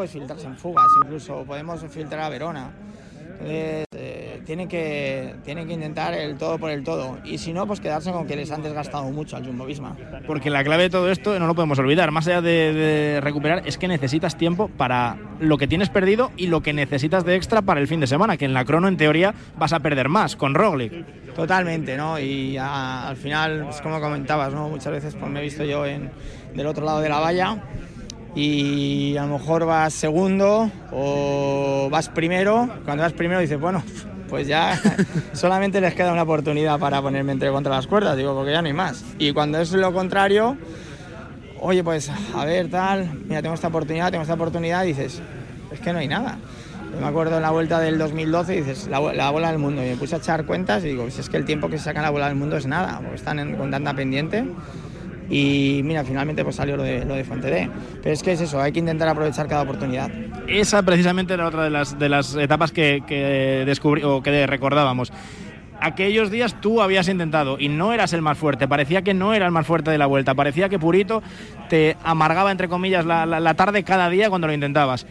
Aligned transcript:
es 0.00 0.12
filtrarse 0.12 0.46
en 0.46 0.56
fugas, 0.56 0.86
incluso 1.04 1.42
podemos 1.44 1.84
filtrar 1.90 2.20
a 2.20 2.28
Verona. 2.28 2.70
Entonces, 3.32 3.86
eh, 3.96 4.40
tienen, 4.44 4.68
que, 4.68 5.34
tienen 5.44 5.66
que 5.66 5.74
intentar 5.74 6.14
el 6.14 6.36
todo 6.36 6.58
por 6.58 6.70
el 6.70 6.84
todo. 6.84 7.18
Y 7.24 7.38
si 7.38 7.52
no, 7.52 7.66
pues 7.66 7.80
quedarse 7.80 8.12
con 8.12 8.26
que 8.26 8.36
les 8.36 8.50
han 8.52 8.62
desgastado 8.62 9.04
mucho 9.10 9.36
al 9.36 9.44
Jumbo 9.44 9.66
Visma. 9.66 9.96
Porque 10.26 10.50
la 10.50 10.62
clave 10.62 10.84
de 10.84 10.90
todo 10.90 11.10
esto, 11.10 11.36
no 11.38 11.46
lo 11.46 11.54
podemos 11.54 11.78
olvidar, 11.78 12.10
más 12.12 12.26
allá 12.28 12.40
de, 12.40 12.72
de, 12.72 13.20
recuperar, 13.20 13.62
es 13.66 13.78
que 13.78 13.88
necesitas 13.88 14.36
tiempo 14.36 14.68
para 14.68 15.16
lo 15.40 15.58
que 15.58 15.66
tienes 15.66 15.88
perdido 15.88 16.30
y 16.36 16.46
lo 16.46 16.60
que 16.60 16.72
necesitas 16.72 17.24
de 17.24 17.34
extra 17.34 17.62
para 17.62 17.80
el 17.80 17.88
fin 17.88 18.00
de 18.00 18.06
semana, 18.06 18.36
que 18.36 18.44
en 18.44 18.54
la 18.54 18.64
crono, 18.64 18.88
en 18.88 18.96
teoría, 18.96 19.34
vas 19.58 19.72
a 19.72 19.80
perder 19.80 20.08
más 20.08 20.36
con 20.36 20.54
Roglic. 20.54 21.32
Totalmente, 21.34 21.96
¿no? 21.96 22.18
Y 22.18 22.56
a, 22.58 23.08
al 23.08 23.16
final, 23.16 23.64
pues 23.64 23.80
como 23.80 24.00
comentabas, 24.00 24.52
¿no? 24.52 24.68
Muchas 24.68 24.92
veces 24.92 25.16
pues, 25.16 25.30
me 25.30 25.40
he 25.40 25.42
visto 25.42 25.64
yo 25.64 25.84
en, 25.86 26.10
del 26.54 26.66
otro 26.66 26.84
lado 26.84 27.00
de 27.00 27.08
la 27.08 27.18
valla 27.18 27.58
y 28.34 29.16
a 29.16 29.26
lo 29.26 29.38
mejor 29.38 29.66
vas 29.66 29.92
segundo 29.92 30.70
o 30.90 31.88
vas 31.90 32.08
primero. 32.08 32.68
Cuando 32.84 33.02
vas 33.02 33.12
primero 33.12 33.40
dices, 33.40 33.60
bueno, 33.60 33.82
pues 34.28 34.46
ya 34.46 34.80
solamente 35.32 35.80
les 35.80 35.94
queda 35.94 36.12
una 36.12 36.22
oportunidad 36.22 36.78
para 36.78 37.02
ponerme 37.02 37.32
entre 37.32 37.50
contra 37.50 37.74
las 37.74 37.86
cuerdas, 37.86 38.16
digo, 38.16 38.34
porque 38.34 38.52
ya 38.52 38.62
no 38.62 38.68
hay 38.68 38.74
más. 38.74 39.04
Y 39.18 39.32
cuando 39.32 39.60
es 39.60 39.72
lo 39.72 39.92
contrario, 39.92 40.56
oye, 41.60 41.84
pues 41.84 42.10
a 42.34 42.44
ver, 42.44 42.70
tal, 42.70 43.20
mira, 43.26 43.42
tengo 43.42 43.54
esta 43.54 43.68
oportunidad, 43.68 44.10
tengo 44.10 44.22
esta 44.22 44.34
oportunidad, 44.34 44.84
dices, 44.84 45.20
es 45.70 45.80
que 45.80 45.92
no 45.92 45.98
hay 45.98 46.08
nada. 46.08 46.38
Yo 46.94 47.00
me 47.00 47.06
acuerdo 47.06 47.36
en 47.36 47.42
la 47.42 47.50
vuelta 47.50 47.80
del 47.80 47.98
2012, 47.98 48.52
dices, 48.52 48.86
la, 48.88 49.00
la, 49.14 49.30
bola 49.30 49.48
del 49.50 49.58
mundo, 49.58 49.82
y 49.82 49.90
me 49.90 49.96
puse 49.96 50.14
a 50.14 50.18
echar 50.18 50.44
cuentas 50.44 50.84
y 50.84 50.88
digo, 50.88 51.06
es 51.06 51.28
que 51.28 51.36
el 51.38 51.44
tiempo 51.44 51.68
que 51.68 51.78
se 51.78 51.84
saca 51.84 52.02
la 52.02 52.10
bola 52.10 52.26
del 52.28 52.36
mundo 52.36 52.56
es 52.56 52.66
nada, 52.66 52.98
porque 52.98 53.16
están 53.16 53.56
con 53.56 53.70
tanta 53.70 53.94
pendiente 53.94 54.44
y 55.32 55.80
mira, 55.82 56.04
finalmente 56.04 56.44
pues 56.44 56.56
salió 56.56 56.76
lo 56.76 56.82
de, 56.82 57.06
lo 57.06 57.14
de 57.14 57.24
Fuente. 57.24 57.70
Pero 58.02 58.12
es 58.12 58.22
que 58.22 58.32
es 58.32 58.40
eso, 58.42 58.60
hay 58.60 58.70
que 58.70 58.80
intentar 58.80 59.08
aprovechar 59.08 59.48
cada 59.48 59.62
oportunidad. 59.62 60.10
Esa 60.46 60.82
precisamente 60.82 61.32
era 61.32 61.48
otra 61.48 61.64
de 61.64 61.70
las, 61.70 61.98
de 61.98 62.08
las 62.10 62.34
etapas 62.36 62.70
que, 62.70 63.02
que 63.06 63.64
descubrí 63.64 64.02
o 64.04 64.22
que 64.22 64.46
recordábamos 64.46 65.10
aquellos 65.82 66.30
días 66.30 66.60
tú 66.60 66.80
habías 66.80 67.08
intentado 67.08 67.56
y 67.58 67.68
no 67.68 67.92
eras 67.92 68.12
el 68.12 68.22
más 68.22 68.38
fuerte, 68.38 68.68
parecía 68.68 69.02
que 69.02 69.14
no 69.14 69.34
era 69.34 69.46
el 69.46 69.52
más 69.52 69.66
fuerte 69.66 69.90
de 69.90 69.98
la 69.98 70.06
vuelta, 70.06 70.34
parecía 70.34 70.68
que 70.68 70.78
Purito 70.78 71.22
te 71.68 71.96
amargaba, 72.04 72.52
entre 72.52 72.68
comillas, 72.68 73.04
la, 73.04 73.26
la, 73.26 73.40
la 73.40 73.54
tarde 73.54 73.82
cada 73.82 74.08
día 74.08 74.30
cuando 74.30 74.46
lo 74.46 74.52
intentabas. 74.52 75.06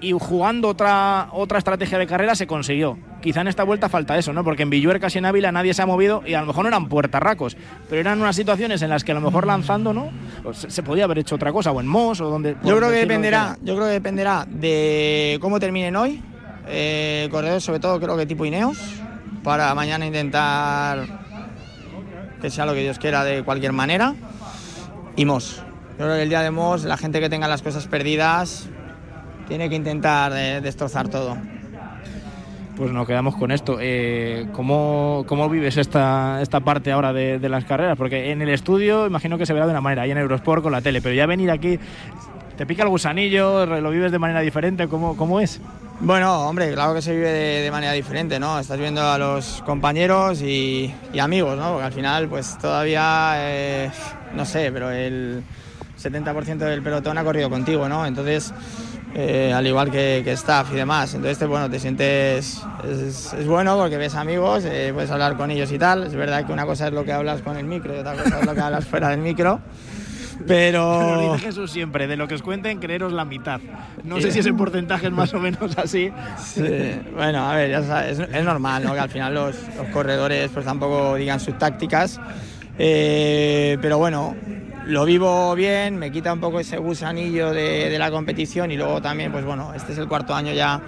Y 0.00 0.12
jugando 0.12 0.68
otra, 0.68 1.28
otra 1.32 1.58
estrategia 1.58 1.98
de 1.98 2.06
carrera 2.06 2.36
se 2.36 2.46
consiguió. 2.46 2.96
Quizá 3.20 3.40
en 3.40 3.48
esta 3.48 3.64
vuelta 3.64 3.88
falta 3.88 4.16
eso, 4.16 4.32
¿no? 4.32 4.44
Porque 4.44 4.62
en 4.62 4.70
Villuercas 4.70 5.14
y 5.14 5.18
en 5.18 5.24
Ávila 5.24 5.50
nadie 5.50 5.74
se 5.74 5.82
ha 5.82 5.86
movido 5.86 6.22
y 6.24 6.34
a 6.34 6.40
lo 6.40 6.46
mejor 6.46 6.62
no 6.62 6.68
eran 6.68 6.88
puertarracos, 6.88 7.56
pero 7.88 8.00
eran 8.00 8.20
unas 8.20 8.36
situaciones 8.36 8.80
en 8.82 8.90
las 8.90 9.02
que 9.02 9.10
a 9.10 9.16
lo 9.16 9.20
mejor 9.20 9.44
lanzando, 9.46 9.92
¿no? 9.92 10.10
Se 10.52 10.84
podía 10.84 11.04
haber 11.04 11.18
hecho 11.18 11.34
otra 11.34 11.52
cosa, 11.52 11.72
o 11.72 11.80
en 11.80 11.88
Mos, 11.88 12.20
o 12.20 12.30
donde. 12.30 12.56
Yo 12.62 12.76
creo 12.76 12.90
que 12.90 12.98
dependerá, 12.98 13.56
yo 13.62 13.74
creo 13.74 13.86
que 13.88 13.94
dependerá 13.94 14.46
de 14.48 15.38
cómo 15.40 15.58
terminen 15.58 15.96
hoy. 15.96 16.22
Eh, 16.68 17.28
corredores, 17.32 17.64
sobre 17.64 17.80
todo, 17.80 17.98
creo 17.98 18.16
que 18.16 18.26
tipo 18.26 18.44
Ineos, 18.44 18.78
para 19.42 19.74
mañana 19.74 20.06
intentar 20.06 21.06
que 22.40 22.50
sea 22.50 22.66
lo 22.66 22.74
que 22.74 22.82
Dios 22.82 22.98
quiera 23.00 23.24
de 23.24 23.42
cualquier 23.42 23.72
manera. 23.72 24.14
Y 25.16 25.24
Mos. 25.24 25.62
Yo 25.98 26.04
creo 26.04 26.14
que 26.14 26.22
el 26.22 26.28
día 26.28 26.42
de 26.42 26.52
Mos, 26.52 26.84
la 26.84 26.96
gente 26.96 27.18
que 27.18 27.28
tenga 27.28 27.48
las 27.48 27.62
cosas 27.62 27.88
perdidas 27.88 28.68
tiene 29.48 29.68
que 29.68 29.74
intentar 29.74 30.32
eh, 30.36 30.60
destrozar 30.60 31.08
todo. 31.08 31.36
Pues 32.76 32.92
nos 32.92 33.08
quedamos 33.08 33.34
con 33.34 33.50
esto. 33.50 33.78
Eh, 33.80 34.46
¿cómo, 34.52 35.24
¿cómo, 35.26 35.48
vives 35.48 35.76
esta, 35.76 36.40
esta 36.40 36.60
parte 36.60 36.92
ahora 36.92 37.12
de, 37.12 37.40
de, 37.40 37.48
las 37.48 37.64
carreras? 37.64 37.98
Porque 37.98 38.30
en 38.30 38.40
el 38.40 38.50
estudio 38.50 39.06
imagino 39.06 39.36
que 39.36 39.46
se 39.46 39.52
verá 39.52 39.66
de 39.66 39.72
una 39.72 39.80
manera, 39.80 40.02
ahí 40.02 40.12
en 40.12 40.18
Eurosport 40.18 40.62
con 40.62 40.70
la 40.70 40.80
tele, 40.80 41.02
pero 41.02 41.14
ya 41.14 41.26
venir 41.26 41.50
aquí, 41.50 41.80
¿te 42.56 42.66
pica 42.66 42.84
el 42.84 42.88
gusanillo? 42.88 43.66
¿Lo 43.66 43.90
vives 43.90 44.12
de 44.12 44.20
manera 44.20 44.40
diferente? 44.40 44.86
¿Cómo, 44.86 45.16
cómo 45.16 45.40
es? 45.40 45.60
Bueno, 46.00 46.48
hombre, 46.48 46.72
claro 46.72 46.94
que 46.94 47.02
se 47.02 47.12
vive 47.12 47.32
de, 47.32 47.62
de, 47.62 47.70
manera 47.72 47.92
diferente, 47.92 48.38
¿no? 48.38 48.60
Estás 48.60 48.78
viendo 48.78 49.02
a 49.02 49.18
los 49.18 49.60
compañeros 49.66 50.40
y, 50.42 50.94
y 51.12 51.18
amigos, 51.18 51.58
¿no? 51.58 51.72
Porque 51.72 51.86
al 51.86 51.92
final, 51.92 52.28
pues 52.28 52.56
todavía, 52.58 53.32
eh, 53.38 53.90
no 54.36 54.44
sé, 54.44 54.70
pero 54.70 54.92
el 54.92 55.42
70% 56.00 56.58
del 56.58 56.82
pelotón 56.82 57.18
ha 57.18 57.24
corrido 57.24 57.50
contigo, 57.50 57.88
¿no? 57.88 58.06
Entonces, 58.06 58.54
eh, 59.14 59.52
al 59.54 59.66
igual 59.66 59.90
que, 59.90 60.22
que, 60.24 60.32
staff 60.32 60.72
y 60.72 60.76
demás. 60.76 61.14
Entonces, 61.14 61.38
te, 61.38 61.46
bueno, 61.46 61.70
te 61.70 61.78
sientes. 61.78 62.62
Es, 62.84 63.32
es 63.32 63.46
bueno 63.46 63.76
porque 63.76 63.96
ves 63.96 64.14
amigos, 64.14 64.64
eh, 64.64 64.90
puedes 64.92 65.10
hablar 65.10 65.36
con 65.36 65.50
ellos 65.50 65.72
y 65.72 65.78
tal. 65.78 66.04
Es 66.04 66.14
verdad 66.14 66.46
que 66.46 66.52
una 66.52 66.66
cosa 66.66 66.88
es 66.88 66.92
lo 66.92 67.04
que 67.04 67.12
hablas 67.12 67.42
con 67.42 67.56
el 67.56 67.64
micro 67.64 67.94
y 67.94 67.98
otra 67.98 68.14
cosa 68.14 68.40
es 68.40 68.46
lo 68.46 68.54
que 68.54 68.60
hablas 68.60 68.86
fuera 68.86 69.08
del 69.08 69.20
micro. 69.20 69.60
Pero... 70.46 70.98
Pero 71.18 71.32
dice 71.32 71.46
Jesús 71.46 71.70
siempre, 71.70 72.06
de 72.06 72.16
lo 72.16 72.28
que 72.28 72.34
os 72.34 72.42
cuenten, 72.42 72.78
creeros 72.78 73.12
la 73.12 73.24
mitad. 73.24 73.60
No 74.04 74.16
sí. 74.16 74.22
sé 74.22 74.30
si 74.32 74.38
ese 74.40 74.52
porcentaje 74.52 75.06
es 75.06 75.12
más 75.12 75.32
o 75.34 75.40
menos 75.40 75.76
así. 75.78 76.12
Sí. 76.38 77.00
Bueno, 77.14 77.50
a 77.50 77.56
ver, 77.56 77.70
ya 77.70 77.82
sabes, 77.82 78.18
es, 78.18 78.28
es, 78.32 78.44
normal, 78.44 78.84
¿no? 78.84 78.92
Que 78.92 79.00
al 79.00 79.10
final 79.10 79.34
los, 79.34 79.56
los, 79.76 79.88
corredores 79.88 80.50
pues 80.52 80.64
tampoco 80.64 81.16
digan 81.16 81.40
sus 81.40 81.58
tácticas. 81.58 82.20
Eh, 82.78 83.76
pero 83.82 83.98
bueno, 83.98 84.36
lo 84.88 85.04
vivo 85.04 85.54
bien, 85.54 85.98
me 85.98 86.10
quita 86.10 86.32
un 86.32 86.40
poco 86.40 86.60
ese 86.60 86.78
gusanillo 86.78 87.52
de, 87.52 87.90
de, 87.90 87.98
la 87.98 88.10
competición 88.10 88.70
y 88.70 88.76
luego 88.76 89.02
también, 89.02 89.30
pues 89.30 89.44
bueno, 89.44 89.74
este 89.74 89.92
es 89.92 89.98
el 89.98 90.08
cuarto 90.08 90.34
año 90.34 90.54
ya 90.54 90.80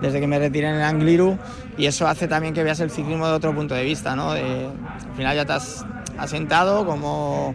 desde 0.00 0.18
que 0.18 0.26
me 0.26 0.40
retiré 0.40 0.68
en 0.68 0.74
el 0.74 0.82
Angliru 0.82 1.38
y 1.78 1.86
eso 1.86 2.08
hace 2.08 2.26
también 2.26 2.52
que 2.52 2.64
veas 2.64 2.80
el 2.80 2.90
ciclismo 2.90 3.28
de 3.28 3.32
otro 3.32 3.54
punto 3.54 3.76
de 3.76 3.84
vista, 3.84 4.16
¿no? 4.16 4.32
Al 4.32 4.72
final 5.16 5.36
ya 5.36 5.44
te 5.44 5.52
has 5.52 5.86
asentado 6.18 6.84
como 6.84 7.54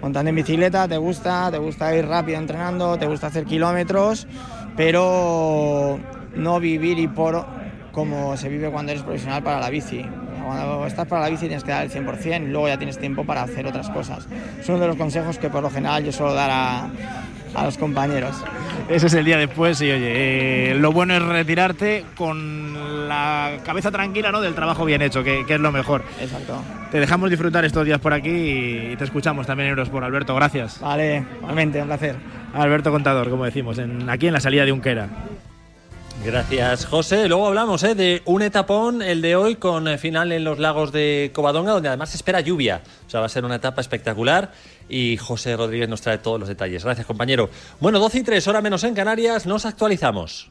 montando 0.00 0.30
en 0.30 0.36
bicicleta, 0.36 0.86
te 0.86 0.96
gusta, 0.96 1.50
te 1.50 1.58
gusta 1.58 1.96
ir 1.96 2.06
rápido 2.06 2.38
entrenando, 2.38 2.96
te 2.96 3.06
gusta 3.06 3.26
hacer 3.26 3.44
kilómetros, 3.44 4.28
pero 4.76 5.98
no 6.36 6.60
vivir 6.60 7.00
y 7.00 7.08
por 7.08 7.44
como 7.90 8.36
se 8.36 8.48
vive 8.48 8.70
cuando 8.70 8.92
eres 8.92 9.02
profesional 9.02 9.42
para 9.42 9.58
la 9.58 9.68
bici. 9.68 10.06
Cuando 10.44 10.86
estás 10.86 11.06
para 11.06 11.22
la 11.22 11.28
bici 11.28 11.46
tienes 11.46 11.64
que 11.64 11.70
dar 11.70 11.84
el 11.84 11.90
100% 11.90 12.44
y 12.44 12.46
luego 12.48 12.68
ya 12.68 12.76
tienes 12.76 12.98
tiempo 12.98 13.24
para 13.24 13.42
hacer 13.42 13.66
otras 13.66 13.88
cosas. 13.90 14.26
Es 14.58 14.68
uno 14.68 14.78
de 14.78 14.86
los 14.86 14.96
consejos 14.96 15.38
que 15.38 15.48
por 15.50 15.62
lo 15.62 15.70
general 15.70 16.04
yo 16.04 16.12
suelo 16.12 16.34
dar 16.34 16.50
a, 16.50 16.90
a 17.54 17.64
los 17.64 17.78
compañeros. 17.78 18.36
Ese 18.88 19.06
es 19.06 19.14
el 19.14 19.24
día 19.24 19.38
después 19.38 19.80
y 19.80 19.90
oye, 19.90 20.72
eh, 20.72 20.74
lo 20.74 20.92
bueno 20.92 21.14
es 21.14 21.22
retirarte 21.22 22.04
con 22.16 23.08
la 23.08 23.58
cabeza 23.64 23.90
tranquila 23.90 24.32
¿no? 24.32 24.40
del 24.40 24.54
trabajo 24.54 24.84
bien 24.84 25.02
hecho, 25.02 25.22
que, 25.22 25.44
que, 25.46 25.54
es 25.54 25.60
lo 25.60 25.72
mejor. 25.72 26.02
Exacto. 26.20 26.62
Te 26.90 26.98
dejamos 26.98 27.30
disfrutar 27.30 27.64
estos 27.64 27.84
días 27.84 28.00
por 28.00 28.12
aquí 28.12 28.30
y 28.92 28.96
te 28.96 29.04
escuchamos 29.04 29.46
también 29.46 29.68
en 29.68 29.70
Eurosport. 29.70 30.04
Alberto, 30.04 30.34
gracias. 30.34 30.80
Vale, 30.80 31.24
igualmente, 31.38 31.80
un 31.80 31.86
placer. 31.86 32.16
Alberto 32.52 32.90
Contador, 32.90 33.30
como 33.30 33.44
decimos, 33.44 33.78
en, 33.78 34.08
aquí 34.10 34.26
en 34.26 34.32
la 34.32 34.40
salida 34.40 34.64
de 34.64 34.72
Unquera. 34.72 35.08
Gracias, 36.24 36.84
José. 36.84 37.28
Luego 37.28 37.46
hablamos 37.46 37.82
¿eh? 37.82 37.94
de 37.94 38.20
un 38.26 38.42
etapón, 38.42 39.00
el 39.00 39.22
de 39.22 39.36
hoy, 39.36 39.56
con 39.56 39.98
final 39.98 40.32
en 40.32 40.44
los 40.44 40.58
lagos 40.58 40.92
de 40.92 41.30
Covadonga, 41.34 41.72
donde 41.72 41.88
además 41.88 42.10
se 42.10 42.18
espera 42.18 42.40
lluvia. 42.40 42.82
O 43.06 43.10
sea, 43.10 43.20
va 43.20 43.26
a 43.26 43.30
ser 43.30 43.44
una 43.46 43.56
etapa 43.56 43.80
espectacular 43.80 44.52
y 44.88 45.16
José 45.16 45.56
Rodríguez 45.56 45.88
nos 45.88 46.02
trae 46.02 46.18
todos 46.18 46.38
los 46.38 46.48
detalles. 46.48 46.84
Gracias, 46.84 47.06
compañero. 47.06 47.48
Bueno, 47.80 47.98
12 47.98 48.18
y 48.18 48.22
3, 48.22 48.48
hora 48.48 48.60
menos 48.60 48.84
en 48.84 48.94
Canarias, 48.94 49.46
nos 49.46 49.64
actualizamos. 49.64 50.50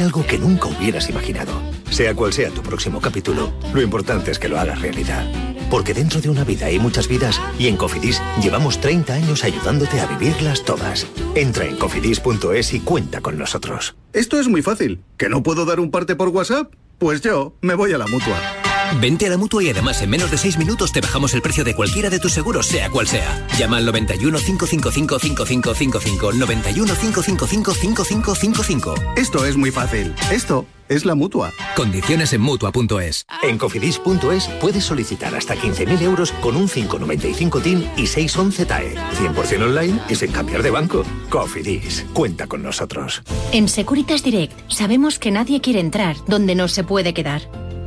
algo 0.01 0.25
que 0.25 0.37
nunca 0.37 0.67
hubieras 0.67 1.09
imaginado. 1.09 1.51
Sea 1.89 2.13
cual 2.15 2.33
sea 2.33 2.49
tu 2.49 2.61
próximo 2.61 2.99
capítulo, 3.01 3.53
lo 3.73 3.81
importante 3.81 4.31
es 4.31 4.39
que 4.39 4.49
lo 4.49 4.59
hagas 4.59 4.81
realidad. 4.81 5.25
Porque 5.69 5.93
dentro 5.93 6.19
de 6.19 6.29
una 6.29 6.43
vida 6.43 6.65
hay 6.65 6.79
muchas 6.79 7.07
vidas 7.07 7.39
y 7.57 7.67
en 7.67 7.77
Cofidis 7.77 8.21
llevamos 8.41 8.81
30 8.81 9.13
años 9.13 9.43
ayudándote 9.43 9.99
a 9.99 10.05
vivirlas 10.05 10.63
todas. 10.63 11.07
Entra 11.35 11.65
en 11.65 11.77
cofidis.es 11.77 12.73
y 12.73 12.79
cuenta 12.81 13.21
con 13.21 13.37
nosotros. 13.37 13.95
Esto 14.13 14.39
es 14.39 14.47
muy 14.47 14.61
fácil. 14.61 15.01
¿Que 15.17 15.29
no 15.29 15.43
puedo 15.43 15.65
dar 15.65 15.79
un 15.79 15.91
parte 15.91 16.15
por 16.15 16.29
WhatsApp? 16.29 16.73
Pues 16.97 17.21
yo 17.21 17.55
me 17.61 17.75
voy 17.75 17.93
a 17.93 17.97
la 17.97 18.07
mutua. 18.07 18.60
Vente 18.99 19.27
a 19.27 19.29
la 19.29 19.37
mutua 19.37 19.63
y 19.63 19.69
además 19.69 20.01
en 20.01 20.09
menos 20.09 20.31
de 20.31 20.37
6 20.37 20.57
minutos 20.57 20.91
te 20.91 21.01
bajamos 21.01 21.33
el 21.33 21.41
precio 21.41 21.63
de 21.63 21.75
cualquiera 21.75 22.09
de 22.09 22.19
tus 22.19 22.33
seguros, 22.33 22.67
sea 22.67 22.89
cual 22.89 23.07
sea. 23.07 23.47
Llama 23.57 23.77
al 23.77 23.85
91 23.85 24.37
555 24.37 25.19
5555. 25.19 26.33
91 26.33 26.93
555 26.95 27.73
5555. 27.73 28.95
Esto 29.15 29.45
es 29.45 29.55
muy 29.55 29.71
fácil. 29.71 30.13
Esto 30.31 30.65
es 30.89 31.05
la 31.05 31.15
mutua. 31.15 31.51
Condiciones 31.75 32.33
en 32.33 32.41
mutua.es. 32.41 33.25
En 33.43 33.57
cofidis.es 33.57 34.47
puedes 34.59 34.83
solicitar 34.83 35.33
hasta 35.35 35.55
15.000 35.55 36.01
euros 36.01 36.31
con 36.33 36.57
un 36.57 36.67
595 36.67 37.61
TIN 37.61 37.89
y 37.95 38.07
611 38.07 38.65
TAE. 38.65 38.95
100% 38.95 39.63
online 39.63 39.99
y 40.09 40.15
sin 40.15 40.31
cambiar 40.31 40.63
de 40.63 40.69
banco. 40.69 41.03
Cofidis, 41.29 42.05
cuenta 42.13 42.47
con 42.47 42.61
nosotros. 42.61 43.23
En 43.53 43.69
Securitas 43.69 44.21
Direct 44.23 44.53
sabemos 44.69 45.17
que 45.17 45.31
nadie 45.31 45.61
quiere 45.61 45.79
entrar 45.79 46.17
donde 46.27 46.55
no 46.55 46.67
se 46.67 46.83
puede 46.83 47.13
quedar. 47.13 47.41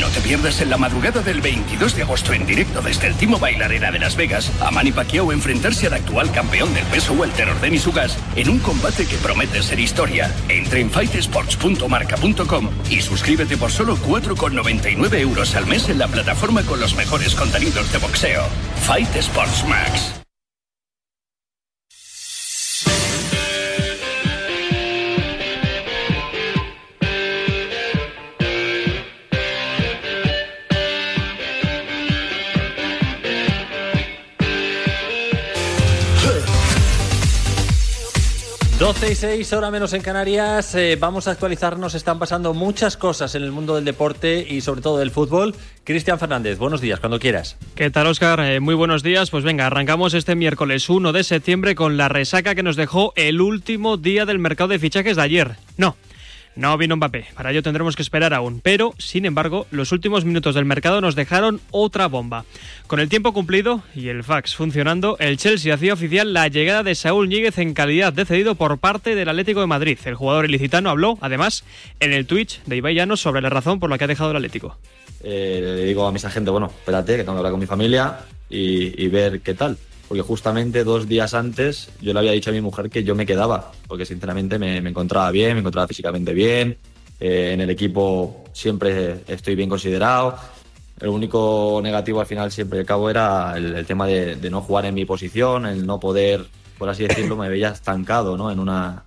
No 0.00 0.08
te 0.08 0.20
pierdas 0.20 0.60
en 0.60 0.68
la 0.68 0.76
madrugada 0.76 1.22
del 1.22 1.40
22 1.40 1.96
de 1.96 2.02
agosto 2.02 2.34
en 2.34 2.44
directo 2.44 2.82
desde 2.82 3.06
el 3.06 3.14
Timo 3.14 3.38
Bailarera 3.38 3.90
de 3.90 3.98
Las 3.98 4.14
Vegas 4.14 4.52
a 4.60 4.70
Manny 4.70 4.92
Pacquiao 4.92 5.32
enfrentarse 5.32 5.86
al 5.86 5.94
actual 5.94 6.30
campeón 6.32 6.74
del 6.74 6.84
peso 6.86 7.14
welter 7.14 7.48
Denis 7.60 7.86
Ugas 7.86 8.18
en 8.34 8.50
un 8.50 8.58
combate 8.58 9.06
que 9.06 9.16
promete 9.16 9.62
ser 9.62 9.80
historia. 9.80 10.34
Entra 10.48 10.80
en 10.80 10.90
fightesports.marca.com 10.90 12.70
y 12.90 13.00
suscríbete 13.00 13.56
por 13.56 13.70
solo 13.70 13.96
4,99 13.96 15.18
euros 15.20 15.54
al 15.54 15.66
mes 15.66 15.88
en 15.88 15.98
la 15.98 16.08
plataforma 16.08 16.62
con 16.62 16.78
los 16.78 16.94
mejores 16.94 17.34
contenidos 17.34 17.90
de 17.90 17.98
boxeo. 17.98 18.42
Fight 18.82 19.16
Sports 19.16 19.64
Max. 19.66 20.25
Doce 38.86 39.10
y 39.10 39.14
6, 39.16 39.52
hora 39.54 39.72
menos 39.72 39.94
en 39.94 40.00
Canarias. 40.00 40.72
Eh, 40.76 40.96
vamos 40.96 41.26
a 41.26 41.32
actualizarnos. 41.32 41.96
Están 41.96 42.20
pasando 42.20 42.54
muchas 42.54 42.96
cosas 42.96 43.34
en 43.34 43.42
el 43.42 43.50
mundo 43.50 43.74
del 43.74 43.84
deporte 43.84 44.46
y 44.48 44.60
sobre 44.60 44.80
todo 44.80 44.98
del 44.98 45.10
fútbol. 45.10 45.56
Cristian 45.82 46.20
Fernández, 46.20 46.56
buenos 46.56 46.80
días, 46.80 47.00
cuando 47.00 47.18
quieras. 47.18 47.56
¿Qué 47.74 47.90
tal, 47.90 48.06
Oscar? 48.06 48.38
Eh, 48.38 48.60
muy 48.60 48.76
buenos 48.76 49.02
días. 49.02 49.30
Pues 49.30 49.42
venga, 49.42 49.66
arrancamos 49.66 50.14
este 50.14 50.36
miércoles 50.36 50.88
1 50.88 51.12
de 51.12 51.24
septiembre 51.24 51.74
con 51.74 51.96
la 51.96 52.08
resaca 52.08 52.54
que 52.54 52.62
nos 52.62 52.76
dejó 52.76 53.12
el 53.16 53.40
último 53.40 53.96
día 53.96 54.24
del 54.24 54.38
mercado 54.38 54.68
de 54.68 54.78
fichajes 54.78 55.16
de 55.16 55.22
ayer. 55.22 55.56
No, 55.76 55.96
no 56.56 56.76
vino 56.78 56.96
Mbappé, 56.96 57.26
para 57.34 57.50
ello 57.50 57.62
tendremos 57.62 57.96
que 57.96 58.02
esperar 58.02 58.34
aún, 58.34 58.60
pero 58.62 58.94
sin 58.98 59.26
embargo 59.26 59.66
los 59.70 59.92
últimos 59.92 60.24
minutos 60.24 60.54
del 60.54 60.64
mercado 60.64 61.00
nos 61.00 61.14
dejaron 61.14 61.60
otra 61.70 62.08
bomba. 62.08 62.44
Con 62.86 62.98
el 62.98 63.08
tiempo 63.08 63.32
cumplido 63.32 63.82
y 63.94 64.08
el 64.08 64.24
fax 64.24 64.56
funcionando, 64.56 65.16
el 65.18 65.36
Chelsea 65.36 65.74
hacía 65.74 65.92
oficial 65.92 66.32
la 66.32 66.48
llegada 66.48 66.82
de 66.82 66.94
Saúl 66.94 67.28
Ñíguez 67.28 67.58
en 67.58 67.74
calidad 67.74 68.12
de 68.12 68.24
cedido 68.24 68.54
por 68.54 68.78
parte 68.78 69.14
del 69.14 69.28
Atlético 69.28 69.60
de 69.60 69.66
Madrid. 69.66 69.98
El 70.04 70.14
jugador 70.14 70.46
ilicitano 70.46 70.90
habló, 70.90 71.18
además, 71.20 71.64
en 72.00 72.12
el 72.12 72.26
Twitch 72.26 72.62
de 72.64 72.76
Ibai 72.76 72.96
sobre 73.16 73.42
la 73.42 73.50
razón 73.50 73.78
por 73.78 73.90
la 73.90 73.98
que 73.98 74.04
ha 74.04 74.08
dejado 74.08 74.30
el 74.30 74.36
Atlético. 74.36 74.78
Eh, 75.22 75.60
le 75.62 75.84
digo 75.84 76.06
a 76.06 76.12
mis 76.12 76.24
agentes, 76.24 76.50
bueno, 76.50 76.66
espérate, 76.66 77.16
que 77.16 77.24
tengo 77.24 77.34
que 77.34 77.38
hablar 77.38 77.52
con 77.52 77.60
mi 77.60 77.66
familia 77.66 78.20
y 78.48 79.08
ver 79.08 79.40
qué 79.40 79.54
tal 79.54 79.76
porque 80.08 80.22
justamente 80.22 80.84
dos 80.84 81.08
días 81.08 81.34
antes 81.34 81.90
yo 82.00 82.12
le 82.12 82.20
había 82.20 82.32
dicho 82.32 82.50
a 82.50 82.52
mi 82.52 82.60
mujer 82.60 82.90
que 82.90 83.02
yo 83.02 83.14
me 83.14 83.26
quedaba, 83.26 83.72
porque 83.88 84.04
sinceramente 84.04 84.58
me, 84.58 84.78
encontraba 84.78 85.30
bien, 85.30 85.54
me 85.54 85.60
encontraba 85.60 85.88
físicamente 85.88 86.32
bien, 86.32 86.76
eh, 87.18 87.52
en 87.54 87.60
el 87.60 87.70
equipo 87.70 88.44
siempre 88.52 89.22
estoy 89.26 89.54
bien 89.54 89.68
considerado. 89.68 90.36
El 91.00 91.08
único 91.08 91.80
negativo 91.82 92.20
al 92.20 92.26
final 92.26 92.50
siempre 92.50 92.78
al 92.78 92.86
cabo 92.86 93.10
era 93.10 93.54
el, 93.56 93.84
tema 93.84 94.06
de, 94.06 94.50
no 94.50 94.62
jugar 94.62 94.86
en 94.86 94.94
mi 94.94 95.04
posición, 95.04 95.66
el 95.66 95.86
no 95.86 96.00
poder, 96.00 96.46
por 96.78 96.88
así 96.88 97.06
decirlo, 97.06 97.36
me 97.36 97.48
veía 97.48 97.68
estancado 97.68 98.36
¿no? 98.36 98.50
en, 98.50 98.60
una, 98.60 99.02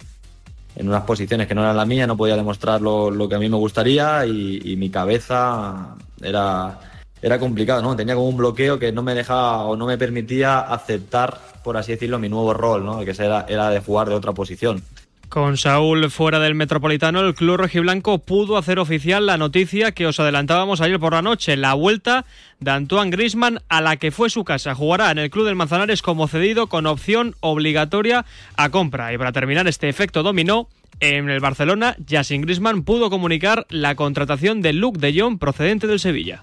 en 0.76 0.88
unas 0.88 1.04
posiciones 1.04 1.48
que 1.48 1.56
no 1.56 1.62
eran 1.62 1.78
la 1.78 1.86
mía, 1.86 2.06
no 2.06 2.18
podía 2.18 2.36
demostrar 2.36 2.82
lo, 2.82 3.10
lo 3.10 3.28
que 3.28 3.36
a 3.36 3.40
mí 3.40 3.50
me 3.50 3.58
gustaría 3.58 4.26
y 4.26 4.76
mi 4.78 4.90
cabeza 4.90 5.96
era 6.22 6.80
era 7.22 7.40
complicado, 7.40 7.82
¿no? 7.82 7.96
Tenía 7.96 8.16
como 8.16 8.30
un 8.30 8.38
bloqueo 8.38 8.80
que 8.80 8.92
no 8.92 9.04
me 9.04 9.16
dejaba 9.16 9.64
o 9.66 9.76
no 9.76 9.86
me 9.86 9.98
permitía 9.98 10.60
aceptar, 10.60 11.40
por 11.64 11.78
así 11.78 11.92
decirlo, 11.92 12.20
mi 12.20 12.30
nuevo 12.30 12.54
rol, 12.54 12.86
¿no? 12.86 13.00
Que 13.04 13.12
era, 13.12 13.46
era 13.48 13.70
de 13.70 13.80
jugar 13.80 14.10
de 14.10 14.16
otra 14.16 14.34
posición. 14.34 14.84
Con 15.30 15.58
Saúl 15.58 16.10
fuera 16.10 16.40
del 16.40 16.56
Metropolitano, 16.56 17.20
el 17.20 17.36
club 17.36 17.58
rojiblanco 17.58 18.18
pudo 18.18 18.58
hacer 18.58 18.80
oficial 18.80 19.28
la 19.28 19.38
noticia 19.38 19.92
que 19.92 20.08
os 20.08 20.20
adelantábamos 20.20 20.82
ayer 20.82 21.00
por 21.00 21.14
la 21.14 21.22
noche, 21.22 21.56
la 21.56 21.76
vuelta 21.76 22.26
de 22.60 22.72
Antoine 22.72 23.12
Grisman 23.12 23.60
a 23.70 23.80
la 23.80 23.98
que 23.98 24.10
fue 24.10 24.32
su 24.32 24.44
casa. 24.44 24.74
Jugará 24.74 25.12
en 25.12 25.20
el 25.20 25.30
club 25.30 25.46
del 25.46 25.56
Manzanares 25.56 26.02
como 26.02 26.28
cedido 26.28 26.66
con 26.66 26.88
opción 26.88 27.36
obligatoria 27.42 28.26
a 28.58 28.70
compra. 28.72 29.14
Y 29.14 29.20
para 29.20 29.32
terminar 29.32 29.68
este 29.68 29.88
efecto 29.88 30.24
dominó, 30.24 30.68
en 31.00 31.30
el 31.30 31.40
Barcelona, 31.40 31.96
Yasin 32.08 32.42
Grisman 32.42 32.82
pudo 32.82 33.12
comunicar 33.12 33.68
la 33.70 33.94
contratación 33.94 34.64
de 34.64 34.74
Luke 34.74 35.00
de 35.00 35.22
Jong 35.22 35.38
procedente 35.38 35.86
del 35.86 36.00
Sevilla. 36.00 36.42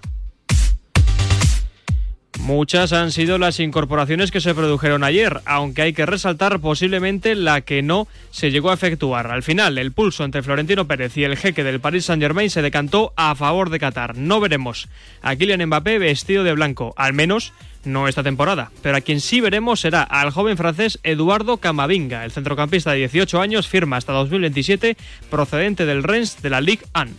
Muchas 2.47 2.93
han 2.93 3.11
sido 3.11 3.39
las 3.39 3.59
incorporaciones 3.59 4.31
que 4.31 4.41
se 4.41 4.55
produjeron 4.55 5.03
ayer, 5.03 5.41
aunque 5.47 5.83
hay 5.83 5.93
que 5.93 6.07
resaltar 6.07 6.61
posiblemente 6.61 7.35
la 7.35 7.63
que 7.63 7.83
no 7.83 8.07
se 8.31 8.53
llegó 8.53 8.71
a 8.71 8.75
efectuar. 8.75 9.33
Al 9.33 9.43
final, 9.43 9.79
el 9.79 9.91
pulso 9.91 10.23
entre 10.23 10.45
Florentino 10.45 10.87
Pérez 10.87 11.17
y 11.17 11.25
el 11.25 11.37
jeque 11.37 11.65
del 11.65 11.81
Paris 11.81 12.05
Saint-Germain 12.05 12.49
se 12.49 12.63
decantó 12.63 13.13
a 13.17 13.35
favor 13.35 13.69
de 13.69 13.81
Qatar. 13.81 14.17
No 14.17 14.39
veremos 14.39 14.87
a 15.23 15.35
Kylian 15.35 15.67
Mbappé 15.67 15.99
vestido 15.99 16.45
de 16.45 16.53
blanco, 16.53 16.95
al 16.97 17.15
menos 17.15 17.53
no 17.85 18.07
esta 18.07 18.23
temporada. 18.23 18.71
Pero 18.81 18.97
a 18.97 19.01
quien 19.01 19.21
sí 19.21 19.41
veremos 19.41 19.81
será 19.81 20.05
al 20.05 20.31
joven 20.31 20.57
francés 20.57 21.01
Eduardo 21.03 21.57
Camavinga. 21.57 22.25
El 22.25 22.31
centrocampista 22.31 22.93
de 22.93 22.99
18 22.99 23.41
años 23.41 23.67
firma 23.67 23.97
hasta 23.97 24.13
2027 24.13 24.97
procedente 25.31 25.85
del 25.85 26.05
Rennes 26.05 26.41
de 26.43 26.51
la 26.51 26.61
Ligue 26.61 26.85
1. 26.95 27.11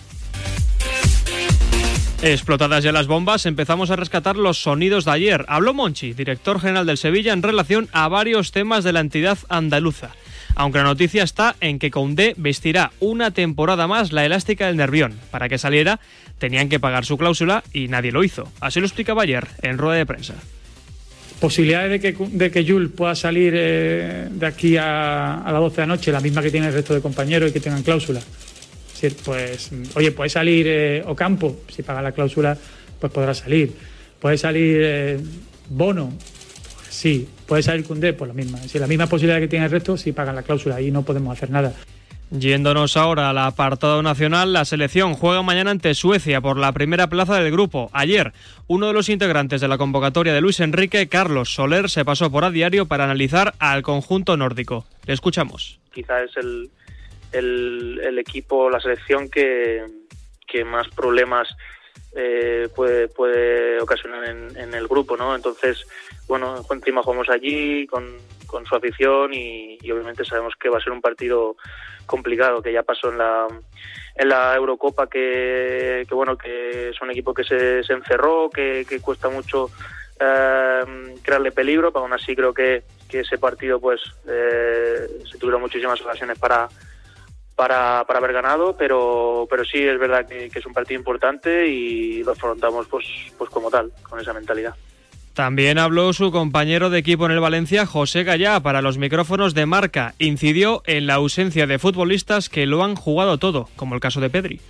Explotadas 2.21 2.83
ya 2.83 2.91
las 2.91 3.05
bombas, 3.05 3.45
empezamos 3.45 3.91
a 3.91 3.95
rescatar 3.95 4.37
los 4.37 4.57
sonidos 4.57 5.05
de 5.05 5.11
ayer. 5.11 5.45
Habló 5.47 5.75
Monchi, 5.75 6.13
director 6.13 6.59
general 6.59 6.87
del 6.87 6.97
Sevilla, 6.97 7.31
en 7.31 7.43
relación 7.43 7.89
a 7.91 8.07
varios 8.07 8.51
temas 8.51 8.83
de 8.83 8.91
la 8.91 9.01
entidad 9.01 9.37
andaluza. 9.49 10.15
Aunque 10.55 10.79
la 10.79 10.85
noticia 10.85 11.23
está 11.23 11.55
en 11.61 11.77
que 11.77 11.91
Condé 11.91 12.33
vestirá 12.35 12.91
una 12.99 13.29
temporada 13.29 13.85
más 13.85 14.11
la 14.11 14.25
elástica 14.25 14.65
del 14.65 14.77
Nervión. 14.77 15.13
Para 15.29 15.47
que 15.47 15.59
saliera, 15.59 15.99
tenían 16.39 16.69
que 16.69 16.79
pagar 16.79 17.05
su 17.05 17.19
cláusula 17.19 17.63
y 17.71 17.87
nadie 17.87 18.11
lo 18.11 18.23
hizo. 18.23 18.51
Así 18.61 18.79
lo 18.79 18.87
explicaba 18.87 19.21
ayer 19.21 19.47
en 19.61 19.77
rueda 19.77 19.99
de 19.99 20.07
prensa. 20.07 20.33
Posibilidades 21.39 21.91
de 21.91 21.99
que, 21.99 22.17
de 22.31 22.49
que 22.49 22.65
Jules 22.67 22.89
pueda 22.89 23.13
salir 23.13 23.53
eh, 23.55 24.27
de 24.31 24.45
aquí 24.47 24.75
a, 24.75 25.43
a 25.43 25.51
las 25.51 25.61
12 25.61 25.75
de 25.75 25.81
la 25.81 25.85
noche, 25.85 26.11
la 26.11 26.19
misma 26.19 26.41
que 26.41 26.49
tiene 26.49 26.67
el 26.67 26.73
resto 26.73 26.95
de 26.95 27.01
compañeros 27.01 27.51
y 27.51 27.53
que 27.53 27.59
tengan 27.59 27.83
cláusula 27.83 28.21
pues, 29.23 29.71
oye, 29.95 30.11
puede 30.11 30.29
salir 30.29 30.65
eh, 30.67 31.03
Ocampo, 31.05 31.61
si 31.69 31.83
paga 31.83 32.01
la 32.01 32.11
cláusula, 32.11 32.57
pues 32.99 33.11
podrá 33.11 33.33
salir. 33.33 33.73
Puede 34.19 34.37
salir 34.37 34.79
eh, 34.81 35.19
Bono, 35.69 36.11
pues 36.75 36.87
sí. 36.89 37.27
Puede 37.45 37.63
salir 37.63 37.85
Cundé, 37.85 38.13
pues 38.13 38.27
la 38.27 38.33
misma. 38.33 38.57
Si 38.59 38.77
la 38.77 38.87
misma 38.87 39.07
posibilidad 39.07 39.39
que 39.39 39.47
tiene 39.47 39.65
el 39.65 39.71
resto, 39.71 39.95
si 39.95 40.11
pagan 40.11 40.35
la 40.35 40.43
cláusula, 40.43 40.75
ahí 40.75 40.91
no 40.91 41.03
podemos 41.03 41.35
hacer 41.35 41.49
nada. 41.49 41.73
Yéndonos 42.29 42.97
ahora 42.97 43.29
al 43.29 43.37
apartado 43.37 44.03
nacional, 44.03 44.51
la 44.51 44.65
selección 44.65 45.13
juega 45.13 45.41
mañana 45.43 45.71
ante 45.71 45.95
Suecia 45.95 46.41
por 46.41 46.57
la 46.57 46.73
primera 46.73 47.07
plaza 47.07 47.39
del 47.39 47.53
grupo. 47.53 47.89
Ayer, 47.93 48.33
uno 48.67 48.87
de 48.87 48.93
los 48.93 49.07
integrantes 49.07 49.61
de 49.61 49.69
la 49.69 49.77
convocatoria 49.77 50.33
de 50.33 50.41
Luis 50.41 50.59
Enrique, 50.59 51.07
Carlos 51.07 51.53
Soler, 51.53 51.89
se 51.89 52.03
pasó 52.03 52.29
por 52.29 52.43
a 52.43 52.51
diario 52.51 52.85
para 52.85 53.05
analizar 53.05 53.53
al 53.59 53.81
conjunto 53.81 54.35
nórdico. 54.35 54.85
Le 55.05 55.13
escuchamos. 55.13 55.79
Quizá 55.93 56.21
es 56.21 56.35
el, 56.35 56.69
el, 57.31 57.99
el 58.03 58.19
equipo, 58.19 58.69
la 58.69 58.79
selección 58.79 59.29
que, 59.29 59.85
que 60.47 60.63
más 60.63 60.87
problemas 60.89 61.49
eh, 62.15 62.69
puede, 62.75 63.07
puede 63.09 63.79
ocasionar 63.79 64.27
en, 64.29 64.57
en, 64.57 64.73
el 64.73 64.87
grupo, 64.87 65.17
¿no? 65.17 65.35
Entonces, 65.35 65.85
bueno, 66.27 66.65
encima 66.71 67.03
jugamos 67.03 67.29
allí 67.29 67.85
con, 67.85 68.17
con 68.47 68.65
su 68.65 68.75
afición 68.75 69.33
y, 69.33 69.77
y, 69.81 69.91
obviamente 69.91 70.25
sabemos 70.25 70.55
que 70.59 70.69
va 70.69 70.77
a 70.77 70.81
ser 70.81 70.93
un 70.93 71.01
partido 71.01 71.57
complicado, 72.05 72.61
que 72.61 72.73
ya 72.73 72.83
pasó 72.83 73.11
en 73.11 73.17
la 73.17 73.47
en 74.15 74.29
la 74.29 74.55
Eurocopa 74.55 75.07
que, 75.07 76.05
que 76.09 76.15
bueno, 76.15 76.37
que 76.37 76.89
es 76.89 77.01
un 77.01 77.11
equipo 77.11 77.35
que 77.35 77.43
se, 77.43 77.83
se 77.83 77.93
encerró, 77.93 78.49
que, 78.49 78.83
que 78.89 78.99
cuesta 78.99 79.29
mucho 79.29 79.69
eh, 80.19 81.13
crearle 81.21 81.51
peligro, 81.51 81.91
pero 81.91 82.03
aún 82.03 82.13
así 82.13 82.35
creo 82.35 82.51
que, 82.51 82.83
que 83.07 83.19
ese 83.19 83.37
partido 83.37 83.79
pues 83.79 84.01
eh, 84.27 85.07
se 85.29 85.37
tuvieron 85.37 85.61
muchísimas 85.61 86.01
ocasiones 86.01 86.39
para, 86.39 86.67
para, 87.57 88.05
para 88.05 88.19
haber 88.19 88.33
ganado, 88.33 88.77
pero, 88.77 89.47
pero 89.49 89.65
sí 89.65 89.79
es 89.79 89.99
verdad 89.99 90.27
que, 90.27 90.45
es 90.53 90.65
un 90.65 90.73
partido 90.73 90.99
importante 90.99 91.67
y 91.67 92.23
lo 92.23 92.33
afrontamos 92.33 92.85
pues, 92.87 93.05
pues 93.35 93.49
como 93.49 93.71
tal, 93.71 93.91
con 94.03 94.19
esa 94.19 94.31
mentalidad. 94.31 94.75
También 95.33 95.79
habló 95.79 96.13
su 96.13 96.31
compañero 96.31 96.89
de 96.89 96.99
equipo 96.99 97.25
en 97.25 97.31
el 97.31 97.39
Valencia, 97.39 97.85
José 97.87 98.23
Gallá, 98.23 98.59
para 98.59 98.81
los 98.81 98.99
micrófonos 98.99 99.55
de 99.55 99.65
marca. 99.65 100.13
Incidió 100.19 100.83
en 100.85 101.07
la 101.07 101.15
ausencia 101.15 101.67
de 101.67 101.79
futbolistas 101.79 102.49
que 102.49 102.67
lo 102.67 102.83
han 102.83 102.95
jugado 102.95 103.39
todo, 103.39 103.69
como 103.75 103.95
el 103.95 104.01
caso 104.01 104.21
de 104.21 104.29
Pedri. 104.29 104.61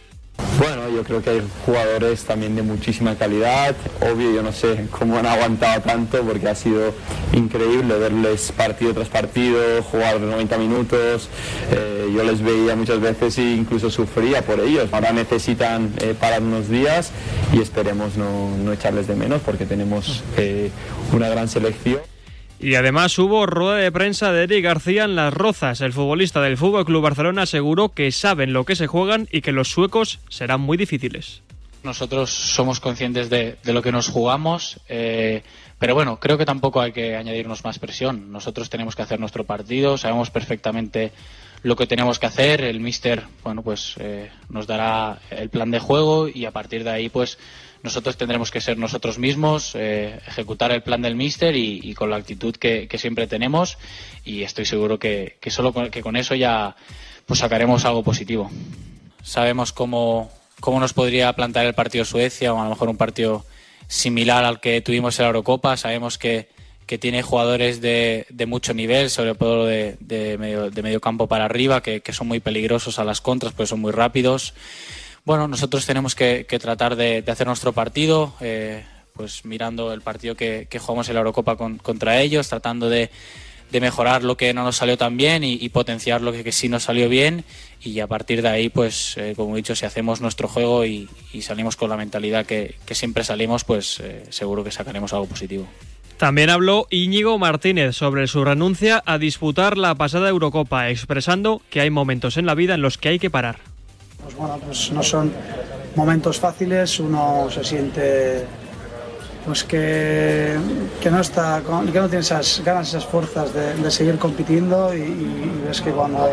Bueno, 0.58 0.90
yo 0.90 1.04
creo 1.04 1.22
que 1.22 1.30
hay 1.30 1.48
jugadores 1.66 2.24
también 2.24 2.56
de 2.56 2.64
muchísima 2.64 3.16
calidad. 3.16 3.76
Obvio, 4.02 4.32
yo 4.32 4.42
no 4.42 4.52
sé 4.52 4.88
cómo 4.90 5.18
han 5.18 5.28
aguantado 5.28 5.82
tanto 5.82 6.24
porque 6.24 6.48
ha 6.48 6.56
sido 6.56 6.96
increíble 7.34 7.96
verles 8.00 8.52
partido 8.52 8.94
tras 8.94 9.08
partido, 9.08 9.84
jugar 9.84 10.20
90 10.20 10.58
minutos. 10.58 11.30
Eh, 11.72 12.12
yo 12.16 12.24
les 12.24 12.42
veía 12.42 12.76
muchas 12.76 13.00
veces 13.00 13.38
e 13.38 13.52
incluso 13.52 13.92
sufría 13.92 14.44
por 14.44 14.60
ellos. 14.60 14.90
Ahora 14.92 15.12
necesitan 15.12 15.94
eh, 16.02 16.16
parar 16.20 16.42
unos 16.42 16.70
días 16.70 17.12
y 17.54 17.62
esperemos 17.62 18.18
no, 18.18 18.58
no 18.58 18.74
echarles 18.74 19.06
de 19.06 19.16
menos 19.16 19.42
porque 19.42 19.68
tenemos 19.68 20.24
eh, 20.38 20.72
una 21.14 21.30
gran 21.30 21.48
selección. 21.48 22.00
Y 22.60 22.74
además 22.74 23.18
hubo 23.20 23.46
rueda 23.46 23.78
de 23.78 23.92
prensa 23.92 24.32
de 24.32 24.44
Eric 24.44 24.64
García 24.64 25.04
en 25.04 25.16
Las 25.16 25.32
Rozas. 25.34 25.82
El 25.82 25.94
futbolista 25.94 26.42
del 26.42 26.58
Fútbol 26.58 26.86
Club 26.86 27.04
Barcelona 27.04 27.44
aseguró 27.44 27.90
que 27.90 28.12
saben 28.12 28.52
lo 28.52 28.64
que 28.66 28.76
se 28.76 28.88
juegan 28.88 29.28
y 29.32 29.42
que 29.42 29.52
los 29.52 29.70
suecos 29.70 30.20
serán 30.30 30.62
muy 30.62 30.76
difíciles. 30.76 31.44
Nosotros 31.84 32.32
somos 32.32 32.80
conscientes 32.80 33.30
de, 33.30 33.58
lo 33.64 33.84
que 33.84 33.92
nos 33.92 34.10
jugamos, 34.10 34.80
eh, 34.90 35.44
pero 35.78 35.94
bueno, 35.94 36.20
creo 36.20 36.38
que 36.38 36.46
tampoco 36.46 36.82
hay 36.82 36.92
que 36.92 37.16
añadirnos 37.16 37.64
más 37.64 37.78
presión. 37.78 38.32
Nosotros 38.32 38.72
tenemos 38.72 38.96
que 38.96 39.04
hacer 39.04 39.20
nuestro 39.20 39.44
partido, 39.44 39.98
sabemos 39.98 40.32
perfectamente 40.32 41.12
lo 41.62 41.76
que 41.76 41.86
tenemos 41.86 42.18
que 42.18 42.26
hacer. 42.26 42.62
El 42.62 42.80
míster, 42.80 43.24
bueno, 43.44 43.62
pues 43.62 43.96
eh, 44.00 44.32
nos 44.50 44.66
dará 44.66 45.20
el 45.30 45.50
plan 45.50 45.70
de 45.70 45.80
juego 45.80 46.28
y 46.28 46.46
a 46.46 46.52
partir 46.52 46.84
de 46.84 46.90
ahí, 46.90 47.10
pues 47.10 47.38
nosotros 47.84 48.18
tendremos 48.18 48.52
que 48.52 48.62
ser 48.62 48.78
nosotros 48.78 49.20
mismos, 49.20 49.74
eh, 49.76 50.20
ejecutar 50.28 50.72
el 50.72 50.84
plan 50.84 51.02
del 51.02 51.16
míster 51.16 51.56
y, 51.56 51.94
con 51.94 52.10
la 52.10 52.18
actitud 52.18 52.56
que, 52.56 52.88
que, 52.88 52.98
siempre 52.98 53.28
tenemos 53.28 53.78
y 54.26 54.44
estoy 54.44 54.66
seguro 54.66 55.00
que, 55.00 55.38
que 55.40 55.52
solo 55.52 55.74
con, 55.74 55.90
que 55.90 56.02
con 56.02 56.16
eso 56.16 56.36
ya 56.36 56.76
pues 57.26 57.40
sacaremos 57.40 57.86
algo 57.86 58.04
positivo. 58.04 58.50
Sabemos 59.22 59.74
cómo, 59.74 60.32
cómo 60.60 60.80
nos 60.80 60.94
podría 60.94 61.34
plantar 61.34 61.66
el 61.66 61.74
partido 61.74 62.06
Suecia 62.06 62.54
o 62.54 62.60
a 62.60 62.64
lo 62.64 62.70
mejor 62.72 62.90
un 62.90 62.98
partido 62.98 63.46
similar 63.88 64.44
al 64.46 64.60
que 64.60 64.82
tuvimos 64.82 65.20
en 65.20 65.24
la 65.24 65.28
Eurocopa. 65.28 65.76
Sabemos 65.78 66.18
que, 66.18 66.50
que 66.86 66.98
tiene 66.98 67.22
jugadores 67.22 67.82
de, 67.82 68.26
de, 68.30 68.46
mucho 68.46 68.74
nivel, 68.74 69.10
sobre 69.10 69.36
todo 69.36 69.66
de, 69.66 69.98
de, 70.00 70.38
medio, 70.38 70.72
de 70.72 70.82
medio 70.82 71.02
campo 71.02 71.28
para 71.28 71.46
arriba, 71.46 71.84
que, 71.84 72.02
que, 72.02 72.14
son 72.14 72.28
muy 72.28 72.40
peligrosos 72.40 72.98
a 72.98 73.04
las 73.04 73.20
contras, 73.22 73.54
pues 73.54 73.70
son 73.70 73.82
muy 73.82 73.92
rápidos. 73.92 74.54
Bueno, 75.28 75.50
nosotros 75.50 75.86
tenemos 75.86 76.16
que, 76.16 76.46
tratar 76.46 76.96
de, 76.96 77.22
hacer 77.28 77.48
nuestro 77.48 77.74
partido, 77.74 78.34
eh, 78.40 78.86
pues 79.12 79.44
mirando 79.44 79.92
el 79.92 80.00
partido 80.00 80.36
que, 80.36 80.70
jugamos 80.80 81.10
en 81.10 81.16
la 81.16 81.20
Eurocopa 81.20 81.58
con, 81.58 81.80
contra 81.80 82.22
ellos, 82.22 82.48
tratando 82.48 82.88
de, 82.88 83.10
mejorar 83.74 84.24
lo 84.24 84.38
que 84.38 84.54
no 84.54 84.64
nos 84.64 84.78
salió 84.78 84.98
tan 84.98 85.18
bien 85.18 85.44
y, 85.44 85.68
potenciar 85.68 86.22
lo 86.22 86.32
que, 86.32 86.50
sí 86.54 86.70
nos 86.70 86.84
salió 86.84 87.10
bien 87.10 87.44
y 87.84 88.00
a 88.00 88.08
partir 88.08 88.42
de 88.42 88.48
ahí, 88.48 88.70
pues 88.70 89.18
eh, 89.18 89.34
como 89.36 89.56
he 89.56 89.58
dicho, 89.58 89.76
si 89.76 89.86
hacemos 89.86 90.22
nuestro 90.22 90.48
juego 90.48 90.86
y, 90.86 91.10
salimos 91.42 91.76
con 91.76 91.90
la 91.90 91.98
mentalidad 91.98 92.46
que, 92.46 92.76
que 92.86 92.96
siempre 92.96 93.26
salimos, 93.26 93.66
pues 93.66 94.00
eh, 94.00 94.24
seguro 94.30 94.64
que 94.64 94.72
sacaremos 94.72 95.12
algo 95.12 95.26
positivo. 95.26 95.68
También 96.16 96.50
habló 96.50 96.88
Íñigo 96.90 97.38
Martínez 97.38 97.98
sobre 97.98 98.28
su 98.28 98.46
renuncia 98.46 99.04
a 99.06 99.18
disputar 99.18 99.78
la 99.78 99.94
pasada 99.96 100.30
Eurocopa, 100.30 100.90
expresando 100.90 101.62
que 101.70 101.82
hay 101.82 101.90
momentos 101.90 102.38
en 102.38 102.46
la 102.46 102.56
vida 102.56 102.76
en 102.76 102.82
los 102.82 102.98
que 102.98 103.10
hay 103.10 103.20
que 103.20 103.30
parar 103.30 103.60
pues 104.28 104.36
bueno, 104.36 104.60
pues 104.66 104.92
no 104.92 105.02
son 105.02 105.32
momentos 105.96 106.38
fáciles, 106.38 107.00
uno 107.00 107.48
se 107.50 107.64
siente 107.64 108.46
pues 109.46 109.64
que, 109.64 110.58
que 111.00 111.10
no 111.10 111.22
está 111.22 111.62
que 111.64 112.00
no 112.00 112.10
tiene 112.10 112.20
esas 112.20 112.62
ganas, 112.66 112.90
esas 112.90 113.06
fuerzas 113.06 113.54
de, 113.54 113.90
seguir 113.90 114.18
compitiendo 114.18 114.94
y, 114.94 115.64
ves 115.66 115.80
que 115.80 115.92
cuando 115.92 116.30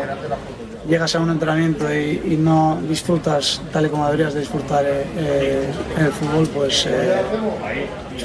llegas 0.89 1.15
a 1.15 1.21
un 1.21 1.29
entrenamiento 1.29 1.85
y, 1.93 2.21
y, 2.33 2.35
no 2.35 2.77
disfrutas 2.85 3.61
tal 3.71 3.85
y 3.85 3.89
como 3.89 4.05
deberías 4.07 4.33
de 4.33 4.41
disfrutar 4.41 4.83
eh, 4.85 5.71
en 5.97 6.05
el 6.05 6.11
fútbol, 6.11 6.49
pues, 6.53 6.85
eh, 6.87 7.21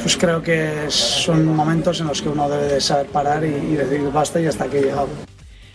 pues 0.03 0.17
creo 0.17 0.43
que 0.43 0.87
son 0.89 1.47
momentos 1.55 2.01
en 2.01 2.09
los 2.09 2.21
que 2.21 2.29
uno 2.29 2.49
debe 2.49 2.67
de 2.67 2.81
saber 2.81 3.07
parar 3.07 3.45
y, 3.45 3.55
y 3.55 3.77
decir 3.77 4.03
basta 4.13 4.41
y 4.41 4.47
hasta 4.47 4.65
aquí 4.65 4.79
he 4.79 4.83
llegado. 4.83 5.31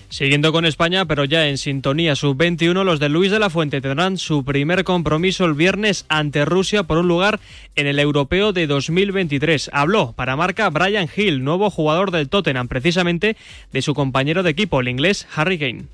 Siguiendo 0.09 0.51
con 0.51 0.65
España, 0.65 1.05
pero 1.05 1.25
ya 1.25 1.47
en 1.47 1.57
sintonía 1.57 2.15
sub-21, 2.15 2.83
los 2.83 2.99
de 2.99 3.09
Luis 3.09 3.31
de 3.31 3.39
la 3.39 3.49
Fuente 3.49 3.81
tendrán 3.81 4.17
su 4.17 4.45
primer 4.45 4.83
compromiso 4.83 5.45
el 5.45 5.55
viernes 5.55 6.05
ante 6.09 6.45
Rusia 6.45 6.83
por 6.83 6.99
un 6.99 7.07
lugar 7.07 7.39
en 7.75 7.87
el 7.87 7.99
Europeo 7.99 8.53
de 8.53 8.67
2023. 8.67 9.71
Habló 9.73 10.13
para 10.13 10.35
marca 10.35 10.69
Brian 10.69 11.09
Hill, 11.13 11.43
nuevo 11.43 11.69
jugador 11.69 12.11
del 12.11 12.29
Tottenham, 12.29 12.67
precisamente 12.67 13.35
de 13.73 13.81
su 13.81 13.93
compañero 13.93 14.43
de 14.43 14.51
equipo, 14.51 14.79
el 14.79 14.89
inglés 14.89 15.27
Harry 15.35 15.57
Kane. 15.57 15.85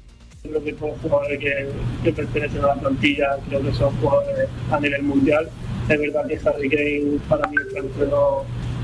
Creo 0.44 0.63
que 0.63 0.75
son 0.75 0.91
jugadores 1.01 1.39
que, 1.39 1.68
que 2.03 2.12
pertenecen 2.12 2.63
a 2.63 2.68
la 2.68 2.75
plantilla, 2.75 3.38
creo 3.48 3.62
que 3.62 3.74
son 3.74 3.96
jugadores 3.98 4.50
a 4.72 4.80
nivel 4.80 5.03
mundial. 5.03 5.50
Es 5.88 6.00
verdad 6.00 6.27
que 6.27 6.39
Harry 6.48 6.70
Kane 6.70 7.20
para 7.30 7.48
mí 7.48 7.56
es 7.65 7.75
entre 7.75 8.08
los 8.08 8.44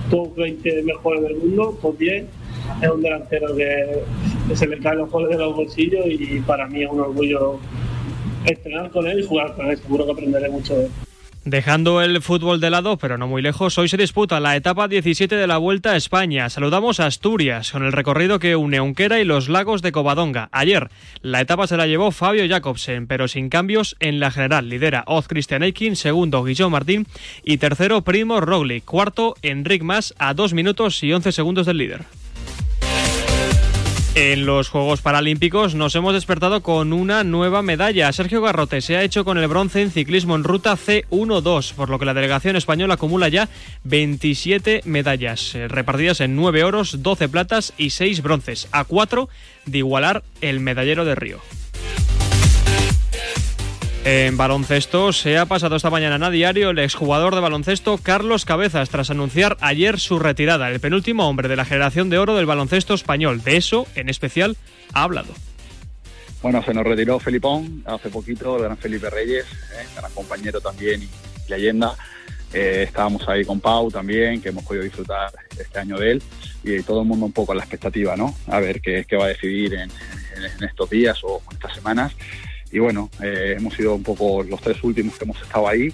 top 0.10 0.36
20 0.38 0.84
mejores 0.84 1.22
del 1.22 1.36
mundo, 1.36 1.77
top 1.81 1.98
10 1.98 2.25
es 2.81 2.89
un 2.89 3.01
delantero 3.01 3.55
que, 3.55 4.03
se 4.55 4.67
le 4.67 4.79
caen 4.79 5.00
los 5.00 5.09
goles 5.09 5.29
de 5.29 5.38
los 5.38 5.55
bolsillos 5.55 6.05
y 6.07 6.39
para 6.41 6.67
mí 6.67 6.83
es 6.83 6.89
un 6.89 7.00
orgullo 7.00 7.59
entrenar 8.45 8.89
con 8.91 9.07
él 9.07 9.19
y 9.19 9.24
jugar 9.24 9.53
con 9.55 9.67
él. 9.67 9.77
Seguro 9.77 10.05
que 10.05 10.12
aprenderé 10.12 10.50
mucho 10.50 10.75
de 10.75 10.86
él. 10.86 10.91
Dejando 11.50 12.01
el 12.01 12.21
fútbol 12.21 12.59
de 12.59 12.69
lado, 12.69 12.97
pero 12.97 13.17
no 13.17 13.25
muy 13.25 13.41
lejos, 13.41 13.77
hoy 13.77 13.88
se 13.88 13.95
disputa 13.95 14.41
la 14.41 14.57
etapa 14.57 14.89
17 14.89 15.33
de 15.33 15.47
la 15.47 15.57
Vuelta 15.57 15.91
a 15.91 15.95
España. 15.95 16.50
Saludamos 16.50 17.00
a 17.00 17.05
Asturias 17.05 17.71
con 17.71 17.86
el 17.86 17.93
recorrido 17.93 18.38
que 18.38 18.57
une 18.57 18.81
Unquera 18.81 19.21
y 19.21 19.24
los 19.24 19.47
lagos 19.47 19.81
de 19.81 19.93
Covadonga. 19.93 20.50
Ayer 20.51 20.89
la 21.21 21.39
etapa 21.39 21.65
se 21.65 21.77
la 21.77 21.88
llevó 21.88 22.12
Fabio 22.12 22.45
Jacobsen, 22.50 23.07
pero 23.07 23.29
sin 23.29 23.47
cambios 23.47 23.95
en 24.01 24.19
la 24.19 24.29
general. 24.29 24.67
Lidera 24.67 25.05
Oz 25.07 25.29
Christian 25.29 25.63
Eikin, 25.63 25.95
segundo 25.95 26.43
Guillaume 26.43 26.74
Martín 26.74 27.07
y 27.45 27.59
tercero 27.59 28.01
Primo 28.01 28.41
Roglic. 28.41 28.83
Cuarto 28.83 29.36
Enric 29.41 29.83
Mas 29.83 30.13
a 30.17 30.33
2 30.33 30.53
minutos 30.53 31.01
y 31.01 31.13
11 31.13 31.31
segundos 31.31 31.65
del 31.65 31.77
líder. 31.77 32.26
En 34.19 34.47
los 34.47 34.69
Juegos 34.69 35.03
Paralímpicos 35.03 35.75
nos 35.75 35.93
hemos 35.93 36.15
despertado 36.15 36.63
con 36.63 36.91
una 36.91 37.24
nueva 37.24 37.62
medalla. 37.62 38.12
Sergio 38.12 38.41
Garrote 38.41 38.81
se 38.81 38.97
ha 38.97 39.03
hecho 39.03 39.24
con 39.24 39.38
el 39.38 39.47
bronce 39.47 39.83
en 39.83 39.91
ciclismo 39.91 40.36
en 40.36 40.43
ruta 40.43 40.75
C1-2, 40.75 41.74
por 41.75 41.91
lo 41.91 42.00
que 42.00 42.05
la 42.05 42.15
delegación 42.15 42.55
española 42.55 42.95
acumula 42.95 43.27
ya 43.27 43.47
27 43.83 44.81
medallas, 44.86 45.53
eh, 45.53 45.67
repartidas 45.67 46.21
en 46.21 46.36
9 46.36 46.63
oros, 46.63 47.03
12 47.03 47.29
platas 47.29 47.74
y 47.77 47.91
6 47.91 48.24
bronces, 48.24 48.67
a 48.71 48.86
4 48.86 49.29
de 49.67 49.77
igualar 49.77 50.24
el 50.41 50.62
medallero 50.62 51.05
de 51.05 51.13
Río. 51.13 51.39
En 54.10 54.38
baloncesto 54.38 55.12
se 55.12 55.38
ha 55.38 55.46
pasado 55.48 55.76
esta 55.76 55.90
mañana 55.90 56.28
a 56.28 56.32
diario 56.32 56.70
el 56.70 56.80
exjugador 56.80 57.36
de 57.36 57.42
baloncesto 57.42 57.98
Carlos 57.98 58.46
Cabezas 58.46 58.90
tras 58.90 59.10
anunciar 59.10 59.58
ayer 59.60 60.00
su 60.00 60.18
retirada, 60.18 60.70
el 60.70 60.80
penúltimo 60.80 61.28
hombre 61.28 61.50
de 61.50 61.58
la 61.58 61.66
generación 61.66 62.10
de 62.10 62.18
oro 62.18 62.34
del 62.34 62.46
baloncesto 62.46 62.94
español. 62.94 63.44
De 63.44 63.58
eso, 63.58 63.86
en 63.96 64.08
especial, 64.08 64.56
ha 64.94 65.04
hablado. 65.04 65.34
Bueno, 66.42 66.64
se 66.64 66.74
nos 66.74 66.86
retiró 66.86 67.20
Felipón 67.20 67.84
hace 67.86 68.08
poquito, 68.08 68.56
el 68.56 68.64
gran 68.64 68.78
Felipe 68.78 69.10
Reyes, 69.10 69.44
eh, 69.44 69.86
gran 69.98 70.14
compañero 70.14 70.62
también 70.62 71.04
y 71.04 71.10
leyenda. 71.50 71.94
Eh, 72.54 72.86
estábamos 72.88 73.28
ahí 73.28 73.44
con 73.44 73.60
Pau 73.60 73.92
también, 73.92 74.42
que 74.42 74.50
hemos 74.50 74.64
podido 74.64 74.86
disfrutar 74.86 75.34
este 75.60 75.80
año 75.80 75.98
de 75.98 76.12
él 76.12 76.24
y 76.64 76.82
todo 76.82 77.02
el 77.02 77.08
mundo 77.08 77.26
un 77.26 77.34
poco 77.34 77.52
en 77.52 77.58
la 77.58 77.66
expectativa, 77.66 78.16
¿no? 78.16 78.34
A 78.48 78.62
ver 78.62 78.80
qué, 78.80 79.04
qué 79.06 79.18
va 79.18 79.26
a 79.26 79.28
decidir 79.28 79.74
en, 79.74 79.92
en, 80.38 80.64
estos 80.64 80.90
días 80.90 81.20
o 81.24 81.42
estas 81.52 81.76
semanas 81.76 82.16
y 82.71 82.79
bueno, 82.79 83.09
eh, 83.21 83.55
hemos 83.57 83.74
sido 83.74 83.95
un 83.95 84.03
poco 84.03 84.43
los 84.43 84.62
tres 84.62 84.83
últimos 84.83 85.17
que 85.17 85.25
hemos 85.25 85.41
estado 85.41 85.67
ahí 85.67 85.93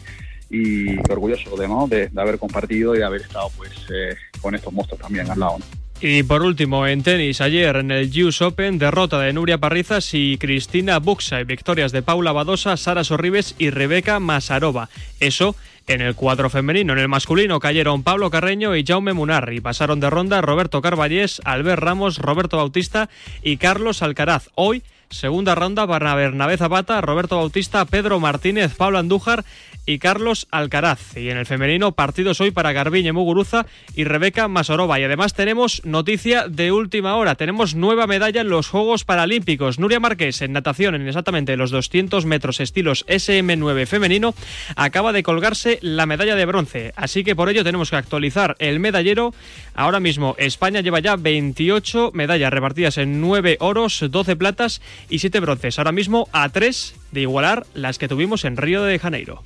y 0.49 0.97
orgulloso 1.09 1.55
de, 1.57 2.09
de, 2.11 2.21
haber 2.21 2.37
compartido 2.37 2.95
y 2.95 2.99
de 2.99 3.03
haber 3.03 3.21
estado 3.21 3.49
pues 3.57 3.71
eh, 3.93 4.15
con 4.41 4.53
estos 4.53 4.71
monstruos 4.71 5.01
también 5.01 5.29
al 5.29 5.39
lado. 5.39 5.57
Y 6.05 6.21
por 6.23 6.41
último, 6.41 6.85
en 6.85 7.01
tenis, 7.01 7.39
ayer 7.39 7.77
en 7.77 7.89
el 7.89 8.25
US 8.25 8.41
Open, 8.41 8.77
derrota 8.77 9.19
de 9.19 9.31
Nuria 9.31 9.57
Parrizas 9.57 10.13
y 10.13 10.37
Cristina 10.37 10.99
Buxa 10.99 11.39
y 11.39 11.45
victorias 11.45 11.93
de 11.93 12.01
Paula 12.01 12.33
Badosa, 12.33 12.75
Sara 12.75 13.05
Sorribes 13.05 13.55
y 13.57 13.69
Rebeca 13.69 14.19
Masarova. 14.19 14.89
Eso 15.21 15.55
en 15.87 16.01
el 16.01 16.15
cuadro 16.15 16.49
femenino. 16.49 16.93
En 16.93 16.99
el 16.99 17.07
masculino 17.07 17.59
cayeron 17.59 18.03
Pablo 18.03 18.29
Carreño 18.29 18.75
y 18.75 18.83
Jaume 18.85 19.13
Munar 19.13 19.53
y 19.53 19.61
pasaron 19.61 19.99
de 19.99 20.09
ronda 20.09 20.41
Roberto 20.41 20.81
Carballés, 20.81 21.41
Albert 21.45 21.81
Ramos, 21.81 22.17
Roberto 22.17 22.57
Bautista 22.57 23.09
y 23.41 23.57
Carlos 23.57 24.01
Alcaraz. 24.01 24.49
Hoy 24.55 24.83
segunda 25.09 25.55
ronda 25.55 25.87
para 25.87 26.15
Bernabé 26.15 26.57
Zapata, 26.57 27.01
Roberto 27.01 27.37
Bautista, 27.37 27.85
Pedro 27.85 28.19
Martínez, 28.19 28.75
Pablo 28.75 28.99
Andújar 28.99 29.43
y 29.85 29.99
Carlos 29.99 30.47
Alcaraz. 30.51 31.17
Y 31.17 31.29
en 31.29 31.37
el 31.37 31.45
femenino, 31.45 31.91
partidos 31.91 32.39
hoy 32.41 32.51
para 32.51 32.71
Garbiñe 32.71 33.11
Muguruza 33.11 33.65
y 33.95 34.05
Rebeca 34.05 34.47
Masorova. 34.47 34.99
Y 34.99 35.03
además 35.03 35.33
tenemos 35.33 35.83
noticia 35.85 36.47
de 36.47 36.71
última 36.71 37.15
hora. 37.15 37.35
Tenemos 37.35 37.75
nueva 37.75 38.07
medalla 38.07 38.41
en 38.41 38.49
los 38.49 38.69
Juegos 38.69 39.03
Paralímpicos. 39.03 39.79
Nuria 39.79 39.99
Márquez 39.99 40.41
en 40.41 40.53
natación 40.53 40.95
en 40.95 41.07
exactamente 41.07 41.57
los 41.57 41.71
200 41.71 42.25
metros 42.25 42.59
estilos 42.59 43.05
SM9 43.07 43.85
femenino 43.85 44.33
acaba 44.75 45.11
de 45.11 45.23
colgarse 45.23 45.79
la 45.81 46.05
medalla 46.05 46.35
de 46.35 46.45
bronce. 46.45 46.93
Así 46.95 47.23
que 47.23 47.35
por 47.35 47.49
ello 47.49 47.63
tenemos 47.63 47.89
que 47.89 47.97
actualizar 47.97 48.55
el 48.59 48.79
medallero. 48.79 49.33
Ahora 49.75 49.99
mismo 49.99 50.35
España 50.37 50.81
lleva 50.81 50.99
ya 50.99 51.15
28 51.15 52.11
medallas 52.13 52.53
repartidas 52.53 52.97
en 52.97 53.21
9 53.21 53.57
oros, 53.59 54.05
12 54.09 54.35
platas 54.35 54.81
y 55.09 55.19
7 55.19 55.39
bronces. 55.39 55.77
Ahora 55.79 55.91
mismo 55.91 56.27
a 56.31 56.49
3 56.49 56.95
de 57.11 57.21
igualar 57.21 57.65
las 57.73 57.97
que 57.97 58.07
tuvimos 58.07 58.45
en 58.45 58.57
Río 58.57 58.83
de 58.83 58.99
Janeiro. 58.99 59.43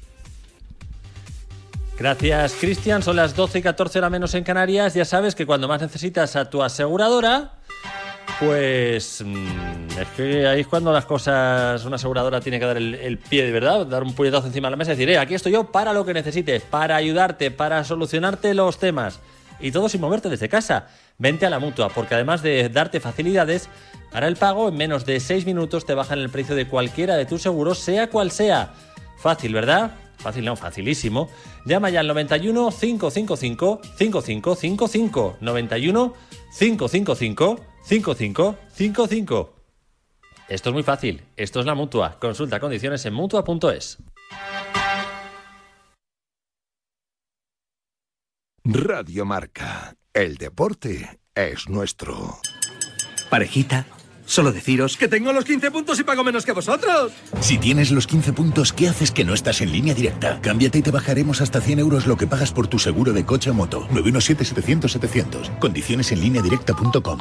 Gracias, 1.97 2.53
Cristian. 2.59 3.01
Son 3.01 3.15
las 3.15 3.35
12 3.35 3.59
y 3.59 3.61
14 3.61 3.99
horas 3.99 4.11
menos 4.11 4.33
en 4.35 4.43
Canarias. 4.43 4.93
Ya 4.93 5.05
sabes 5.05 5.33
que 5.33 5.47
cuando 5.47 5.67
más 5.67 5.81
necesitas 5.81 6.35
a 6.35 6.49
tu 6.49 6.61
aseguradora, 6.61 7.53
pues 8.39 9.23
mm, 9.25 9.99
es 9.99 10.07
que 10.15 10.47
ahí 10.47 10.61
es 10.61 10.67
cuando 10.67 10.93
las 10.93 11.05
cosas, 11.05 11.83
una 11.85 11.95
aseguradora 11.95 12.39
tiene 12.39 12.59
que 12.59 12.65
dar 12.65 12.77
el, 12.77 13.17
pie 13.17 13.45
de 13.45 13.51
verdad, 13.51 13.87
dar 13.87 14.03
un 14.03 14.13
puñetazo 14.13 14.45
encima 14.45 14.67
de 14.67 14.71
la 14.71 14.77
mesa 14.77 14.91
y 14.91 14.95
decir, 14.95 15.09
eh, 15.09 15.17
aquí 15.17 15.33
estoy 15.33 15.53
yo 15.53 15.71
para 15.71 15.91
lo 15.91 16.05
que 16.05 16.13
necesites, 16.13 16.61
para 16.61 16.95
ayudarte, 16.95 17.49
para 17.49 17.83
solucionarte 17.83 18.53
los 18.53 18.77
temas. 18.77 19.19
Y 19.59 19.71
todo 19.71 19.89
sin 19.89 20.01
moverte 20.01 20.29
desde 20.29 20.49
casa. 20.49 20.87
Vente 21.17 21.45
a 21.45 21.49
la 21.49 21.59
mutua, 21.59 21.89
porque 21.89 22.15
además 22.15 22.41
de 22.41 22.69
darte 22.69 22.99
facilidades, 22.99 23.69
para 24.11 24.27
el 24.27 24.35
pago 24.35 24.69
en 24.69 24.75
menos 24.75 25.05
de 25.05 25.19
6 25.19 25.45
minutos 25.45 25.85
te 25.85 25.93
bajan 25.93 26.19
el 26.19 26.29
precio 26.29 26.55
de 26.55 26.67
cualquiera 26.67 27.15
de 27.15 27.25
tus 27.25 27.41
seguros, 27.41 27.79
sea 27.79 28.09
cual 28.09 28.31
sea. 28.31 28.73
Fácil, 29.17 29.53
¿verdad? 29.53 29.91
Fácil, 30.17 30.45
no, 30.45 30.55
facilísimo. 30.55 31.29
Llama 31.65 31.89
ya 31.89 31.99
al 31.99 32.07
91 32.07 32.71
555 32.71 33.81
5555. 33.97 35.37
91 35.41 36.13
555 36.57 37.59
5555. 37.83 39.53
Esto 40.49 40.69
es 40.69 40.73
muy 40.73 40.83
fácil. 40.83 41.21
Esto 41.35 41.59
es 41.59 41.65
la 41.65 41.75
mutua. 41.75 42.17
Consulta 42.19 42.59
condiciones 42.59 43.05
en 43.05 43.13
mutua.es. 43.13 43.97
Radio 48.69 49.23
Marca. 49.23 49.95
El 50.13 50.35
deporte 50.35 51.21
es 51.33 51.69
nuestro. 51.69 52.37
Parejita, 53.29 53.87
solo 54.25 54.51
deciros 54.51 54.97
que 54.97 55.07
tengo 55.07 55.31
los 55.31 55.45
15 55.45 55.71
puntos 55.71 55.97
y 56.01 56.03
pago 56.03 56.21
menos 56.25 56.45
que 56.45 56.51
vosotros. 56.51 57.13
Si 57.39 57.57
tienes 57.57 57.91
los 57.91 58.07
15 58.07 58.33
puntos, 58.33 58.73
¿qué 58.73 58.89
haces 58.89 59.11
que 59.11 59.23
no 59.23 59.33
estás 59.33 59.61
en 59.61 59.71
línea 59.71 59.93
directa? 59.93 60.41
Cámbiate 60.41 60.79
y 60.79 60.81
te 60.81 60.91
bajaremos 60.91 61.39
hasta 61.39 61.61
100 61.61 61.79
euros 61.79 62.07
lo 62.07 62.17
que 62.17 62.27
pagas 62.27 62.51
por 62.51 62.67
tu 62.67 62.77
seguro 62.77 63.13
de 63.13 63.25
coche 63.25 63.51
o 63.51 63.53
moto. 63.53 63.87
917-700-700. 63.93 65.59
Condiciones 65.59 66.11
en 66.11 66.19
lineadirecta.com. 66.19 67.19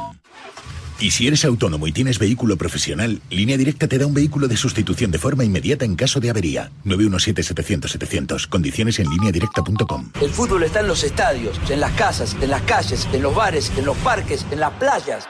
Y 0.99 1.11
si 1.11 1.27
eres 1.27 1.45
autónomo 1.45 1.85
y 1.85 1.91
tienes 1.91 2.17
vehículo 2.17 2.57
profesional, 2.57 3.21
Línea 3.29 3.55
Directa 3.55 3.87
te 3.87 3.99
da 3.99 4.07
un 4.07 4.15
vehículo 4.15 4.47
de 4.47 4.57
sustitución 4.57 5.11
de 5.11 5.19
forma 5.19 5.43
inmediata 5.43 5.85
en 5.85 5.95
caso 5.95 6.19
de 6.19 6.31
avería. 6.31 6.71
917-700-700. 6.85 8.47
Condiciones 8.47 8.99
en 8.99 9.07
lineadirecta.com. 9.09 10.11
El 10.19 10.31
fútbol 10.31 10.63
está 10.63 10.79
en 10.79 10.87
los 10.87 11.03
estadios, 11.03 11.59
en 11.69 11.81
las 11.81 11.91
casas, 11.91 12.35
en 12.41 12.49
las 12.49 12.63
calles, 12.63 13.07
en 13.13 13.21
los 13.21 13.35
bares, 13.35 13.71
en 13.77 13.85
los 13.85 13.97
parques, 13.97 14.45
en 14.49 14.59
las 14.59 14.71
playas. 14.73 15.27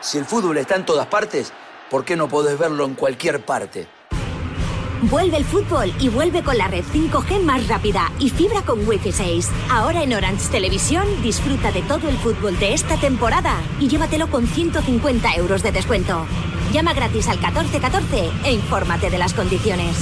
Si 0.00 0.18
el 0.18 0.24
fútbol 0.24 0.58
está 0.58 0.74
en 0.74 0.84
todas 0.84 1.06
partes, 1.06 1.52
¿por 1.88 2.04
qué 2.04 2.16
no 2.16 2.28
podés 2.28 2.58
verlo 2.58 2.84
en 2.84 2.94
cualquier 2.94 3.44
parte? 3.44 3.86
Vuelve 5.02 5.38
el 5.38 5.44
fútbol 5.44 5.92
y 5.98 6.10
vuelve 6.10 6.42
con 6.42 6.58
la 6.58 6.68
red 6.68 6.84
5G 6.84 7.42
más 7.42 7.66
rápida 7.68 8.12
y 8.18 8.28
fibra 8.28 8.60
con 8.62 8.86
Wi-Fi 8.86 9.12
6. 9.12 9.48
Ahora 9.70 10.02
en 10.02 10.12
Orange 10.12 10.50
Televisión 10.50 11.04
disfruta 11.22 11.72
de 11.72 11.80
todo 11.82 12.08
el 12.08 12.16
fútbol 12.18 12.58
de 12.58 12.74
esta 12.74 12.98
temporada 12.98 13.56
y 13.80 13.88
llévatelo 13.88 14.28
con 14.28 14.46
150 14.46 15.34
euros 15.36 15.62
de 15.62 15.72
descuento. 15.72 16.26
Llama 16.72 16.92
gratis 16.92 17.28
al 17.28 17.38
1414 17.38 18.30
e 18.44 18.52
infórmate 18.52 19.08
de 19.08 19.18
las 19.18 19.32
condiciones. 19.32 19.96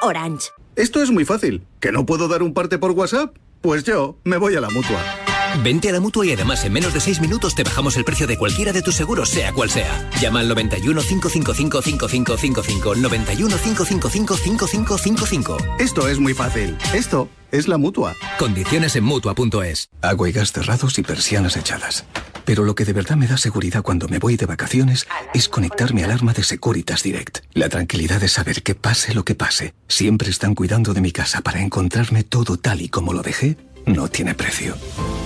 Orange. 0.00 0.50
Esto 0.76 1.02
es 1.02 1.10
muy 1.10 1.24
fácil. 1.24 1.66
¿Que 1.80 1.90
no 1.90 2.06
puedo 2.06 2.28
dar 2.28 2.44
un 2.44 2.54
parte 2.54 2.78
por 2.78 2.92
WhatsApp? 2.92 3.36
Pues 3.60 3.82
yo 3.82 4.16
me 4.22 4.36
voy 4.36 4.54
a 4.54 4.60
la 4.60 4.70
mutua. 4.70 5.27
Vente 5.62 5.88
a 5.88 5.92
la 5.92 6.00
mutua 6.00 6.26
y 6.26 6.32
además 6.32 6.64
en 6.64 6.72
menos 6.72 6.94
de 6.94 7.00
6 7.00 7.20
minutos 7.20 7.54
te 7.54 7.64
bajamos 7.64 7.96
el 7.96 8.04
precio 8.04 8.26
de 8.26 8.38
cualquiera 8.38 8.72
de 8.72 8.82
tus 8.82 8.94
seguros, 8.94 9.28
sea 9.28 9.52
cual 9.52 9.70
sea. 9.70 10.08
Llama 10.20 10.40
al 10.40 10.48
91 10.48 11.00
555 11.00 11.82
5555. 11.82 12.94
91 12.94 13.56
555 13.56 14.36
5555. 14.36 15.56
Esto 15.78 16.08
es 16.08 16.18
muy 16.18 16.34
fácil. 16.34 16.76
Esto 16.94 17.28
es 17.50 17.68
la 17.68 17.78
mutua. 17.78 18.14
Condiciones 18.38 18.96
en 18.96 19.04
mutua.es. 19.04 19.88
Agua 20.02 20.28
y 20.28 20.32
gas 20.32 20.52
cerrados 20.52 20.98
y 20.98 21.02
persianas 21.02 21.56
echadas. 21.56 22.04
Pero 22.44 22.64
lo 22.64 22.74
que 22.74 22.86
de 22.86 22.94
verdad 22.94 23.16
me 23.16 23.26
da 23.26 23.36
seguridad 23.36 23.82
cuando 23.82 24.08
me 24.08 24.18
voy 24.18 24.38
de 24.38 24.46
vacaciones 24.46 25.06
es 25.34 25.50
conectar 25.50 25.92
mi 25.92 26.02
alarma 26.02 26.32
de 26.32 26.42
Securitas 26.42 27.02
Direct. 27.02 27.40
La 27.52 27.68
tranquilidad 27.68 28.22
de 28.22 28.28
saber 28.28 28.62
que 28.62 28.74
pase 28.74 29.12
lo 29.12 29.22
que 29.22 29.34
pase, 29.34 29.74
siempre 29.86 30.30
están 30.30 30.54
cuidando 30.54 30.94
de 30.94 31.02
mi 31.02 31.12
casa 31.12 31.42
para 31.42 31.60
encontrarme 31.60 32.24
todo 32.24 32.56
tal 32.56 32.80
y 32.80 32.88
como 32.88 33.12
lo 33.12 33.22
dejé, 33.22 33.58
no 33.88 34.08
tiene 34.08 34.34
precio. 34.34 34.76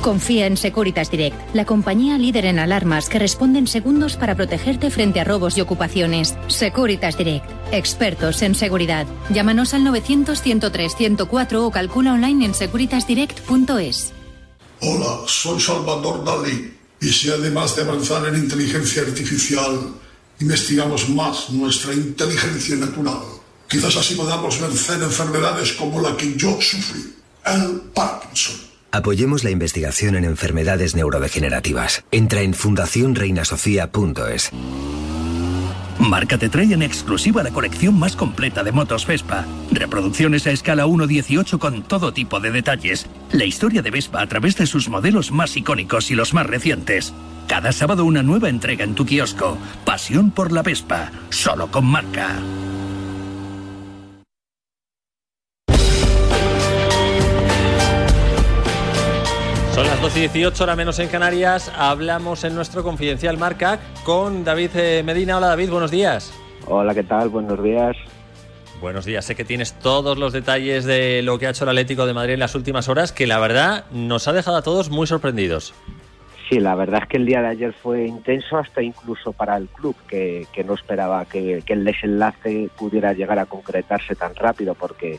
Confía 0.00 0.46
en 0.46 0.56
Securitas 0.56 1.10
Direct, 1.10 1.36
la 1.54 1.64
compañía 1.64 2.18
líder 2.18 2.46
en 2.46 2.58
alarmas 2.58 3.08
que 3.08 3.18
responde 3.18 3.58
en 3.58 3.66
segundos 3.66 4.16
para 4.16 4.34
protegerte 4.34 4.90
frente 4.90 5.20
a 5.20 5.24
robos 5.24 5.58
y 5.58 5.60
ocupaciones. 5.60 6.36
Securitas 6.48 7.16
Direct, 7.16 7.48
expertos 7.72 8.42
en 8.42 8.54
seguridad. 8.54 9.06
Llámanos 9.30 9.74
al 9.74 9.82
900-103-104 9.82 11.54
o 11.56 11.70
calcula 11.70 12.14
online 12.14 12.46
en 12.46 12.54
securitasdirect.es. 12.54 14.12
Hola, 14.80 15.20
soy 15.26 15.60
Salvador 15.60 16.24
Dalí. 16.24 16.74
Y 17.00 17.08
si 17.08 17.30
además 17.30 17.76
de 17.76 17.82
avanzar 17.82 18.26
en 18.26 18.36
inteligencia 18.36 19.02
artificial, 19.02 19.94
investigamos 20.40 21.08
más 21.08 21.50
nuestra 21.50 21.92
inteligencia 21.94 22.76
natural, 22.76 23.18
quizás 23.68 23.96
así 23.96 24.14
podamos 24.14 24.60
vencer 24.60 25.02
enfermedades 25.02 25.72
como 25.72 26.00
la 26.00 26.16
que 26.16 26.36
yo 26.36 26.60
sufrí, 26.60 27.14
el 27.46 27.80
Parkinson. 27.94 28.72
Apoyemos 28.90 29.42
la 29.42 29.50
investigación 29.50 30.16
en 30.16 30.24
enfermedades 30.24 30.94
neurodegenerativas. 30.94 32.04
Entra 32.10 32.42
en 32.42 32.52
fundacionreinasofía.es. 32.52 34.50
Marca 35.98 36.36
te 36.36 36.48
trae 36.48 36.72
en 36.72 36.82
exclusiva 36.82 37.42
la 37.42 37.50
colección 37.50 37.98
más 37.98 38.16
completa 38.16 38.62
de 38.62 38.72
motos 38.72 39.06
Vespa. 39.06 39.46
Reproducciones 39.70 40.46
a 40.46 40.50
escala 40.50 40.86
1.18 40.86 41.58
con 41.58 41.82
todo 41.84 42.12
tipo 42.12 42.40
de 42.40 42.50
detalles. 42.50 43.06
La 43.30 43.44
historia 43.44 43.82
de 43.82 43.90
Vespa 43.90 44.20
a 44.20 44.26
través 44.26 44.56
de 44.56 44.66
sus 44.66 44.88
modelos 44.88 45.30
más 45.30 45.56
icónicos 45.56 46.10
y 46.10 46.14
los 46.14 46.34
más 46.34 46.46
recientes. 46.46 47.14
Cada 47.46 47.72
sábado 47.72 48.04
una 48.04 48.22
nueva 48.22 48.48
entrega 48.48 48.84
en 48.84 48.94
tu 48.94 49.06
kiosco. 49.06 49.56
Pasión 49.84 50.30
por 50.32 50.52
la 50.52 50.62
Vespa. 50.62 51.12
Solo 51.30 51.70
con 51.70 51.86
marca. 51.86 52.36
Son 59.74 59.86
las 59.86 60.02
12 60.02 60.18
y 60.18 60.28
18 60.28 60.64
horas 60.64 60.76
menos 60.76 60.98
en 60.98 61.08
Canarias. 61.08 61.72
Hablamos 61.74 62.44
en 62.44 62.54
nuestro 62.54 62.82
confidencial 62.82 63.38
Marcac 63.38 63.80
con 64.04 64.44
David 64.44 64.70
eh, 64.74 65.02
Medina. 65.02 65.38
Hola 65.38 65.46
David, 65.46 65.70
buenos 65.70 65.90
días. 65.90 66.30
Hola, 66.66 66.94
¿qué 66.94 67.02
tal? 67.02 67.30
Buenos 67.30 67.62
días. 67.62 67.96
Buenos 68.82 69.06
días, 69.06 69.24
sé 69.24 69.34
que 69.34 69.44
tienes 69.44 69.72
todos 69.74 70.18
los 70.18 70.34
detalles 70.34 70.84
de 70.84 71.22
lo 71.22 71.38
que 71.38 71.46
ha 71.46 71.50
hecho 71.50 71.64
el 71.64 71.70
Atlético 71.70 72.04
de 72.04 72.12
Madrid 72.12 72.34
en 72.34 72.40
las 72.40 72.54
últimas 72.54 72.88
horas, 72.90 73.12
que 73.12 73.26
la 73.26 73.38
verdad 73.38 73.86
nos 73.92 74.28
ha 74.28 74.34
dejado 74.34 74.58
a 74.58 74.62
todos 74.62 74.90
muy 74.90 75.06
sorprendidos. 75.06 75.72
Sí, 76.50 76.60
la 76.60 76.74
verdad 76.74 77.04
es 77.04 77.08
que 77.08 77.16
el 77.16 77.24
día 77.24 77.40
de 77.40 77.48
ayer 77.48 77.72
fue 77.72 78.04
intenso 78.04 78.58
hasta 78.58 78.82
incluso 78.82 79.32
para 79.32 79.56
el 79.56 79.68
club, 79.68 79.96
que, 80.06 80.46
que 80.52 80.64
no 80.64 80.74
esperaba 80.74 81.24
que, 81.24 81.62
que 81.64 81.72
el 81.72 81.84
desenlace 81.84 82.68
pudiera 82.76 83.14
llegar 83.14 83.38
a 83.38 83.46
concretarse 83.46 84.14
tan 84.16 84.34
rápido, 84.34 84.74
porque 84.74 85.18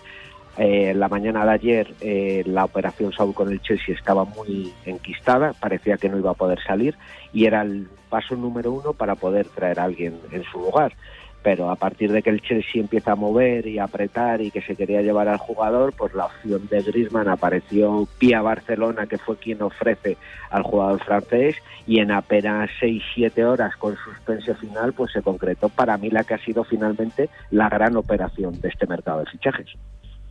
eh, 0.57 0.93
la 0.93 1.07
mañana 1.07 1.45
de 1.45 1.51
ayer 1.51 1.93
eh, 1.99 2.43
la 2.45 2.65
operación 2.65 3.11
Saúl 3.11 3.33
con 3.33 3.51
el 3.51 3.61
Chelsea 3.61 3.95
estaba 3.95 4.23
muy 4.23 4.71
enquistada, 4.85 5.53
parecía 5.53 5.97
que 5.97 6.09
no 6.09 6.19
iba 6.19 6.31
a 6.31 6.35
poder 6.35 6.59
salir 6.61 6.95
y 7.33 7.45
era 7.45 7.63
el 7.63 7.87
paso 8.09 8.35
número 8.35 8.71
uno 8.71 8.93
para 8.93 9.15
poder 9.15 9.47
traer 9.47 9.79
a 9.79 9.85
alguien 9.85 10.19
en 10.31 10.43
su 10.43 10.59
lugar. 10.59 10.93
Pero 11.41 11.69
a 11.69 11.75
partir 11.75 12.11
de 12.11 12.21
que 12.21 12.29
el 12.29 12.41
Chelsea 12.41 12.81
empieza 12.81 13.13
a 13.13 13.15
mover 13.15 13.67
y 13.67 13.77
a 13.77 13.83
apretar 13.85 14.41
y 14.41 14.49
que 14.49 14.61
se 14.61 14.77
quería 14.77 15.01
llevar 15.01 15.27
al 15.27 15.39
jugador, 15.39 15.91
pues 15.97 16.13
la 16.13 16.27
opción 16.27 16.67
de 16.69 16.81
Griezmann 16.83 17.27
apareció 17.27 18.07
vía 18.17 18.41
Barcelona, 18.41 19.07
que 19.07 19.17
fue 19.17 19.35
quien 19.35 19.61
ofrece 19.61 20.15
al 20.51 20.63
jugador 20.63 21.03
francés, 21.03 21.57
y 21.85 21.99
en 21.99 22.11
apenas 22.11 22.69
6-7 22.79 23.43
horas 23.43 23.75
con 23.75 23.97
suspensión 23.97 24.55
final, 24.55 24.93
pues 24.93 25.11
se 25.11 25.21
concretó 25.21 25.67
para 25.67 25.97
mí 25.97 26.09
la 26.09 26.23
que 26.23 26.35
ha 26.35 26.45
sido 26.45 26.63
finalmente 26.63 27.29
la 27.51 27.67
gran 27.67 27.97
operación 27.97 28.61
de 28.61 28.69
este 28.69 28.87
mercado 28.87 29.19
de 29.19 29.25
fichajes. 29.25 29.75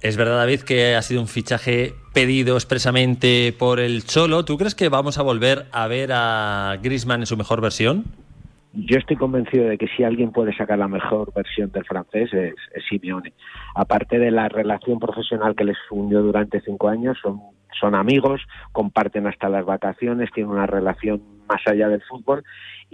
Es 0.02 0.16
verdad, 0.16 0.38
David, 0.38 0.62
que 0.62 0.96
ha 0.96 1.02
sido 1.02 1.20
un 1.20 1.28
fichaje 1.28 1.94
pedido 2.12 2.56
expresamente 2.56 3.54
por 3.56 3.78
el 3.78 4.04
Cholo. 4.04 4.44
¿Tú 4.44 4.58
crees 4.58 4.74
que 4.74 4.88
vamos 4.88 5.16
a 5.16 5.22
volver 5.22 5.66
a 5.70 5.86
ver 5.86 6.10
a 6.12 6.76
Griezmann 6.82 7.20
en 7.20 7.26
su 7.26 7.36
mejor 7.36 7.60
versión? 7.60 8.04
Yo 8.72 8.98
estoy 8.98 9.14
convencido 9.14 9.68
de 9.68 9.78
que 9.78 9.86
si 9.86 10.02
alguien 10.02 10.32
puede 10.32 10.56
sacar 10.56 10.78
la 10.78 10.88
mejor 10.88 11.32
versión 11.34 11.70
del 11.70 11.84
francés 11.84 12.32
es, 12.32 12.54
es 12.74 12.84
Simeone. 12.88 13.32
Aparte 13.76 14.18
de 14.18 14.32
la 14.32 14.48
relación 14.48 14.98
profesional 14.98 15.54
que 15.54 15.64
les 15.64 15.76
fundió 15.88 16.20
durante 16.20 16.60
cinco 16.62 16.88
años, 16.88 17.16
son, 17.22 17.40
son 17.78 17.94
amigos, 17.94 18.40
comparten 18.72 19.28
hasta 19.28 19.48
las 19.48 19.64
vacaciones, 19.64 20.32
tienen 20.32 20.50
una 20.50 20.66
relación 20.66 21.22
más 21.48 21.60
allá 21.66 21.88
del 21.88 22.02
fútbol 22.02 22.42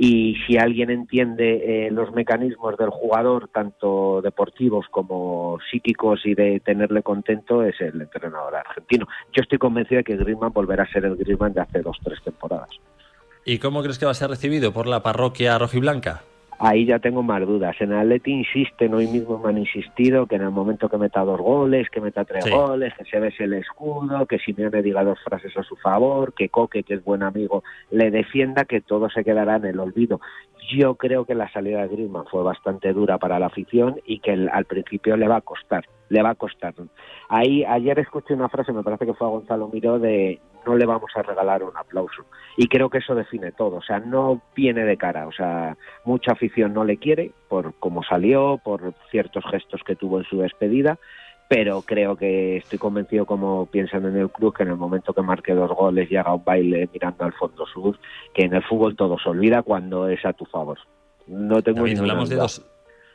y 0.00 0.36
si 0.46 0.56
alguien 0.56 0.90
entiende 0.90 1.86
eh, 1.86 1.90
los 1.90 2.12
mecanismos 2.12 2.76
del 2.76 2.90
jugador, 2.90 3.48
tanto 3.48 4.22
deportivos 4.22 4.86
como 4.92 5.58
psíquicos 5.72 6.24
y 6.24 6.36
de 6.36 6.60
tenerle 6.60 7.02
contento, 7.02 7.64
es 7.64 7.80
el 7.80 8.00
entrenador 8.00 8.54
argentino. 8.54 9.08
Yo 9.32 9.42
estoy 9.42 9.58
convencido 9.58 9.98
de 9.98 10.04
que 10.04 10.16
Griezmann 10.16 10.52
volverá 10.52 10.84
a 10.84 10.92
ser 10.92 11.04
el 11.04 11.16
Griezmann 11.16 11.52
de 11.52 11.62
hace 11.62 11.82
dos 11.82 11.98
tres 12.04 12.22
temporadas. 12.22 12.70
¿Y 13.44 13.58
cómo 13.58 13.82
crees 13.82 13.98
que 13.98 14.04
va 14.04 14.12
a 14.12 14.14
ser 14.14 14.30
recibido 14.30 14.72
por 14.72 14.86
la 14.86 15.02
parroquia 15.02 15.58
rojiblanca? 15.58 16.22
Ahí 16.60 16.86
ya 16.86 16.98
tengo 16.98 17.22
más 17.22 17.40
dudas. 17.46 17.76
En 17.80 17.92
el 17.92 17.98
Atleti 18.00 18.32
insisten, 18.32 18.92
hoy 18.92 19.06
mismo 19.06 19.38
me 19.38 19.50
han 19.50 19.58
insistido 19.58 20.26
que 20.26 20.34
en 20.34 20.42
el 20.42 20.50
momento 20.50 20.88
que 20.88 20.98
meta 20.98 21.20
dos 21.20 21.40
goles, 21.40 21.88
que 21.88 22.00
meta 22.00 22.24
tres 22.24 22.44
Sí. 22.44 22.50
goles, 22.50 22.92
que 22.98 23.04
se 23.04 23.20
bese 23.20 23.44
el 23.44 23.54
escudo, 23.54 24.26
que 24.26 24.38
Simeone 24.40 24.82
diga 24.82 25.04
dos 25.04 25.20
frases 25.22 25.56
a 25.56 25.62
su 25.62 25.76
favor, 25.76 26.32
que 26.34 26.48
Coque, 26.48 26.82
que 26.82 26.94
es 26.94 27.04
buen 27.04 27.22
amigo, 27.22 27.62
le 27.92 28.10
defienda, 28.10 28.64
que 28.64 28.80
todo 28.80 29.08
se 29.08 29.22
quedará 29.22 29.56
en 29.56 29.66
el 29.66 29.78
olvido. 29.78 30.20
Yo 30.68 30.96
creo 30.96 31.24
que 31.24 31.34
la 31.34 31.50
salida 31.50 31.82
de 31.82 31.88
Griezmann 31.88 32.26
fue 32.26 32.42
bastante 32.42 32.92
dura 32.92 33.18
para 33.18 33.38
la 33.38 33.46
afición 33.46 34.00
y 34.04 34.18
que 34.20 34.32
el- 34.32 34.48
al 34.50 34.66
principio 34.66 35.16
le 35.16 35.26
va 35.26 35.36
a 35.36 35.40
costar, 35.40 35.84
le 36.10 36.22
va 36.22 36.30
a 36.30 36.34
costar. 36.34 36.74
Ahí 37.28 37.64
ayer 37.64 37.98
escuché 37.98 38.34
una 38.34 38.48
frase, 38.48 38.72
me 38.72 38.82
parece 38.82 39.06
que 39.06 39.14
fue 39.14 39.26
a 39.26 39.30
Gonzalo 39.30 39.68
Miró 39.72 39.98
de 39.98 40.40
no 40.66 40.76
le 40.76 40.84
vamos 40.84 41.10
a 41.14 41.22
regalar 41.22 41.62
un 41.62 41.74
aplauso 41.76 42.24
y 42.56 42.68
creo 42.68 42.90
que 42.90 42.98
eso 42.98 43.14
define 43.14 43.52
todo, 43.52 43.76
o 43.76 43.82
sea, 43.82 44.00
no 44.00 44.42
viene 44.54 44.84
de 44.84 44.98
cara, 44.98 45.26
o 45.26 45.32
sea, 45.32 45.76
mucha 46.04 46.32
afición 46.32 46.74
no 46.74 46.84
le 46.84 46.98
quiere 46.98 47.30
por 47.48 47.72
cómo 47.78 48.02
salió, 48.02 48.60
por 48.62 48.92
ciertos 49.10 49.44
gestos 49.50 49.82
que 49.86 49.96
tuvo 49.96 50.18
en 50.18 50.24
su 50.24 50.38
despedida, 50.40 50.98
pero 51.48 51.80
creo 51.82 52.14
que 52.14 52.58
estoy 52.58 52.78
convencido 52.78 53.24
como 53.24 53.66
piensan 53.66 54.04
en 54.04 54.16
el 54.18 54.30
club 54.30 54.54
que 54.54 54.62
en 54.62 54.68
el 54.68 54.76
momento 54.76 55.14
que 55.14 55.22
marque 55.22 55.54
dos 55.54 55.70
goles 55.70 56.10
y 56.10 56.16
haga 56.16 56.34
un 56.34 56.44
baile 56.44 56.88
mirando 56.92 57.24
al 57.24 57.32
fondo 57.32 57.66
sur, 57.66 57.98
que 58.34 58.44
en 58.44 58.54
el 58.54 58.62
fútbol 58.62 58.94
todo 58.94 59.16
se 59.18 59.30
olvida 59.30 59.62
cuando 59.62 60.08
es 60.08 60.24
a 60.26 60.34
tu 60.34 60.44
favor. 60.44 60.78
No 61.26 61.62
tengo 61.62 61.86
ninguna 61.86 62.12
hablamos 62.12 62.28
de 62.28 62.36
dos 62.36 62.62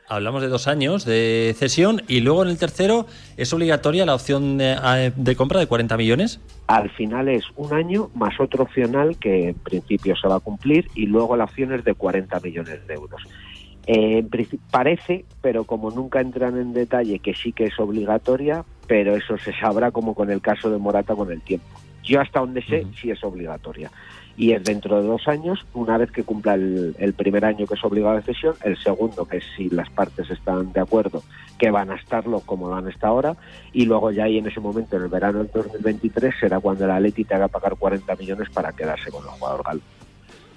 hablamos 0.06 0.42
de 0.42 0.48
dos 0.48 0.68
años 0.68 1.04
de 1.04 1.54
cesión 1.56 2.02
y 2.08 2.20
luego 2.20 2.42
en 2.42 2.50
el 2.50 2.58
tercero 2.58 3.06
es 3.36 3.52
obligatoria 3.52 4.04
la 4.04 4.14
opción 4.14 4.58
de, 4.58 5.12
de 5.16 5.36
compra 5.36 5.60
de 5.60 5.66
40 5.66 5.96
millones. 5.96 6.40
Al 6.66 6.90
final 6.90 7.28
es 7.28 7.44
un 7.56 7.72
año 7.72 8.10
más 8.14 8.38
otro 8.38 8.64
opcional 8.64 9.16
que 9.18 9.48
en 9.48 9.54
principio 9.54 10.14
se 10.16 10.28
va 10.28 10.36
a 10.36 10.40
cumplir 10.40 10.88
y 10.94 11.06
luego 11.06 11.36
la 11.36 11.44
opción 11.44 11.72
es 11.72 11.84
de 11.84 11.94
40 11.94 12.38
millones 12.40 12.86
de 12.86 12.94
euros. 12.94 13.22
Eh, 13.86 14.26
parece, 14.70 15.24
pero 15.42 15.64
como 15.64 15.90
nunca 15.90 16.20
entran 16.20 16.58
en 16.58 16.72
detalle, 16.72 17.18
que 17.18 17.34
sí 17.34 17.52
que 17.52 17.64
es 17.64 17.78
obligatoria, 17.78 18.64
pero 18.86 19.14
eso 19.14 19.36
se 19.38 19.52
sabrá 19.52 19.90
como 19.90 20.14
con 20.14 20.30
el 20.30 20.40
caso 20.40 20.70
de 20.70 20.78
Morata 20.78 21.14
con 21.14 21.30
el 21.30 21.42
tiempo. 21.42 21.66
Yo 22.02 22.20
hasta 22.20 22.40
donde 22.40 22.62
sé, 22.62 22.86
sí 23.00 23.10
es 23.10 23.22
obligatoria. 23.24 23.90
Y 24.36 24.52
es 24.52 24.64
dentro 24.64 25.00
de 25.00 25.06
dos 25.06 25.28
años, 25.28 25.64
una 25.74 25.96
vez 25.96 26.10
que 26.10 26.24
cumpla 26.24 26.54
el, 26.54 26.96
el 26.98 27.14
primer 27.14 27.44
año 27.44 27.66
que 27.66 27.74
es 27.74 27.84
obligado 27.84 28.16
de 28.16 28.22
cesión, 28.22 28.54
el 28.64 28.76
segundo, 28.76 29.26
que 29.26 29.36
es 29.38 29.44
si 29.56 29.70
las 29.70 29.88
partes 29.90 30.28
están 30.28 30.72
de 30.72 30.80
acuerdo, 30.80 31.22
que 31.56 31.70
van 31.70 31.90
a 31.90 31.94
estarlo 31.94 32.40
como 32.40 32.68
lo 32.68 32.74
han 32.74 32.88
estado 32.88 33.12
ahora, 33.12 33.36
y 33.72 33.86
luego 33.86 34.10
ya 34.10 34.24
ahí 34.24 34.38
en 34.38 34.48
ese 34.48 34.60
momento, 34.60 34.96
en 34.96 35.04
el 35.04 35.08
verano 35.08 35.38
del 35.38 35.50
2023, 35.52 36.34
será 36.38 36.58
cuando 36.58 36.84
el 36.84 36.90
Atleti 36.90 37.24
te 37.24 37.34
haga 37.34 37.48
pagar 37.48 37.76
40 37.76 38.16
millones 38.16 38.50
para 38.50 38.72
quedarse 38.72 39.10
con 39.10 39.22
el 39.22 39.30
jugador 39.30 39.62
galo. 39.62 39.80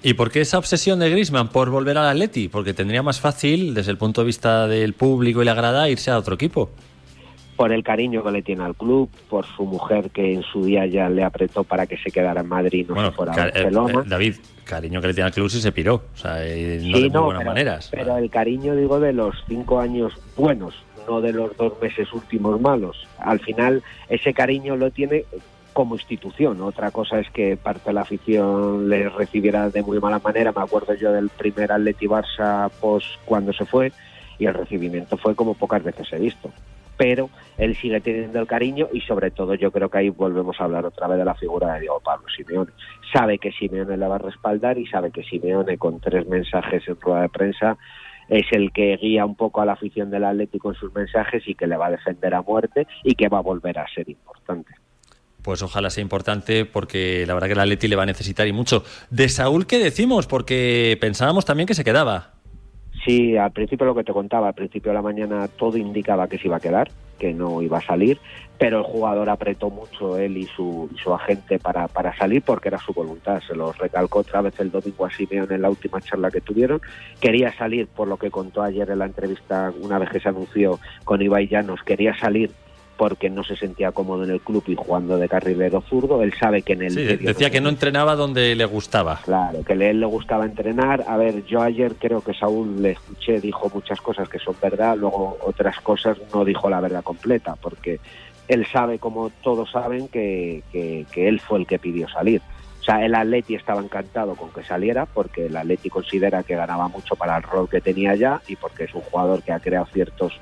¿Y 0.02 0.14
por 0.14 0.30
qué 0.30 0.40
esa 0.40 0.58
obsesión 0.58 1.00
de 1.00 1.10
Griezmann 1.10 1.48
por 1.48 1.70
volver 1.70 1.98
al 1.98 2.06
Atleti? 2.08 2.48
Porque 2.48 2.72
tendría 2.72 3.02
más 3.02 3.20
fácil, 3.20 3.74
desde 3.74 3.90
el 3.90 3.98
punto 3.98 4.20
de 4.20 4.26
vista 4.28 4.68
del 4.68 4.94
público 4.94 5.42
y 5.42 5.44
la 5.44 5.54
grada, 5.54 5.88
irse 5.88 6.10
a 6.10 6.18
otro 6.18 6.34
equipo. 6.36 6.70
por 7.56 7.72
el 7.72 7.82
cariño 7.82 8.22
que 8.22 8.30
le 8.30 8.40
tiene 8.42 8.62
al 8.62 8.76
club, 8.76 9.10
por 9.28 9.44
su 9.44 9.64
mujer 9.64 10.10
que 10.10 10.32
en 10.34 10.44
su 10.44 10.64
día 10.64 10.86
ya 10.86 11.08
le 11.08 11.24
apretó 11.24 11.64
para 11.64 11.86
que 11.88 11.96
se 11.98 12.12
quedara 12.12 12.42
en 12.42 12.46
Madrid 12.48 12.86
y 12.86 12.88
no 12.88 12.94
Bueno, 12.94 13.10
se 13.10 13.16
fuera 13.16 13.32
a 13.32 13.48
eh, 13.48 13.50
Barcelona. 13.52 14.00
eh, 14.04 14.08
David, 14.08 14.34
cariño 14.62 15.00
que 15.00 15.06
le 15.08 15.14
tiene 15.14 15.26
al 15.26 15.34
club 15.34 15.50
si 15.50 15.60
se 15.60 15.72
piró. 15.72 16.04
O 16.14 16.16
sea, 16.16 16.46
eh, 16.46 16.78
no 16.84 16.84
Sí, 16.84 16.92
de 16.92 17.00
muy 17.00 17.10
no, 17.10 17.24
buenas 17.24 17.40
pero, 17.40 17.50
maneras. 17.50 17.88
pero 17.90 18.16
el 18.16 18.30
cariño, 18.30 18.76
digo, 18.76 19.00
de 19.00 19.12
los 19.12 19.34
cinco 19.48 19.80
años 19.80 20.12
buenos, 20.36 20.72
no 21.08 21.20
de 21.20 21.32
los 21.32 21.56
dos 21.56 21.72
meses 21.82 22.06
últimos 22.12 22.60
malos. 22.60 22.96
Al 23.18 23.40
final, 23.40 23.82
ese 24.08 24.32
cariño 24.32 24.76
lo 24.76 24.92
tiene 24.92 25.24
como 25.78 25.94
institución. 25.94 26.60
Otra 26.60 26.90
cosa 26.90 27.20
es 27.20 27.30
que 27.30 27.56
parte 27.56 27.90
de 27.90 27.92
la 27.92 28.00
afición 28.00 28.88
le 28.88 29.08
recibiera 29.10 29.70
de 29.70 29.80
muy 29.80 30.00
mala 30.00 30.18
manera. 30.18 30.50
Me 30.50 30.62
acuerdo 30.62 30.92
yo 30.94 31.12
del 31.12 31.28
primer 31.28 31.70
Atleti 31.70 32.08
Barça 32.08 32.68
post 32.80 33.06
cuando 33.24 33.52
se 33.52 33.64
fue 33.64 33.92
y 34.40 34.46
el 34.46 34.54
recibimiento 34.54 35.16
fue 35.16 35.36
como 35.36 35.54
pocas 35.54 35.84
veces 35.84 36.12
he 36.12 36.18
visto. 36.18 36.50
Pero 36.96 37.30
él 37.58 37.76
sigue 37.76 38.00
teniendo 38.00 38.40
el 38.40 38.48
cariño 38.48 38.88
y 38.92 39.02
sobre 39.02 39.30
todo 39.30 39.54
yo 39.54 39.70
creo 39.70 39.88
que 39.88 39.98
ahí 39.98 40.08
volvemos 40.08 40.60
a 40.60 40.64
hablar 40.64 40.84
otra 40.84 41.06
vez 41.06 41.16
de 41.16 41.24
la 41.24 41.36
figura 41.36 41.74
de 41.74 41.82
Diego 41.82 42.00
Pablo 42.00 42.26
Simeone. 42.36 42.72
Sabe 43.12 43.38
que 43.38 43.52
Simeone 43.52 43.96
le 43.96 44.08
va 44.08 44.16
a 44.16 44.18
respaldar 44.18 44.78
y 44.78 44.86
sabe 44.88 45.12
que 45.12 45.22
Simeone 45.22 45.78
con 45.78 46.00
tres 46.00 46.26
mensajes 46.26 46.88
en 46.88 47.00
rueda 47.00 47.22
de 47.22 47.28
prensa 47.28 47.78
es 48.28 48.46
el 48.50 48.72
que 48.72 48.96
guía 48.96 49.24
un 49.24 49.36
poco 49.36 49.60
a 49.60 49.64
la 49.64 49.74
afición 49.74 50.10
del 50.10 50.24
Atlético 50.24 50.70
en 50.70 50.74
sus 50.74 50.92
mensajes 50.92 51.46
y 51.46 51.54
que 51.54 51.68
le 51.68 51.76
va 51.76 51.86
a 51.86 51.92
defender 51.92 52.34
a 52.34 52.42
muerte 52.42 52.88
y 53.04 53.14
que 53.14 53.28
va 53.28 53.38
a 53.38 53.42
volver 53.42 53.78
a 53.78 53.86
ser 53.94 54.08
importante. 54.08 54.74
Pues 55.48 55.62
ojalá 55.62 55.88
sea 55.88 56.02
importante 56.02 56.66
porque 56.66 57.24
la 57.26 57.32
verdad 57.32 57.46
que 57.46 57.54
el 57.54 57.60
Atleti 57.60 57.88
le 57.88 57.96
va 57.96 58.02
a 58.02 58.04
necesitar 58.04 58.46
y 58.46 58.52
mucho. 58.52 58.84
De 59.08 59.30
Saúl, 59.30 59.66
¿qué 59.66 59.78
decimos? 59.78 60.26
Porque 60.26 60.98
pensábamos 61.00 61.46
también 61.46 61.66
que 61.66 61.72
se 61.72 61.84
quedaba. 61.84 62.34
Sí, 63.02 63.34
al 63.34 63.52
principio 63.52 63.86
lo 63.86 63.94
que 63.94 64.04
te 64.04 64.12
contaba, 64.12 64.48
al 64.48 64.54
principio 64.54 64.90
de 64.90 64.96
la 64.96 65.00
mañana 65.00 65.48
todo 65.48 65.78
indicaba 65.78 66.28
que 66.28 66.36
se 66.36 66.48
iba 66.48 66.58
a 66.58 66.60
quedar, 66.60 66.90
que 67.18 67.32
no 67.32 67.62
iba 67.62 67.78
a 67.78 67.80
salir, 67.80 68.20
pero 68.58 68.80
el 68.80 68.84
jugador 68.84 69.30
apretó 69.30 69.70
mucho 69.70 70.18
él 70.18 70.36
y 70.36 70.44
su, 70.44 70.90
y 70.94 70.98
su 70.98 71.14
agente 71.14 71.58
para, 71.58 71.88
para 71.88 72.14
salir 72.14 72.42
porque 72.42 72.68
era 72.68 72.76
su 72.76 72.92
voluntad. 72.92 73.40
Se 73.48 73.54
lo 73.54 73.72
recalcó 73.72 74.18
otra 74.18 74.42
vez 74.42 74.60
el 74.60 74.70
domingo 74.70 75.06
a 75.06 75.10
Simeone 75.10 75.54
en 75.54 75.62
la 75.62 75.70
última 75.70 76.02
charla 76.02 76.30
que 76.30 76.42
tuvieron. 76.42 76.82
Quería 77.22 77.56
salir, 77.56 77.86
por 77.86 78.06
lo 78.06 78.18
que 78.18 78.30
contó 78.30 78.62
ayer 78.62 78.90
en 78.90 78.98
la 78.98 79.06
entrevista, 79.06 79.72
una 79.80 79.98
vez 79.98 80.10
que 80.10 80.20
se 80.20 80.28
anunció 80.28 80.78
con 81.04 81.22
Ibai 81.22 81.48
Llanos, 81.48 81.80
quería 81.84 82.14
salir 82.18 82.50
porque 82.98 83.30
no 83.30 83.44
se 83.44 83.56
sentía 83.56 83.92
cómodo 83.92 84.24
en 84.24 84.30
el 84.30 84.40
club 84.40 84.64
y 84.66 84.74
jugando 84.74 85.16
de 85.16 85.28
carrilero 85.28 85.80
zurdo. 85.82 86.20
Él 86.22 86.34
sabe 86.38 86.62
que 86.62 86.72
en 86.72 86.82
el 86.82 86.90
Sí, 86.90 87.04
decía 87.24 87.48
que 87.48 87.60
no 87.60 87.68
entrenaba 87.68 88.16
donde 88.16 88.56
le 88.56 88.64
gustaba. 88.64 89.20
Claro, 89.24 89.62
que 89.64 89.72
a 89.72 89.90
él 89.90 90.00
le 90.00 90.06
gustaba 90.06 90.44
entrenar. 90.44 91.04
A 91.06 91.16
ver, 91.16 91.46
yo 91.46 91.62
ayer 91.62 91.94
creo 91.94 92.20
que 92.20 92.34
Saúl 92.34 92.82
le 92.82 92.90
escuché, 92.90 93.40
dijo 93.40 93.70
muchas 93.72 94.00
cosas 94.00 94.28
que 94.28 94.40
son 94.40 94.56
verdad, 94.60 94.96
luego 94.96 95.38
otras 95.46 95.80
cosas 95.80 96.18
no 96.34 96.44
dijo 96.44 96.68
la 96.68 96.80
verdad 96.80 97.04
completa, 97.04 97.54
porque 97.54 98.00
él 98.48 98.66
sabe, 98.66 98.98
como 98.98 99.30
todos 99.42 99.70
saben, 99.70 100.08
que, 100.08 100.64
que, 100.72 101.06
que 101.12 101.28
él 101.28 101.38
fue 101.38 101.60
el 101.60 101.66
que 101.68 101.78
pidió 101.78 102.08
salir. 102.08 102.42
O 102.80 102.84
sea, 102.84 103.04
el 103.04 103.14
Atleti 103.14 103.54
estaba 103.54 103.80
encantado 103.80 104.34
con 104.34 104.50
que 104.50 104.64
saliera, 104.64 105.06
porque 105.06 105.46
el 105.46 105.56
Atleti 105.56 105.88
considera 105.88 106.42
que 106.42 106.56
ganaba 106.56 106.88
mucho 106.88 107.14
para 107.14 107.36
el 107.36 107.44
rol 107.44 107.68
que 107.68 107.80
tenía 107.80 108.16
ya 108.16 108.42
y 108.48 108.56
porque 108.56 108.84
es 108.84 108.94
un 108.94 109.02
jugador 109.02 109.42
que 109.44 109.52
ha 109.52 109.60
creado 109.60 109.86
ciertos 109.92 110.32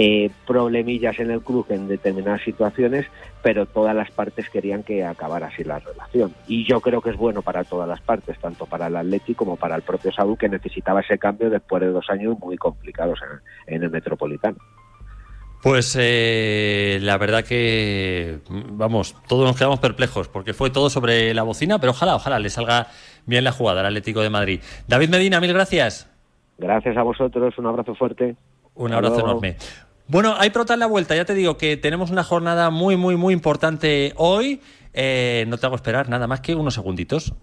eh, 0.00 0.30
problemillas 0.46 1.18
en 1.18 1.32
el 1.32 1.40
club 1.40 1.66
en 1.70 1.88
determinadas 1.88 2.42
situaciones, 2.42 3.06
pero 3.42 3.66
todas 3.66 3.96
las 3.96 4.12
partes 4.12 4.48
querían 4.48 4.84
que 4.84 5.04
acabara 5.04 5.48
así 5.48 5.64
la 5.64 5.80
relación. 5.80 6.32
Y 6.46 6.64
yo 6.64 6.80
creo 6.80 7.00
que 7.00 7.10
es 7.10 7.16
bueno 7.16 7.42
para 7.42 7.64
todas 7.64 7.88
las 7.88 8.00
partes, 8.00 8.38
tanto 8.38 8.64
para 8.66 8.86
el 8.86 8.94
Atleti 8.94 9.34
como 9.34 9.56
para 9.56 9.74
el 9.74 9.82
propio 9.82 10.12
Saúl, 10.12 10.38
que 10.38 10.48
necesitaba 10.48 11.00
ese 11.00 11.18
cambio 11.18 11.50
después 11.50 11.82
de 11.82 11.88
dos 11.88 12.08
años 12.10 12.38
muy 12.38 12.56
complicados 12.56 13.18
en, 13.66 13.74
en 13.74 13.82
el 13.82 13.90
Metropolitano. 13.90 14.58
Pues 15.64 15.96
eh, 16.00 17.00
la 17.02 17.18
verdad 17.18 17.42
que, 17.42 18.38
vamos, 18.48 19.16
todos 19.26 19.44
nos 19.44 19.56
quedamos 19.56 19.80
perplejos 19.80 20.28
porque 20.28 20.54
fue 20.54 20.70
todo 20.70 20.90
sobre 20.90 21.34
la 21.34 21.42
bocina, 21.42 21.80
pero 21.80 21.90
ojalá, 21.90 22.14
ojalá 22.14 22.38
le 22.38 22.50
salga 22.50 22.86
bien 23.26 23.42
la 23.42 23.50
jugada 23.50 23.80
al 23.80 23.86
Atlético 23.86 24.20
de 24.20 24.30
Madrid. 24.30 24.60
David 24.86 25.08
Medina, 25.08 25.40
mil 25.40 25.52
gracias. 25.52 26.08
Gracias 26.58 26.96
a 26.96 27.02
vosotros, 27.02 27.58
un 27.58 27.66
abrazo 27.66 27.96
fuerte. 27.96 28.36
Un 28.76 28.92
abrazo 28.92 29.18
enorme. 29.18 29.56
Bueno, 30.08 30.34
hay 30.38 30.48
prota 30.48 30.72
en 30.72 30.80
la 30.80 30.86
vuelta, 30.86 31.14
ya 31.14 31.26
te 31.26 31.34
digo 31.34 31.58
que 31.58 31.76
tenemos 31.76 32.10
una 32.10 32.24
jornada 32.24 32.70
muy, 32.70 32.96
muy, 32.96 33.16
muy 33.16 33.34
importante 33.34 34.14
hoy. 34.16 34.62
Eh, 34.94 35.44
no 35.48 35.58
te 35.58 35.66
hago 35.66 35.76
esperar 35.76 36.08
nada 36.08 36.26
más 36.26 36.40
que 36.40 36.54
unos 36.54 36.72
segunditos. 36.72 37.34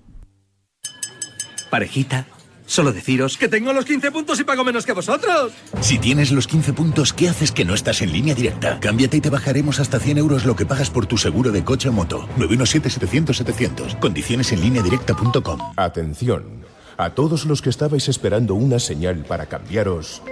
Parejita, 1.70 2.26
solo 2.66 2.92
deciros 2.92 3.38
que 3.38 3.50
tengo 3.50 3.72
los 3.72 3.86
15 3.86 4.12
puntos 4.12 4.40
y 4.40 4.44
pago 4.46 4.64
menos 4.64 4.84
que 4.84 4.94
vosotros. 4.94 5.54
Si 5.80 6.00
tienes 6.00 6.32
los 6.32 6.48
15 6.48 6.74
puntos, 6.74 7.14
¿qué 7.14 7.30
haces 7.30 7.52
que 7.52 7.66
no 7.66 7.76
estás 7.76 8.02
en 8.02 8.12
línea 8.12 8.34
directa? 8.34 8.80
Cámbiate 8.80 9.18
y 9.18 9.22
te 9.22 9.30
bajaremos 9.30 9.80
hasta 9.80 10.00
100 10.00 10.18
euros 10.18 10.46
lo 10.46 10.56
que 10.56 10.66
pagas 10.66 10.90
por 10.90 11.06
tu 11.06 11.18
seguro 11.18 11.52
de 11.52 11.64
coche 11.64 11.90
o 11.90 11.92
moto. 11.92 12.28
917-700-700. 12.40 14.00
Condiciones 14.00 14.52
en 14.52 14.62
línea 14.62 14.82
directa.com. 14.82 15.60
Atención. 15.78 16.66
A 16.98 17.12
todos 17.12 17.46
los 17.46 17.62
que 17.62 17.70
estabais 17.70 18.10
esperando 18.10 18.56
una 18.56 18.80
señal 18.80 19.24
para 19.24 19.46
cambiaros. 19.46 20.24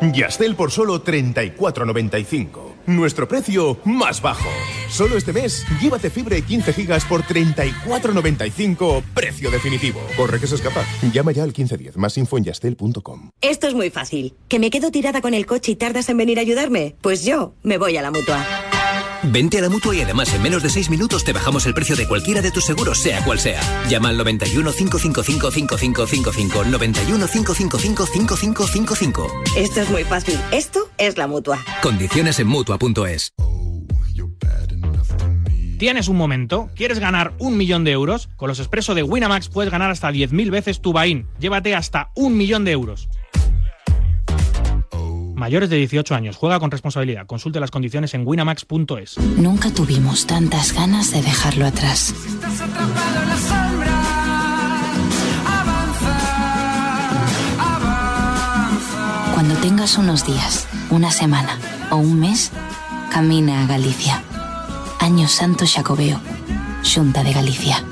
Yastel 0.00 0.56
por 0.56 0.70
solo 0.70 1.04
34,95. 1.04 2.70
Nuestro 2.86 3.28
precio 3.28 3.78
más 3.84 4.22
bajo. 4.22 4.48
Solo 4.88 5.16
este 5.16 5.32
mes, 5.32 5.64
llévate 5.80 6.10
fibra 6.10 6.36
de 6.36 6.42
15 6.42 6.72
gigas 6.72 7.04
por 7.04 7.22
34,95. 7.22 9.02
Precio 9.14 9.50
definitivo. 9.50 10.00
Corre 10.16 10.40
que 10.40 10.46
se 10.46 10.54
escapa. 10.54 10.84
Llama 11.12 11.32
ya 11.32 11.42
al 11.42 11.48
1510. 11.48 11.96
Más 11.96 12.16
info 12.16 12.38
en 12.38 12.44
yastel.com. 12.44 13.30
Esto 13.40 13.68
es 13.68 13.74
muy 13.74 13.90
fácil. 13.90 14.34
¿Que 14.48 14.58
me 14.58 14.70
quedo 14.70 14.90
tirada 14.90 15.20
con 15.20 15.34
el 15.34 15.46
coche 15.46 15.72
y 15.72 15.76
tardas 15.76 16.08
en 16.08 16.16
venir 16.16 16.38
a 16.38 16.42
ayudarme? 16.42 16.96
Pues 17.00 17.24
yo 17.24 17.54
me 17.62 17.78
voy 17.78 17.96
a 17.96 18.02
la 18.02 18.10
mutua. 18.10 18.44
Vente 19.24 19.58
a 19.58 19.60
la 19.60 19.68
mutua 19.68 19.94
y 19.94 20.00
además 20.00 20.32
en 20.34 20.42
menos 20.42 20.62
de 20.62 20.70
6 20.70 20.90
minutos 20.90 21.24
te 21.24 21.32
bajamos 21.32 21.66
el 21.66 21.74
precio 21.74 21.96
de 21.96 22.08
cualquiera 22.08 22.40
de 22.40 22.50
tus 22.50 22.64
seguros, 22.64 22.98
sea 22.98 23.22
cual 23.24 23.38
sea. 23.38 23.60
Llama 23.88 24.08
al 24.08 24.16
91 24.16 24.72
555 24.72 25.50
5555. 25.50 26.64
91 26.64 27.26
555 27.26 28.06
5555. 28.06 29.26
Esto 29.56 29.80
es 29.80 29.90
muy 29.90 30.04
fácil. 30.04 30.38
Esto 30.52 30.88
es 30.98 31.16
la 31.16 31.26
mutua. 31.26 31.58
Condiciones 31.82 32.38
en 32.40 32.46
mutua.es. 32.46 33.32
¿Tienes 35.78 36.08
un 36.08 36.18
momento? 36.18 36.68
¿Quieres 36.76 36.98
ganar 36.98 37.32
un 37.38 37.56
millón 37.56 37.84
de 37.84 37.92
euros? 37.92 38.28
Con 38.36 38.48
los 38.48 38.58
expresos 38.58 38.94
de 38.94 39.02
Winamax 39.02 39.48
puedes 39.48 39.72
ganar 39.72 39.90
hasta 39.90 40.10
10.000 40.10 40.50
veces 40.50 40.82
tu 40.82 40.92
Bain. 40.92 41.26
Llévate 41.38 41.74
hasta 41.74 42.10
un 42.14 42.36
millón 42.36 42.66
de 42.66 42.72
euros. 42.72 43.08
Mayores 45.40 45.70
de 45.70 45.76
18 45.76 46.14
años. 46.14 46.36
Juega 46.36 46.60
con 46.60 46.70
responsabilidad. 46.70 47.26
Consulte 47.26 47.60
las 47.60 47.70
condiciones 47.70 48.12
en 48.12 48.26
winamax.es. 48.26 49.16
Nunca 49.38 49.72
tuvimos 49.72 50.26
tantas 50.26 50.74
ganas 50.74 51.12
de 51.12 51.22
dejarlo 51.22 51.64
atrás. 51.64 52.14
Cuando 59.32 59.54
tengas 59.62 59.96
unos 59.96 60.26
días, 60.26 60.68
una 60.90 61.10
semana 61.10 61.58
o 61.90 61.96
un 61.96 62.20
mes, 62.20 62.52
camina 63.10 63.64
a 63.64 63.66
Galicia. 63.66 64.22
Año 65.00 65.26
Santo 65.26 65.66
Xacobeo. 65.66 66.20
Xunta 66.82 67.24
de 67.24 67.32
Galicia. 67.32 67.82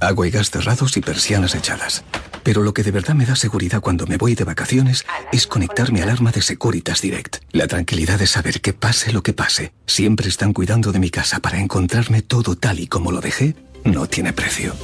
Agua 0.00 0.28
y 0.28 0.30
gas 0.30 0.50
cerrados 0.50 0.96
y 0.96 1.00
persianas 1.00 1.54
echadas. 1.54 2.04
Pero 2.42 2.62
lo 2.62 2.72
que 2.72 2.82
de 2.82 2.92
verdad 2.92 3.14
me 3.14 3.26
da 3.26 3.36
seguridad 3.36 3.80
cuando 3.80 4.06
me 4.06 4.16
voy 4.16 4.34
de 4.34 4.44
vacaciones 4.44 5.04
es 5.32 5.46
conectarme 5.46 6.02
al 6.02 6.08
alarma 6.08 6.30
de 6.30 6.40
Securitas 6.40 7.02
Direct. 7.02 7.38
La 7.52 7.66
tranquilidad 7.66 8.18
de 8.18 8.26
saber 8.26 8.60
que 8.60 8.72
pase 8.72 9.12
lo 9.12 9.22
que 9.22 9.32
pase, 9.32 9.72
siempre 9.86 10.28
están 10.28 10.52
cuidando 10.52 10.92
de 10.92 10.98
mi 10.98 11.10
casa 11.10 11.40
para 11.40 11.60
encontrarme 11.60 12.22
todo 12.22 12.56
tal 12.56 12.80
y 12.80 12.86
como 12.86 13.12
lo 13.12 13.20
dejé, 13.20 13.54
no 13.84 14.06
tiene 14.06 14.32
precio. 14.32 14.74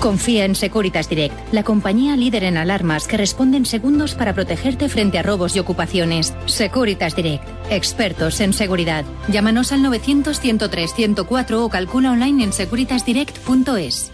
Confía 0.00 0.44
en 0.44 0.56
Securitas 0.56 1.08
Direct, 1.08 1.34
la 1.52 1.62
compañía 1.62 2.16
líder 2.16 2.44
en 2.44 2.56
alarmas 2.56 3.06
que 3.06 3.16
responde 3.16 3.56
en 3.56 3.66
segundos 3.66 4.14
para 4.14 4.34
protegerte 4.34 4.88
frente 4.88 5.18
a 5.18 5.22
robos 5.22 5.54
y 5.54 5.60
ocupaciones. 5.60 6.34
Securitas 6.46 7.14
Direct, 7.14 7.44
expertos 7.70 8.40
en 8.40 8.52
seguridad. 8.52 9.04
Llámanos 9.28 9.70
al 9.70 9.80
900-103-104 9.84 11.52
o 11.52 11.68
calcula 11.68 12.10
online 12.10 12.44
en 12.44 12.52
securitasdirect.es. 12.52 14.12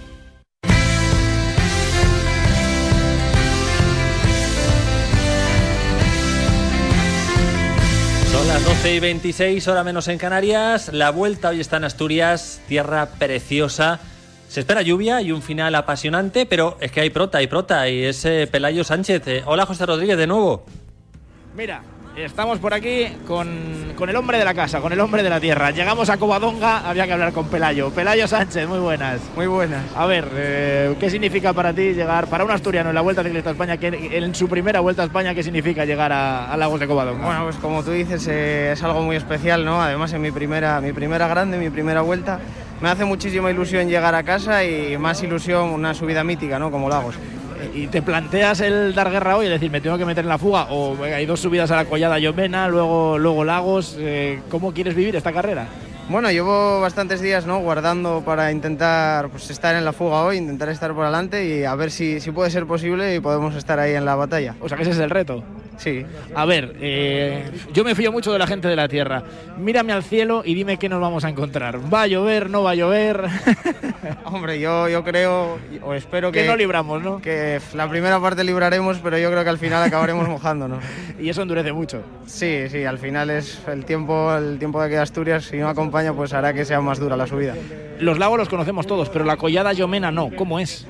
12 8.79 8.95
y 8.95 9.01
26, 9.01 9.67
hora 9.67 9.83
menos 9.83 10.07
en 10.07 10.19
Canarias. 10.19 10.93
La 10.93 11.11
vuelta 11.11 11.49
hoy 11.49 11.59
está 11.59 11.79
en 11.79 11.85
Asturias, 11.85 12.61
tierra 12.69 13.07
preciosa. 13.19 13.99
Se 14.47 14.61
espera 14.61 14.83
lluvia 14.83 15.21
y 15.21 15.33
un 15.33 15.43
final 15.43 15.75
apasionante, 15.75 16.47
pero 16.47 16.77
es 16.81 16.93
que 16.93 17.01
hay 17.01 17.11
prota, 17.11 17.39
hay 17.39 17.49
prota, 17.49 17.89
y 17.89 18.05
es 18.05 18.25
eh, 18.25 18.49
Pelayo 18.49 18.85
Sánchez. 18.85 19.27
Eh, 19.27 19.43
hola 19.47 19.67
José 19.67 19.85
Rodríguez 19.85 20.17
de 20.17 20.29
nuevo. 20.29 20.65
Mira, 21.57 21.83
estamos 22.25 22.59
por 22.59 22.75
aquí 22.75 23.07
con, 23.27 23.93
con 23.97 24.09
el 24.09 24.17
hombre 24.17 24.39
de 24.39 24.45
la 24.45 24.55
casa, 24.55 24.81
con 24.81 24.93
el 24.93 25.01
hombre 25.01 25.23
de 25.23 25.31
la 25.31 25.41
tierra. 25.41 25.71
Llegamos 25.71 26.11
a 26.11 26.17
Covadonga, 26.17 26.89
había 26.89 27.07
que 27.07 27.13
hablar 27.13 27.33
con 27.33 27.47
Pelayo. 27.49 27.91
Pelayo 27.91 28.27
Sánchez, 28.27 28.67
muy 28.69 28.79
buenas. 28.79 29.21
Muy 29.37 29.47
buenas. 29.47 29.85
A 29.95 30.07
ver, 30.07 30.29
eh, 30.35 30.95
¿qué 30.99 31.11
significa 31.11 31.53
para 31.53 31.73
ti 31.73 31.95
llegar, 31.95 32.27
para 32.27 32.45
un 32.45 32.51
asturiano 32.51 32.91
en 32.91 32.95
la 32.95 33.01
Vuelta 33.01 33.23
Ciclista 33.23 33.51
a 33.51 33.53
España, 33.53 33.77
que 33.77 33.89
en 34.13 34.35
su 34.35 34.49
primera 34.49 34.81
Vuelta 34.81 35.03
a 35.03 35.07
España, 35.07 35.35
qué 35.35 35.43
significa 35.43 35.85
llegar 35.85 36.13
a, 36.13 36.53
a 36.53 36.57
Lagos 36.57 36.81
de 36.81 36.87
Covadonga? 36.87 37.25
Bueno, 37.25 37.45
pues 37.45 37.57
como 37.57 37.83
tú 37.83 37.93
dices, 37.93 38.27
eh, 38.29 38.73
es 38.73 38.83
algo 38.83 39.03
muy 39.03 39.17
especial, 39.17 39.65
¿no? 39.65 39.81
Además, 39.81 40.13
en 40.13 40.23
mi 40.23 40.31
primera, 40.31 40.81
mi 40.81 40.93
primera 40.93 41.29
grande, 41.29 41.59
mi 41.59 41.71
primera 41.71 42.01
vuelta, 42.01 42.41
me 42.81 42.89
hace 42.89 43.05
muchísima 43.05 43.51
ilusión 43.51 43.89
llegar 43.89 44.15
a 44.15 44.23
casa 44.23 44.65
y 44.65 44.97
más 44.99 45.23
ilusión 45.23 45.71
una 45.71 45.95
subida 45.95 46.25
mítica, 46.25 46.59
¿no? 46.59 46.71
Como 46.71 46.89
Lagos. 46.89 47.17
¿Y 47.75 47.87
te 47.89 48.03
planteas 48.03 48.61
el 48.61 48.95
dar 48.95 49.11
guerra 49.11 49.37
hoy? 49.37 49.47
Es 49.47 49.53
decir, 49.53 49.71
¿me 49.71 49.81
tengo 49.81 49.99
que 49.99 50.05
meter 50.05 50.25
en 50.25 50.29
la 50.29 50.39
fuga? 50.39 50.67
¿O 50.71 50.97
venga, 50.97 51.17
hay 51.17 51.27
dos 51.27 51.41
subidas 51.41 51.71
a 51.71 51.77
la 51.77 51.85
Collada 51.85 52.19
Llovena, 52.19 52.69
luego, 52.69 53.19
luego 53.19 53.45
Lagos? 53.45 53.97
Eh, 53.99 54.41
¿Cómo 54.51 54.73
quieres 54.73 54.95
vivir 54.95 55.17
esta 55.17 55.33
carrera? 55.33 55.67
Bueno, 56.09 56.31
llevo 56.31 56.81
bastantes 56.81 57.21
días 57.21 57.45
¿no? 57.47 57.61
guardando 57.61 58.23
para 58.25 58.51
intentar 58.51 59.29
pues, 59.29 59.51
estar 59.51 59.77
en 59.77 59.85
la 59.85 59.93
fuga 59.93 60.23
hoy, 60.23 60.39
intentar 60.39 60.71
estar 60.71 60.95
por 60.95 61.05
adelante 61.05 61.47
y 61.47 61.65
a 61.65 61.75
ver 61.75 61.91
si, 61.91 62.21
si 62.21 62.31
puede 62.31 62.51
ser 62.51 62.65
posible 62.67 63.15
y 63.15 63.21
podemos 63.21 63.55
estar 63.55 63.79
ahí 63.79 63.95
en 63.95 64.07
la 64.07 64.15
batalla. 64.15 64.55
O 64.61 64.69
sea 64.69 64.77
que 64.79 64.85
ese 64.85 64.93
es 64.93 64.99
el 64.99 65.11
reto. 65.11 65.45
Sí. 65.79 66.05
A 66.35 66.45
ver, 66.45 66.75
eh, 66.81 67.51
yo 67.73 67.85
me 67.85 67.95
fío 67.95 68.13
mucho 68.13 68.33
de 68.33 68.39
la 68.39 68.47
gente 68.47 68.69
de 68.69 68.77
la 68.77 68.89
Tierra. 68.89 69.23
Mírame 69.57 69.93
al 69.93 70.03
cielo 70.03 70.43
y 70.45 70.55
dime 70.55 70.77
qué 70.77 70.89
nos 70.89 71.01
vamos 71.01 71.25
a 71.25 71.29
encontrar. 71.31 71.79
¿Va 71.93 72.03
a 72.03 72.07
llover? 72.07 72.51
¿No 72.51 72.63
va 72.63 72.73
a 72.73 72.75
llover? 72.75 73.25
Hombre, 74.25 74.61
yo, 74.61 74.89
yo 74.89 75.03
creo 75.05 75.59
o 75.83 75.95
espero 75.95 76.31
que, 76.33 76.43
que 76.43 76.49
no 76.49 76.57
libramos, 76.57 77.03
¿no? 77.03 77.21
Que 77.23 77.61
la 77.75 77.89
primera 77.89 78.21
parte 78.21 78.45
libraremos, 78.45 78.99
pero 78.99 79.19
yo 79.19 79.31
creo 79.31 79.43
que 79.45 79.51
al 79.51 79.59
final 79.59 79.83
acabaremos 79.83 80.29
mojándonos. 80.29 80.83
y 81.19 81.29
eso 81.29 81.43
endurece 81.43 81.73
mucho. 81.73 82.03
Sí, 82.27 82.69
sí, 82.69 82.85
al 82.85 82.99
final 82.99 83.31
es 83.31 83.61
el 83.69 83.85
tiempo, 83.85 84.35
el 84.37 84.59
tiempo 84.59 84.83
de 84.83 84.91
que 84.91 84.99
Asturias, 84.99 85.45
si 85.45 85.57
no 85.59 85.69
acompaña, 85.69 86.13
pues 86.13 86.33
hará 86.33 86.53
que 86.53 86.65
sea 86.65 86.81
más 86.81 86.99
dura 86.99 87.17
la 87.17 87.27
subida. 87.27 87.55
Los 88.01 88.19
lagos 88.19 88.39
los 88.39 88.49
conocemos 88.49 88.87
todos, 88.87 89.09
pero 89.11 89.25
la 89.25 89.37
Collada 89.37 89.73
Yomena 89.73 90.11
no. 90.11 90.31
¿Cómo 90.37 90.59
es? 90.59 90.87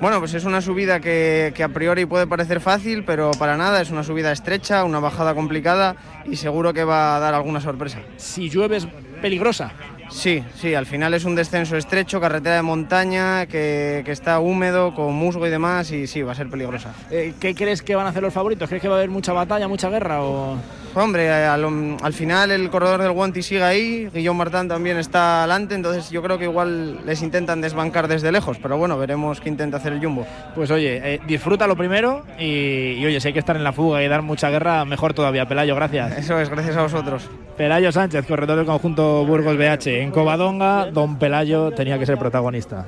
Bueno, 0.00 0.18
pues 0.18 0.34
es 0.34 0.44
una 0.44 0.60
subida 0.60 1.00
que, 1.00 1.52
que, 1.54 1.62
a 1.62 1.68
priori 1.68 2.04
puede 2.04 2.26
parecer 2.26 2.60
fácil, 2.60 3.04
pero 3.04 3.30
para 3.32 3.56
nada, 3.56 3.80
es 3.80 3.90
una 3.90 4.02
subida 4.02 4.30
estrecha, 4.30 4.84
una 4.84 5.00
bajada 5.00 5.34
complicada 5.34 5.96
y 6.26 6.36
seguro 6.36 6.74
que 6.74 6.84
va 6.84 7.16
a 7.16 7.20
dar 7.20 7.34
alguna 7.34 7.60
sorpresa. 7.60 8.00
Si 8.16 8.50
llueve 8.50 8.76
es 8.76 8.88
peligrosa. 9.22 9.72
Sí, 10.08 10.44
sí, 10.54 10.74
al 10.74 10.86
final 10.86 11.14
es 11.14 11.24
un 11.24 11.34
descenso 11.34 11.76
estrecho, 11.76 12.20
carretera 12.20 12.56
de 12.56 12.62
montaña, 12.62 13.46
que, 13.46 14.02
que, 14.04 14.12
está 14.12 14.38
húmedo, 14.38 14.94
con 14.94 15.14
musgo 15.14 15.46
y 15.46 15.50
demás, 15.50 15.90
y 15.90 16.06
sí, 16.06 16.22
va 16.22 16.32
a 16.32 16.34
ser 16.34 16.48
peligrosa. 16.48 16.94
Eh, 17.10 17.34
¿Qué 17.40 17.54
crees 17.54 17.82
que 17.82 17.96
van 17.96 18.06
a 18.06 18.10
hacer 18.10 18.22
los 18.22 18.32
favoritos? 18.32 18.68
¿Crees 18.68 18.82
que 18.82 18.88
va 18.88 18.94
a 18.94 18.98
haber 18.98 19.10
mucha 19.10 19.32
batalla, 19.32 19.66
mucha 19.66 19.88
guerra? 19.90 20.22
O... 20.22 20.58
Hombre, 20.96 21.30
al, 21.30 21.98
al, 22.02 22.12
final 22.14 22.50
el 22.50 22.70
corredor 22.70 23.02
del 23.02 23.12
Guanti 23.12 23.42
sigue 23.42 23.62
ahí, 23.62 24.08
Guillaume 24.14 24.38
Martán 24.38 24.66
también 24.66 24.96
está 24.96 25.40
adelante, 25.40 25.74
entonces 25.74 26.08
yo 26.08 26.22
creo 26.22 26.38
que 26.38 26.44
igual 26.44 27.04
les 27.04 27.20
intentan 27.20 27.60
desbancar 27.60 28.08
desde 28.08 28.32
lejos, 28.32 28.56
pero 28.62 28.78
bueno, 28.78 28.96
veremos 28.96 29.38
qué 29.38 29.50
intenta 29.50 29.76
hacer 29.76 29.92
el 29.92 30.02
Jumbo. 30.02 30.26
Pues 30.54 30.70
oye, 30.70 31.00
eh, 31.04 31.20
disfruta 31.26 31.66
lo 31.66 31.76
primero 31.76 32.24
y, 32.38 32.92
y, 32.92 33.04
oye, 33.04 33.20
si 33.20 33.28
hay 33.28 33.34
que 33.34 33.40
estar 33.40 33.56
en 33.56 33.64
la 33.64 33.74
fuga 33.74 34.02
y 34.02 34.08
dar 34.08 34.22
mucha 34.22 34.48
guerra, 34.48 34.86
mejor 34.86 35.12
todavía. 35.12 35.46
Pelayo, 35.46 35.74
gracias. 35.74 36.16
Eso 36.16 36.40
es, 36.40 36.48
gracias 36.48 36.78
a 36.78 36.82
vosotros. 36.82 37.28
Pelayo 37.58 37.92
Sánchez, 37.92 38.26
corredor 38.26 38.56
del 38.56 38.66
conjunto 38.66 39.26
Burgos 39.26 39.58
BH. 39.58 40.00
En 40.00 40.10
Covadonga, 40.10 40.90
don 40.90 41.18
Pelayo 41.18 41.72
tenía 41.72 41.98
que 41.98 42.06
ser 42.06 42.16
protagonista. 42.16 42.86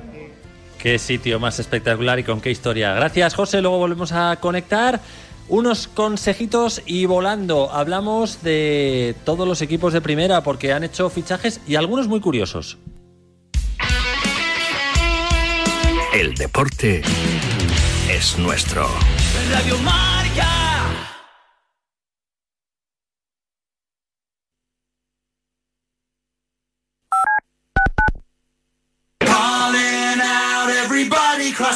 Qué 0.79 0.97
sitio 0.97 1.39
más 1.39 1.59
espectacular 1.59 2.17
y 2.19 2.23
con 2.23 2.39
qué 2.39 2.49
historia. 2.49 2.93
Gracias, 2.93 3.35
José. 3.35 3.61
Luego 3.61 3.77
volvemos 3.77 4.13
a 4.13 4.37
conectar. 4.37 4.99
Unos 5.49 5.87
consejitos 5.87 6.83
y 6.85 7.05
volando. 7.05 7.71
Hablamos 7.71 8.43
de 8.43 9.15
todos 9.25 9.47
los 9.47 9.63
equipos 9.63 9.93
de 9.93 10.01
primera 10.01 10.43
porque 10.43 10.73
han 10.73 10.83
hecho 10.83 11.09
fichajes 11.09 11.59
y 11.67 11.75
algunos 11.75 12.07
muy 12.07 12.21
curiosos. 12.21 12.77
El 16.13 16.35
deporte 16.35 17.01
es 18.11 18.37
nuestro. 18.37 18.87
Radio 19.51 19.75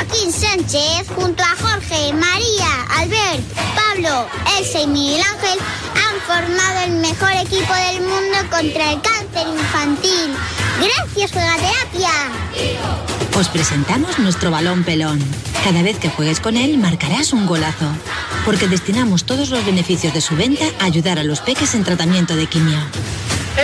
Joaquín 0.00 0.32
Sánchez, 0.32 1.08
junto 1.14 1.42
a 1.42 1.54
Jorge, 1.60 2.14
María, 2.14 2.86
Albert, 2.96 3.42
Pablo, 3.74 4.26
Elsa 4.58 4.80
y 4.80 4.86
Miguel 4.86 5.20
Ángel, 5.20 5.58
han 5.94 6.20
formado 6.22 6.80
el 6.86 6.92
mejor 6.92 7.32
equipo 7.32 7.74
del 7.74 8.00
mundo 8.00 8.38
contra 8.50 8.92
el 8.92 9.02
cáncer 9.02 9.46
infantil. 9.46 10.34
Gracias, 10.80 11.32
Juegaterapia. 11.32 12.10
Os 13.38 13.48
presentamos 13.48 14.18
nuestro 14.18 14.50
balón 14.50 14.84
pelón. 14.84 15.22
Cada 15.64 15.82
vez 15.82 15.98
que 15.98 16.08
juegues 16.08 16.40
con 16.40 16.56
él 16.56 16.78
marcarás 16.78 17.34
un 17.34 17.44
golazo. 17.44 17.92
Porque 18.46 18.68
destinamos 18.68 19.24
todos 19.24 19.50
los 19.50 19.66
beneficios 19.66 20.14
de 20.14 20.22
su 20.22 20.34
venta 20.34 20.64
a 20.80 20.86
ayudar 20.86 21.18
a 21.18 21.24
los 21.24 21.40
peques 21.40 21.74
en 21.74 21.84
tratamiento 21.84 22.36
de 22.36 22.46
quimio. 22.46 22.78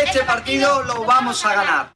Este 0.07 0.22
partido 0.25 0.83
lo 0.83 1.07
vamos 1.07 1.42
a 1.46 1.55
ganar. 1.55 1.95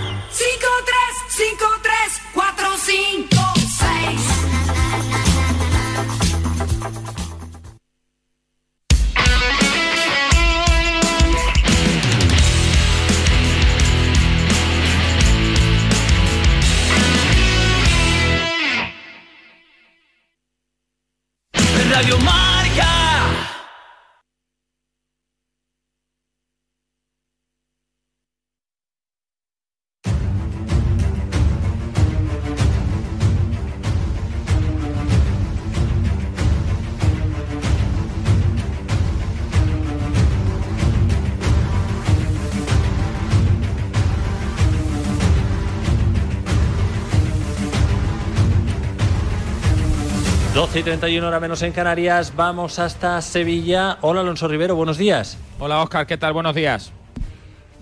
12 50.71 50.79
y 50.79 50.83
31 50.83 51.27
hora 51.27 51.41
menos 51.41 51.61
en 51.63 51.73
Canarias, 51.73 52.31
vamos 52.33 52.79
hasta 52.79 53.21
Sevilla. 53.21 53.97
Hola 53.99 54.21
Alonso 54.21 54.47
Rivero, 54.47 54.73
buenos 54.73 54.97
días. 54.97 55.37
Hola 55.59 55.81
Oscar, 55.81 56.07
¿qué 56.07 56.15
tal? 56.15 56.31
Buenos 56.31 56.55
días. 56.55 56.93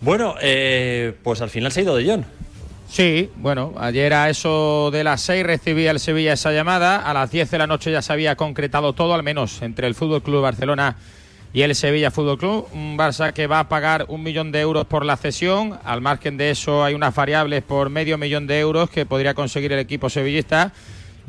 Bueno, 0.01 0.33
eh, 0.41 1.13
pues 1.21 1.39
al 1.43 1.51
final 1.51 1.71
se 1.71 1.81
ha 1.81 1.83
ido 1.83 1.95
de 1.95 2.09
John. 2.09 2.25
Sí, 2.89 3.29
bueno, 3.35 3.75
ayer 3.77 4.11
a 4.15 4.31
eso 4.31 4.89
de 4.91 5.03
las 5.03 5.21
6 5.21 5.43
recibía 5.45 5.91
el 5.91 5.99
Sevilla 5.99 6.33
esa 6.33 6.51
llamada, 6.51 6.97
a 6.97 7.13
las 7.13 7.29
10 7.29 7.51
de 7.51 7.59
la 7.59 7.67
noche 7.67 7.91
ya 7.91 8.01
se 8.01 8.11
había 8.11 8.35
concretado 8.35 8.93
todo, 8.93 9.13
al 9.13 9.21
menos 9.21 9.61
entre 9.61 9.85
el 9.85 9.93
Fútbol 9.93 10.23
Club 10.23 10.41
Barcelona 10.41 10.95
y 11.53 11.61
el 11.61 11.75
Sevilla 11.75 12.09
Fútbol 12.09 12.39
Club. 12.39 12.69
Un 12.73 12.97
Barça 12.97 13.33
que 13.33 13.45
va 13.45 13.59
a 13.59 13.69
pagar 13.69 14.05
un 14.07 14.23
millón 14.23 14.51
de 14.51 14.61
euros 14.61 14.87
por 14.87 15.05
la 15.05 15.15
cesión. 15.15 15.77
Al 15.83 16.01
margen 16.01 16.37
de 16.37 16.49
eso, 16.49 16.83
hay 16.83 16.95
unas 16.95 17.13
variables 17.13 17.61
por 17.61 17.91
medio 17.91 18.17
millón 18.17 18.47
de 18.47 18.59
euros 18.59 18.89
que 18.89 19.05
podría 19.05 19.35
conseguir 19.35 19.73
el 19.73 19.79
equipo 19.79 20.09
sevillista 20.09 20.73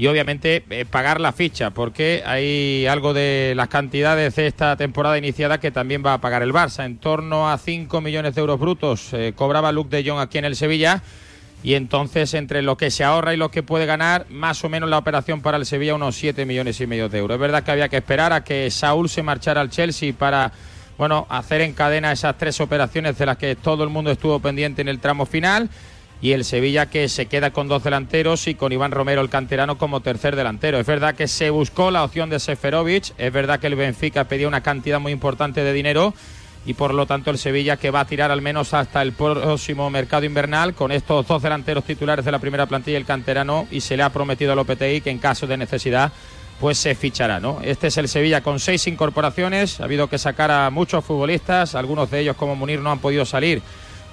y 0.00 0.06
obviamente 0.06 0.64
eh, 0.70 0.86
pagar 0.86 1.20
la 1.20 1.30
ficha, 1.30 1.72
porque 1.72 2.22
hay 2.24 2.86
algo 2.86 3.12
de 3.12 3.52
las 3.54 3.68
cantidades 3.68 4.34
de 4.34 4.46
esta 4.46 4.74
temporada 4.76 5.18
iniciada 5.18 5.60
que 5.60 5.70
también 5.70 6.02
va 6.02 6.14
a 6.14 6.20
pagar 6.22 6.42
el 6.42 6.54
Barça. 6.54 6.86
En 6.86 6.96
torno 6.96 7.50
a 7.50 7.58
5 7.58 8.00
millones 8.00 8.34
de 8.34 8.40
euros 8.40 8.58
brutos 8.58 9.12
eh, 9.12 9.34
cobraba 9.36 9.72
Luke 9.72 9.94
de 9.94 10.08
Jong 10.08 10.18
aquí 10.18 10.38
en 10.38 10.46
el 10.46 10.56
Sevilla. 10.56 11.02
Y 11.62 11.74
entonces, 11.74 12.32
entre 12.32 12.62
lo 12.62 12.78
que 12.78 12.90
se 12.90 13.04
ahorra 13.04 13.34
y 13.34 13.36
lo 13.36 13.50
que 13.50 13.62
puede 13.62 13.84
ganar, 13.84 14.24
más 14.30 14.64
o 14.64 14.70
menos 14.70 14.88
la 14.88 14.96
operación 14.96 15.42
para 15.42 15.58
el 15.58 15.66
Sevilla, 15.66 15.94
unos 15.96 16.16
7 16.16 16.46
millones 16.46 16.80
y 16.80 16.86
medio 16.86 17.10
de 17.10 17.18
euros. 17.18 17.34
Es 17.34 17.40
verdad 17.42 17.62
que 17.62 17.72
había 17.72 17.90
que 17.90 17.98
esperar 17.98 18.32
a 18.32 18.42
que 18.42 18.70
Saúl 18.70 19.10
se 19.10 19.22
marchara 19.22 19.60
al 19.60 19.68
Chelsea 19.68 20.14
para, 20.14 20.50
bueno, 20.96 21.26
hacer 21.28 21.60
en 21.60 21.74
cadena 21.74 22.10
esas 22.10 22.38
tres 22.38 22.58
operaciones 22.62 23.18
de 23.18 23.26
las 23.26 23.36
que 23.36 23.54
todo 23.54 23.84
el 23.84 23.90
mundo 23.90 24.10
estuvo 24.10 24.40
pendiente 24.40 24.80
en 24.80 24.88
el 24.88 24.98
tramo 24.98 25.26
final 25.26 25.68
y 26.22 26.32
el 26.32 26.44
Sevilla 26.44 26.86
que 26.86 27.08
se 27.08 27.26
queda 27.26 27.50
con 27.50 27.68
dos 27.68 27.82
delanteros 27.82 28.46
y 28.46 28.54
con 28.54 28.72
Iván 28.72 28.92
Romero 28.92 29.22
el 29.22 29.30
canterano 29.30 29.78
como 29.78 30.00
tercer 30.00 30.36
delantero. 30.36 30.78
Es 30.78 30.86
verdad 30.86 31.14
que 31.14 31.28
se 31.28 31.50
buscó 31.50 31.90
la 31.90 32.04
opción 32.04 32.28
de 32.30 32.38
Seferovic, 32.38 33.12
es 33.16 33.32
verdad 33.32 33.58
que 33.58 33.68
el 33.68 33.74
Benfica 33.74 34.24
pedía 34.24 34.48
una 34.48 34.62
cantidad 34.62 35.00
muy 35.00 35.12
importante 35.12 35.64
de 35.64 35.72
dinero 35.72 36.14
y 36.66 36.74
por 36.74 36.92
lo 36.92 37.06
tanto 37.06 37.30
el 37.30 37.38
Sevilla 37.38 37.78
que 37.78 37.90
va 37.90 38.00
a 38.00 38.04
tirar 38.04 38.30
al 38.30 38.42
menos 38.42 38.74
hasta 38.74 39.00
el 39.00 39.12
próximo 39.12 39.88
mercado 39.88 40.26
invernal 40.26 40.74
con 40.74 40.92
estos 40.92 41.26
dos 41.26 41.42
delanteros 41.42 41.84
titulares 41.84 42.24
de 42.24 42.32
la 42.32 42.38
primera 42.38 42.66
plantilla 42.66 42.98
el 42.98 43.06
canterano 43.06 43.66
y 43.70 43.80
se 43.80 43.96
le 43.96 44.02
ha 44.02 44.10
prometido 44.10 44.52
a 44.52 44.56
Lopetegui 44.56 45.00
que 45.00 45.10
en 45.10 45.18
caso 45.18 45.46
de 45.46 45.56
necesidad 45.56 46.12
pues 46.60 46.76
se 46.76 46.94
fichará, 46.94 47.40
¿no? 47.40 47.60
Este 47.62 47.86
es 47.86 47.96
el 47.96 48.06
Sevilla 48.06 48.42
con 48.42 48.60
seis 48.60 48.86
incorporaciones, 48.86 49.80
ha 49.80 49.84
habido 49.84 50.08
que 50.08 50.18
sacar 50.18 50.50
a 50.50 50.68
muchos 50.68 51.02
futbolistas, 51.02 51.74
algunos 51.74 52.10
de 52.10 52.20
ellos 52.20 52.36
como 52.36 52.54
Munir 52.54 52.80
no 52.80 52.90
han 52.90 52.98
podido 52.98 53.24
salir 53.24 53.62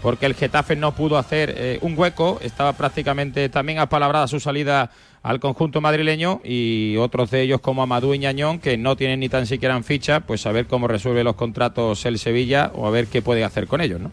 porque 0.02 0.26
el 0.26 0.36
Getafe 0.36 0.76
no 0.76 0.94
pudo 0.94 1.18
hacer 1.18 1.54
eh, 1.58 1.80
un 1.82 1.98
hueco, 1.98 2.40
estaba 2.42 2.74
prácticamente 2.74 3.50
también 3.50 3.80
apalabrada 3.80 4.28
su 4.28 4.40
salida 4.40 4.92
al 5.24 5.40
conjunto 5.40 5.82
madrileño 5.82 6.42
y 6.44 6.96
otros 6.98 7.32
de 7.32 7.42
ellos 7.42 7.60
como 7.60 7.82
Amadou 7.82 8.14
y 8.14 8.20
Ñañón 8.20 8.60
que 8.60 8.78
no 8.78 8.96
tienen 8.96 9.20
ni 9.20 9.30
tan 9.30 9.46
siquiera 9.46 9.76
en 9.76 9.84
ficha, 9.84 10.22
pues 10.22 10.46
a 10.46 10.52
ver 10.52 10.68
cómo 10.68 10.88
resuelve 10.88 11.24
los 11.24 11.36
contratos 11.36 12.06
el 12.06 12.20
Sevilla 12.20 12.72
o 12.76 12.88
a 12.88 12.92
ver 12.92 13.08
qué 13.08 13.22
puede 13.22 13.44
hacer 13.44 13.68
con 13.68 13.82
ellos, 13.82 14.00
¿no? 14.00 14.12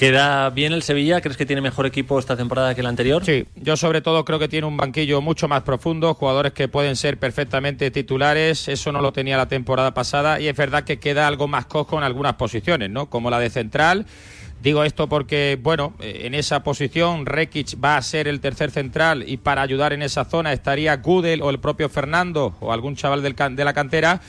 ¿Queda 0.00 0.48
bien 0.48 0.72
el 0.72 0.82
Sevilla? 0.82 1.20
¿Crees 1.20 1.36
que 1.36 1.44
tiene 1.44 1.60
mejor 1.60 1.84
equipo 1.84 2.18
esta 2.18 2.34
temporada 2.34 2.74
que 2.74 2.80
el 2.80 2.86
anterior? 2.86 3.22
Sí, 3.22 3.44
yo 3.54 3.76
sobre 3.76 4.00
todo 4.00 4.24
creo 4.24 4.38
que 4.38 4.48
tiene 4.48 4.66
un 4.66 4.78
banquillo 4.78 5.20
mucho 5.20 5.46
más 5.46 5.62
profundo, 5.62 6.14
jugadores 6.14 6.54
que 6.54 6.68
pueden 6.68 6.96
ser 6.96 7.18
perfectamente 7.18 7.90
titulares, 7.90 8.68
eso 8.68 8.92
no 8.92 9.02
lo 9.02 9.12
tenía 9.12 9.36
la 9.36 9.48
temporada 9.48 9.92
pasada 9.92 10.40
y 10.40 10.48
es 10.48 10.56
verdad 10.56 10.84
que 10.84 10.98
queda 10.98 11.26
algo 11.26 11.48
más 11.48 11.66
cojo 11.66 11.98
en 11.98 12.04
algunas 12.04 12.36
posiciones, 12.36 12.88
¿no? 12.88 13.10
Como 13.10 13.28
la 13.28 13.38
de 13.38 13.50
central. 13.50 14.06
Digo 14.62 14.84
esto 14.84 15.08
porque, 15.08 15.58
bueno, 15.60 15.94
eh, 16.00 16.22
en 16.24 16.34
esa 16.34 16.62
posición 16.62 17.24
Rekic 17.24 17.82
va 17.82 17.96
a 17.96 18.02
ser 18.02 18.28
el 18.28 18.40
tercer 18.40 18.70
central 18.70 19.24
y 19.26 19.38
para 19.38 19.62
ayudar 19.62 19.92
en 19.92 20.02
esa 20.02 20.24
zona 20.26 20.52
estaría 20.52 20.96
Gudel 20.96 21.40
o 21.40 21.48
el 21.48 21.58
propio 21.58 21.88
Fernando 21.88 22.54
o 22.60 22.72
algún 22.72 22.94
chaval 22.94 23.22
del 23.22 23.34
de 23.34 23.64
la 23.64 23.72
cantera 23.72 24.20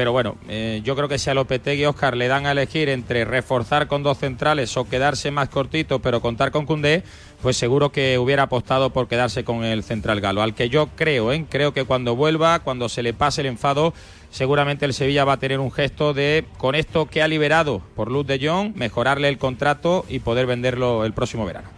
pero 0.00 0.12
bueno, 0.12 0.36
eh, 0.48 0.80
yo 0.84 0.96
creo 0.96 1.08
que 1.08 1.18
si 1.18 1.28
a 1.30 1.34
Lopetegui 1.34 1.82
y 1.82 1.84
Oscar 1.84 2.16
le 2.16 2.28
dan 2.28 2.46
a 2.46 2.52
elegir 2.52 2.88
entre 2.88 3.24
reforzar 3.24 3.86
con 3.86 4.02
dos 4.02 4.16
centrales 4.18 4.74
o 4.76 4.88
quedarse 4.88 5.30
más 5.30 5.48
cortito 5.48 5.98
pero 5.98 6.20
contar 6.22 6.52
con 6.52 6.64
Cundé, 6.64 7.02
pues 7.42 7.56
seguro 7.56 7.90
que 7.90 8.16
hubiera 8.18 8.44
apostado 8.44 8.90
por 8.94 9.08
quedarse 9.08 9.44
con 9.44 9.64
el 9.64 9.82
central 9.82 10.20
galo. 10.20 10.42
Al 10.42 10.54
que 10.54 10.68
yo 10.68 10.88
creo, 10.96 11.32
¿eh? 11.32 11.44
creo 11.50 11.74
que 11.74 11.84
cuando 11.84 12.16
vuelva, 12.16 12.60
cuando 12.60 12.88
se 12.88 13.02
le 13.02 13.12
pase 13.12 13.40
el 13.40 13.48
enfado, 13.48 13.92
seguramente 14.30 14.86
el 14.86 14.94
Sevilla 14.94 15.24
va 15.24 15.34
a 15.34 15.38
tener 15.38 15.60
un 15.60 15.70
gesto 15.70 16.14
de, 16.14 16.44
con 16.58 16.74
esto 16.74 17.06
que 17.06 17.22
ha 17.22 17.28
liberado 17.28 17.82
por 17.94 18.10
Luz 18.10 18.26
de 18.26 18.38
Jong, 18.46 18.74
mejorarle 18.74 19.28
el 19.28 19.38
contrato 19.38 20.04
y 20.08 20.20
poder 20.20 20.46
venderlo 20.46 21.04
el 21.04 21.12
próximo 21.12 21.44
verano. 21.44 21.68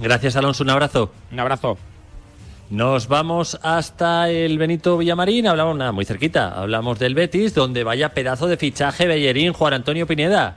Gracias, 0.00 0.36
Alonso. 0.36 0.64
Un 0.64 0.70
abrazo. 0.70 1.12
Un 1.30 1.40
abrazo. 1.40 1.78
Nos 2.70 3.06
vamos 3.06 3.58
hasta 3.62 4.30
el 4.30 4.56
Benito 4.56 4.96
Villamarín, 4.96 5.46
hablamos 5.46 5.76
nada, 5.76 5.92
muy 5.92 6.06
cerquita, 6.06 6.58
hablamos 6.58 6.98
del 6.98 7.14
Betis, 7.14 7.54
donde 7.54 7.84
vaya 7.84 8.14
pedazo 8.14 8.46
de 8.46 8.56
fichaje 8.56 9.06
Bellerín, 9.06 9.52
Juan 9.52 9.74
Antonio 9.74 10.06
Pineda. 10.06 10.56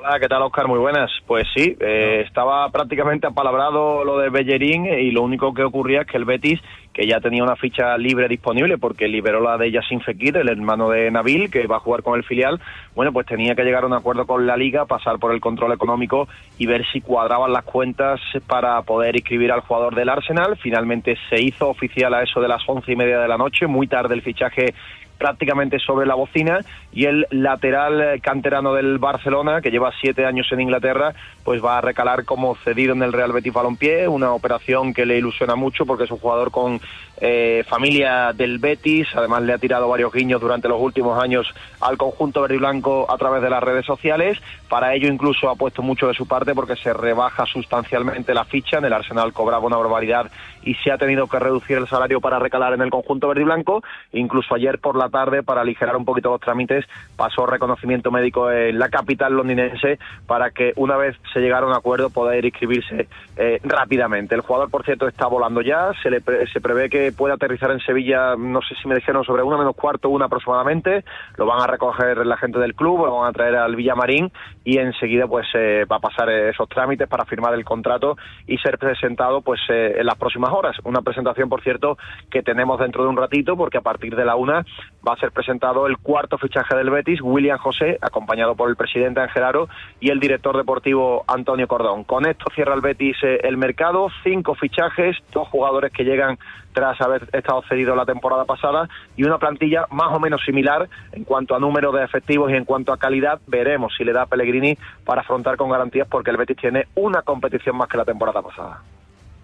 Hola, 0.00 0.20
¿qué 0.20 0.28
tal 0.28 0.42
Oscar? 0.42 0.68
Muy 0.68 0.78
buenas. 0.78 1.10
Pues 1.26 1.44
sí, 1.56 1.76
eh, 1.80 2.22
estaba 2.24 2.68
prácticamente 2.70 3.26
apalabrado 3.26 4.04
lo 4.04 4.18
de 4.18 4.30
Bellerín 4.30 4.86
y 4.86 5.10
lo 5.10 5.22
único 5.22 5.52
que 5.52 5.64
ocurría 5.64 6.02
es 6.02 6.06
que 6.06 6.16
el 6.16 6.24
Betis, 6.24 6.60
que 6.92 7.04
ya 7.04 7.18
tenía 7.18 7.42
una 7.42 7.56
ficha 7.56 7.98
libre 7.98 8.28
disponible 8.28 8.78
porque 8.78 9.08
liberó 9.08 9.40
la 9.40 9.58
de 9.58 9.72
Yassin 9.72 10.00
Fekir, 10.00 10.36
el 10.36 10.50
hermano 10.50 10.88
de 10.88 11.10
Nabil, 11.10 11.50
que 11.50 11.66
va 11.66 11.78
a 11.78 11.80
jugar 11.80 12.04
con 12.04 12.16
el 12.16 12.22
filial, 12.22 12.60
bueno, 12.94 13.12
pues 13.12 13.26
tenía 13.26 13.56
que 13.56 13.64
llegar 13.64 13.82
a 13.82 13.88
un 13.88 13.92
acuerdo 13.92 14.24
con 14.24 14.46
la 14.46 14.56
liga, 14.56 14.86
pasar 14.86 15.18
por 15.18 15.34
el 15.34 15.40
control 15.40 15.72
económico 15.72 16.28
y 16.58 16.66
ver 16.66 16.86
si 16.92 17.00
cuadraban 17.00 17.52
las 17.52 17.64
cuentas 17.64 18.20
para 18.46 18.80
poder 18.82 19.16
inscribir 19.16 19.50
al 19.50 19.62
jugador 19.62 19.96
del 19.96 20.10
Arsenal. 20.10 20.56
Finalmente 20.58 21.16
se 21.28 21.42
hizo 21.42 21.68
oficial 21.68 22.14
a 22.14 22.22
eso 22.22 22.40
de 22.40 22.46
las 22.46 22.62
once 22.68 22.92
y 22.92 22.96
media 22.96 23.18
de 23.18 23.26
la 23.26 23.36
noche, 23.36 23.66
muy 23.66 23.88
tarde 23.88 24.14
el 24.14 24.22
fichaje 24.22 24.74
prácticamente 25.18 25.78
sobre 25.78 26.06
la 26.06 26.14
bocina 26.14 26.60
y 26.92 27.04
el 27.04 27.26
lateral 27.30 28.00
eh, 28.00 28.20
canterano 28.20 28.72
del 28.74 28.98
Barcelona, 28.98 29.60
que 29.60 29.70
lleva 29.70 29.92
siete 30.00 30.24
años 30.24 30.46
en 30.52 30.60
Inglaterra, 30.60 31.12
pues 31.44 31.62
va 31.62 31.78
a 31.78 31.80
recalar 31.80 32.24
como 32.24 32.54
cedido 32.56 32.94
en 32.94 33.02
el 33.02 33.12
Real 33.12 33.32
Betis 33.32 33.52
Balompié, 33.52 34.08
una 34.08 34.32
operación 34.32 34.94
que 34.94 35.06
le 35.06 35.18
ilusiona 35.18 35.56
mucho 35.56 35.84
porque 35.84 36.04
es 36.04 36.10
un 36.10 36.18
jugador 36.18 36.50
con 36.50 36.80
eh, 37.20 37.64
familia 37.68 38.32
del 38.32 38.58
Betis, 38.58 39.08
además 39.14 39.42
le 39.42 39.52
ha 39.52 39.58
tirado 39.58 39.88
varios 39.88 40.12
guiños 40.12 40.40
durante 40.40 40.68
los 40.68 40.80
últimos 40.80 41.22
años 41.22 41.46
al 41.80 41.96
conjunto 41.96 42.42
verde 42.42 42.56
y 42.56 42.58
blanco 42.58 43.06
a 43.10 43.16
través 43.18 43.42
de 43.42 43.50
las 43.50 43.62
redes 43.62 43.86
sociales, 43.86 44.38
para 44.68 44.94
ello 44.94 45.08
incluso 45.08 45.48
ha 45.48 45.56
puesto 45.56 45.82
mucho 45.82 46.08
de 46.08 46.14
su 46.14 46.26
parte 46.26 46.54
porque 46.54 46.76
se 46.76 46.92
rebaja 46.92 47.46
sustancialmente 47.46 48.34
la 48.34 48.44
ficha, 48.44 48.78
en 48.78 48.84
el 48.84 48.92
Arsenal 48.92 49.32
cobraba 49.32 49.66
una 49.66 49.76
barbaridad 49.76 50.30
y 50.62 50.74
se 50.74 50.90
ha 50.90 50.98
tenido 50.98 51.26
que 51.28 51.38
reducir 51.38 51.78
el 51.78 51.86
salario 51.86 52.20
para 52.20 52.38
recalar 52.38 52.74
en 52.74 52.82
el 52.82 52.90
conjunto 52.90 53.28
verde 53.28 53.42
y 53.42 53.44
blanco, 53.44 53.82
incluso 54.12 54.54
ayer 54.54 54.78
por 54.78 54.96
la 54.96 55.08
tarde 55.08 55.42
para 55.42 55.62
aligerar 55.62 55.96
un 55.96 56.04
poquito 56.04 56.30
los 56.30 56.40
trámites 56.40 56.84
pasó 57.16 57.46
reconocimiento 57.46 58.10
médico 58.10 58.50
en 58.50 58.78
la 58.78 58.88
capital 58.88 59.34
londinense 59.34 59.98
para 60.26 60.50
que 60.50 60.72
una 60.76 60.96
vez 60.96 61.16
se 61.32 61.40
llegara 61.40 61.64
a 61.64 61.68
un 61.68 61.74
acuerdo 61.74 62.10
poder 62.10 62.44
inscribirse 62.44 63.08
eh, 63.36 63.60
rápidamente. 63.62 64.34
El 64.34 64.42
jugador, 64.42 64.70
por 64.70 64.84
cierto, 64.84 65.08
está 65.08 65.26
volando 65.26 65.62
ya, 65.62 65.92
se, 66.02 66.10
le 66.10 66.20
pre- 66.20 66.46
se 66.48 66.60
prevé 66.60 66.90
que 66.90 67.07
pueda 67.12 67.34
aterrizar 67.34 67.70
en 67.70 67.80
Sevilla, 67.80 68.36
no 68.36 68.60
sé 68.62 68.74
si 68.80 68.88
me 68.88 68.94
dijeron 68.94 69.24
sobre 69.24 69.42
una 69.42 69.56
menos 69.56 69.76
cuarto, 69.76 70.08
una 70.08 70.26
aproximadamente, 70.26 71.04
lo 71.36 71.46
van 71.46 71.62
a 71.62 71.66
recoger 71.66 72.26
la 72.26 72.36
gente 72.36 72.58
del 72.58 72.74
club, 72.74 73.06
lo 73.06 73.18
van 73.18 73.30
a 73.30 73.32
traer 73.32 73.56
al 73.56 73.76
Villamarín 73.76 74.30
y 74.64 74.78
enseguida 74.78 75.26
pues 75.26 75.46
eh, 75.54 75.84
va 75.90 75.96
a 75.96 76.00
pasar 76.00 76.30
esos 76.30 76.68
trámites 76.68 77.08
para 77.08 77.24
firmar 77.24 77.54
el 77.54 77.64
contrato 77.64 78.16
y 78.46 78.58
ser 78.58 78.78
presentado 78.78 79.40
pues 79.42 79.60
eh, 79.68 79.96
en 79.98 80.06
las 80.06 80.16
próximas 80.16 80.50
horas. 80.52 80.76
Una 80.84 81.02
presentación, 81.02 81.48
por 81.48 81.62
cierto, 81.62 81.96
que 82.30 82.42
tenemos 82.42 82.78
dentro 82.78 83.02
de 83.02 83.08
un 83.08 83.16
ratito 83.16 83.56
porque 83.56 83.78
a 83.78 83.82
partir 83.82 84.14
de 84.16 84.24
la 84.24 84.36
una 84.36 84.64
va 85.06 85.14
a 85.14 85.20
ser 85.20 85.32
presentado 85.32 85.86
el 85.86 85.98
cuarto 85.98 86.38
fichaje 86.38 86.76
del 86.76 86.90
Betis, 86.90 87.20
William 87.22 87.58
José, 87.58 87.98
acompañado 88.00 88.54
por 88.54 88.68
el 88.68 88.76
presidente 88.76 89.20
Ángel 89.20 89.44
Aro 89.44 89.68
y 90.00 90.10
el 90.10 90.20
director 90.20 90.56
deportivo 90.56 91.24
Antonio 91.26 91.66
Cordón. 91.66 92.04
Con 92.04 92.26
esto 92.26 92.46
cierra 92.54 92.74
el 92.74 92.80
Betis 92.80 93.16
eh, 93.22 93.40
el 93.42 93.56
mercado, 93.56 94.08
cinco 94.22 94.54
fichajes, 94.54 95.16
dos 95.32 95.48
jugadores 95.48 95.92
que 95.92 96.04
llegan 96.04 96.38
tras 96.78 97.00
haber 97.00 97.28
estado 97.32 97.60
cedidos 97.68 97.96
la 97.96 98.06
temporada 98.06 98.44
pasada 98.44 98.88
y 99.16 99.24
una 99.24 99.38
plantilla 99.38 99.86
más 99.90 100.14
o 100.14 100.20
menos 100.20 100.40
similar 100.44 100.88
en 101.10 101.24
cuanto 101.24 101.56
a 101.56 101.58
número 101.58 101.90
de 101.90 102.04
efectivos 102.04 102.52
y 102.52 102.54
en 102.54 102.64
cuanto 102.64 102.92
a 102.92 102.98
calidad. 102.98 103.40
Veremos 103.48 103.92
si 103.98 104.04
le 104.04 104.12
da 104.12 104.22
a 104.22 104.26
Pellegrini 104.26 104.78
para 105.04 105.22
afrontar 105.22 105.56
con 105.56 105.70
garantías 105.70 106.06
porque 106.08 106.30
el 106.30 106.36
Betis 106.36 106.56
tiene 106.56 106.86
una 106.94 107.22
competición 107.22 107.76
más 107.76 107.88
que 107.88 107.96
la 107.96 108.04
temporada 108.04 108.42
pasada. 108.42 108.80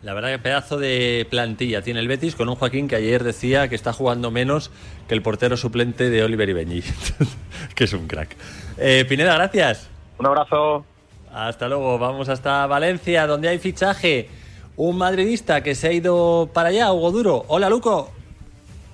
La 0.05 0.15
verdad 0.15 0.29
que 0.29 0.39
pedazo 0.39 0.79
de 0.79 1.27
plantilla 1.29 1.83
tiene 1.83 1.99
el 1.99 2.07
Betis 2.07 2.37
con 2.37 2.49
un 2.49 2.55
Joaquín 2.55 2.87
que 2.87 2.95
ayer 2.95 3.25
decía 3.25 3.69
que 3.69 3.75
está 3.75 3.93
jugando 3.93 4.31
menos 4.31 4.71
que 5.09 5.15
el 5.15 5.23
portero 5.23 5.57
suplente 5.57 6.11
de 6.11 6.23
Oliver 6.23 6.49
Ibeñi, 6.49 6.83
que 7.75 7.83
es 7.83 7.93
un 7.95 8.07
crack. 8.07 8.37
Eh, 8.79 9.05
Pineda, 9.09 9.35
gracias. 9.35 9.91
Un 10.19 10.27
abrazo. 10.27 10.85
Hasta 11.33 11.67
luego. 11.67 11.99
Vamos 11.99 12.29
hasta 12.29 12.65
Valencia, 12.69 13.27
donde 13.27 13.49
hay 13.49 13.59
fichaje. 13.59 14.29
Un 14.77 14.99
madridista 14.99 15.63
que 15.63 15.77
se 15.77 15.87
ha 15.87 15.93
ido 15.93 16.51
para 16.53 16.71
allá, 16.71 16.93
Hugo 16.93 17.13
Duro. 17.13 17.45
Hola, 17.47 17.71
Luco. 17.71 18.11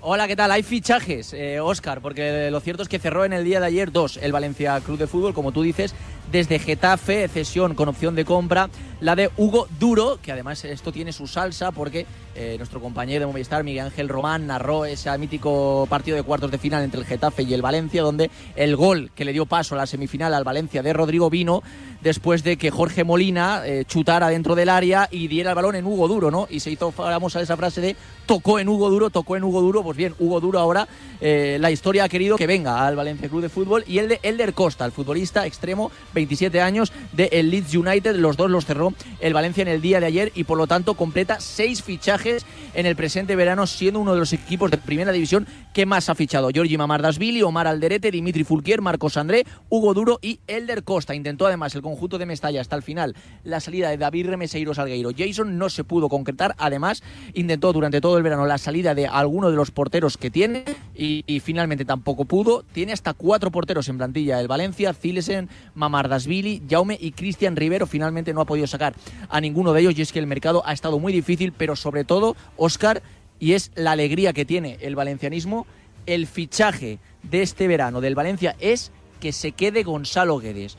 Hola, 0.02 0.28
¿qué 0.28 0.36
tal? 0.36 0.50
Hay 0.50 0.62
fichajes, 0.62 1.32
eh, 1.32 1.60
Oscar, 1.60 2.02
porque 2.02 2.50
lo 2.50 2.60
cierto 2.60 2.82
es 2.82 2.88
que 2.88 2.98
cerró 2.98 3.24
en 3.24 3.32
el 3.32 3.44
día 3.44 3.60
de 3.60 3.66
ayer 3.66 3.90
dos 3.92 4.18
el 4.18 4.32
Valencia 4.32 4.78
Club 4.80 4.98
de 4.98 5.06
Fútbol, 5.06 5.32
como 5.32 5.52
tú 5.52 5.62
dices, 5.62 5.94
desde 6.30 6.58
Getafe, 6.58 7.28
cesión 7.28 7.74
con 7.74 7.88
opción 7.88 8.14
de 8.14 8.24
compra, 8.24 8.68
la 9.00 9.16
de 9.16 9.30
Hugo 9.36 9.68
Duro, 9.78 10.18
que 10.22 10.32
además 10.32 10.64
esto 10.64 10.92
tiene 10.92 11.12
su 11.12 11.26
salsa 11.26 11.70
porque 11.70 12.06
eh, 12.40 12.56
nuestro 12.56 12.80
compañero 12.80 13.20
de 13.20 13.26
Movistar, 13.26 13.62
Miguel 13.64 13.84
Ángel 13.84 14.08
Román, 14.08 14.46
narró 14.46 14.86
ese 14.86 15.16
mítico 15.18 15.86
partido 15.90 16.16
de 16.16 16.22
cuartos 16.22 16.50
de 16.50 16.56
final 16.56 16.82
entre 16.82 17.00
el 17.00 17.06
Getafe 17.06 17.42
y 17.42 17.52
el 17.52 17.60
Valencia, 17.60 18.00
donde 18.00 18.30
el 18.56 18.76
gol 18.76 19.10
que 19.14 19.26
le 19.26 19.34
dio 19.34 19.44
paso 19.44 19.74
a 19.74 19.78
la 19.78 19.86
semifinal 19.86 20.32
al 20.32 20.42
Valencia 20.42 20.82
de 20.82 20.94
Rodrigo 20.94 21.28
vino 21.28 21.62
después 22.00 22.42
de 22.42 22.56
que 22.56 22.70
Jorge 22.70 23.04
Molina 23.04 23.62
eh, 23.66 23.84
chutara 23.86 24.28
dentro 24.28 24.54
del 24.54 24.70
área 24.70 25.06
y 25.10 25.28
diera 25.28 25.50
el 25.50 25.54
balón 25.54 25.76
en 25.76 25.84
Hugo 25.84 26.08
Duro, 26.08 26.30
¿no? 26.30 26.46
Y 26.48 26.60
se 26.60 26.70
hizo 26.70 26.90
famosa 26.90 27.42
esa 27.42 27.58
frase 27.58 27.82
de 27.82 27.96
tocó 28.24 28.58
en 28.58 28.68
Hugo 28.68 28.88
Duro, 28.88 29.10
tocó 29.10 29.36
en 29.36 29.44
Hugo 29.44 29.60
Duro. 29.60 29.82
Pues 29.82 29.96
bien, 29.96 30.14
Hugo 30.18 30.40
Duro 30.40 30.58
ahora, 30.58 30.88
eh, 31.20 31.58
la 31.60 31.70
historia 31.70 32.04
ha 32.04 32.08
querido 32.08 32.36
que 32.36 32.46
venga 32.46 32.86
al 32.86 32.96
Valencia 32.96 33.28
Club 33.28 33.42
de 33.42 33.48
Fútbol 33.48 33.84
y 33.86 33.98
el 33.98 34.08
de 34.08 34.20
Elder 34.22 34.54
Costa, 34.54 34.86
el 34.86 34.92
futbolista 34.92 35.46
extremo, 35.46 35.90
27 36.14 36.60
años, 36.62 36.92
de 37.12 37.28
el 37.32 37.50
Leeds 37.50 37.74
United. 37.74 38.16
Los 38.16 38.36
dos 38.36 38.50
los 38.50 38.64
cerró 38.64 38.94
el 39.20 39.34
Valencia 39.34 39.62
en 39.62 39.68
el 39.68 39.82
día 39.82 40.00
de 40.00 40.06
ayer 40.06 40.32
y 40.34 40.44
por 40.44 40.56
lo 40.56 40.66
tanto 40.66 40.94
completa 40.94 41.38
seis 41.40 41.82
fichajes 41.82 42.29
en 42.74 42.86
el 42.86 42.96
presente 42.96 43.36
verano, 43.36 43.66
siendo 43.66 44.00
uno 44.00 44.14
de 44.14 44.20
los 44.20 44.32
equipos 44.32 44.70
de 44.70 44.78
primera 44.78 45.12
división 45.12 45.46
que 45.72 45.86
más 45.86 46.08
ha 46.08 46.14
fichado. 46.14 46.50
Giorgi 46.50 46.76
Mamardasvili, 46.76 47.42
Omar 47.42 47.66
Alderete, 47.66 48.10
Dimitri 48.10 48.44
Fulquier, 48.44 48.80
Marcos 48.80 49.16
André, 49.16 49.44
Hugo 49.68 49.94
Duro 49.94 50.18
y 50.22 50.40
Elder 50.46 50.84
Costa. 50.84 51.14
Intentó 51.14 51.46
además 51.46 51.74
el 51.74 51.82
conjunto 51.82 52.18
de 52.18 52.26
Mestalla 52.26 52.60
hasta 52.60 52.76
el 52.76 52.82
final 52.82 53.14
la 53.44 53.60
salida 53.60 53.90
de 53.90 53.98
David 53.98 54.28
Remeseiro 54.28 54.74
Salgueiro. 54.74 55.10
Jason 55.16 55.58
no 55.58 55.68
se 55.68 55.84
pudo 55.84 56.08
concretar, 56.08 56.54
además 56.58 57.02
intentó 57.34 57.72
durante 57.72 58.00
todo 58.00 58.16
el 58.16 58.22
verano 58.22 58.46
la 58.46 58.58
salida 58.58 58.94
de 58.94 59.06
alguno 59.06 59.50
de 59.50 59.56
los 59.56 59.70
porteros 59.70 60.16
que 60.16 60.30
tiene 60.30 60.64
y, 60.94 61.24
y 61.26 61.40
finalmente 61.40 61.84
tampoco 61.84 62.24
pudo. 62.24 62.64
Tiene 62.72 62.92
hasta 62.92 63.14
cuatro 63.14 63.50
porteros 63.50 63.88
en 63.88 63.98
plantilla 63.98 64.40
el 64.40 64.48
Valencia, 64.48 64.92
Zilesen, 64.92 65.48
Mamardasvili, 65.74 66.62
Jaume 66.68 66.96
y 67.00 67.12
Cristian 67.12 67.56
Rivero. 67.56 67.86
Finalmente 67.86 68.34
no 68.34 68.40
ha 68.40 68.46
podido 68.46 68.66
sacar 68.66 68.94
a 69.28 69.40
ninguno 69.40 69.72
de 69.72 69.80
ellos 69.82 69.98
y 69.98 70.02
es 70.02 70.12
que 70.12 70.18
el 70.18 70.26
mercado 70.26 70.62
ha 70.66 70.72
estado 70.72 70.98
muy 70.98 71.12
difícil, 71.12 71.52
pero 71.52 71.76
sobre 71.76 72.04
todo, 72.04 72.09
Oscar, 72.56 73.02
y 73.38 73.52
es 73.54 73.70
la 73.74 73.92
alegría 73.92 74.32
que 74.32 74.44
tiene 74.44 74.78
el 74.80 74.96
valencianismo, 74.96 75.66
el 76.06 76.26
fichaje 76.26 76.98
de 77.22 77.42
este 77.42 77.68
verano 77.68 78.00
del 78.00 78.14
Valencia 78.14 78.56
es 78.60 78.92
que 79.20 79.32
se 79.32 79.52
quede 79.52 79.82
Gonzalo 79.82 80.38
Guedes. 80.38 80.76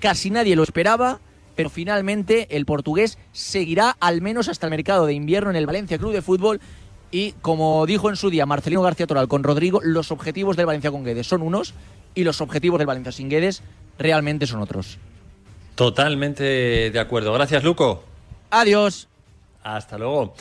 Casi 0.00 0.30
nadie 0.30 0.56
lo 0.56 0.62
esperaba, 0.62 1.20
pero 1.54 1.70
finalmente 1.70 2.56
el 2.56 2.66
portugués 2.66 3.18
seguirá 3.32 3.96
al 4.00 4.20
menos 4.20 4.48
hasta 4.48 4.66
el 4.66 4.70
mercado 4.70 5.06
de 5.06 5.14
invierno 5.14 5.50
en 5.50 5.56
el 5.56 5.66
Valencia 5.66 5.98
Club 5.98 6.12
de 6.12 6.22
Fútbol. 6.22 6.60
Y 7.10 7.32
como 7.40 7.86
dijo 7.86 8.10
en 8.10 8.16
su 8.16 8.30
día 8.30 8.46
Marcelino 8.46 8.82
García 8.82 9.06
Toral 9.06 9.28
con 9.28 9.42
Rodrigo, 9.42 9.80
los 9.82 10.10
objetivos 10.10 10.56
del 10.56 10.66
Valencia 10.66 10.90
con 10.90 11.04
Guedes 11.04 11.26
son 11.26 11.42
unos 11.42 11.74
y 12.14 12.24
los 12.24 12.40
objetivos 12.40 12.78
del 12.78 12.86
Valencia 12.86 13.12
sin 13.12 13.28
Guedes 13.28 13.62
realmente 13.98 14.46
son 14.46 14.60
otros. 14.60 14.98
Totalmente 15.76 16.90
de 16.90 16.98
acuerdo. 16.98 17.32
Gracias, 17.32 17.62
Luco. 17.62 18.04
Adiós. 18.50 19.08
Hasta 19.62 19.98
luego. 19.98 20.34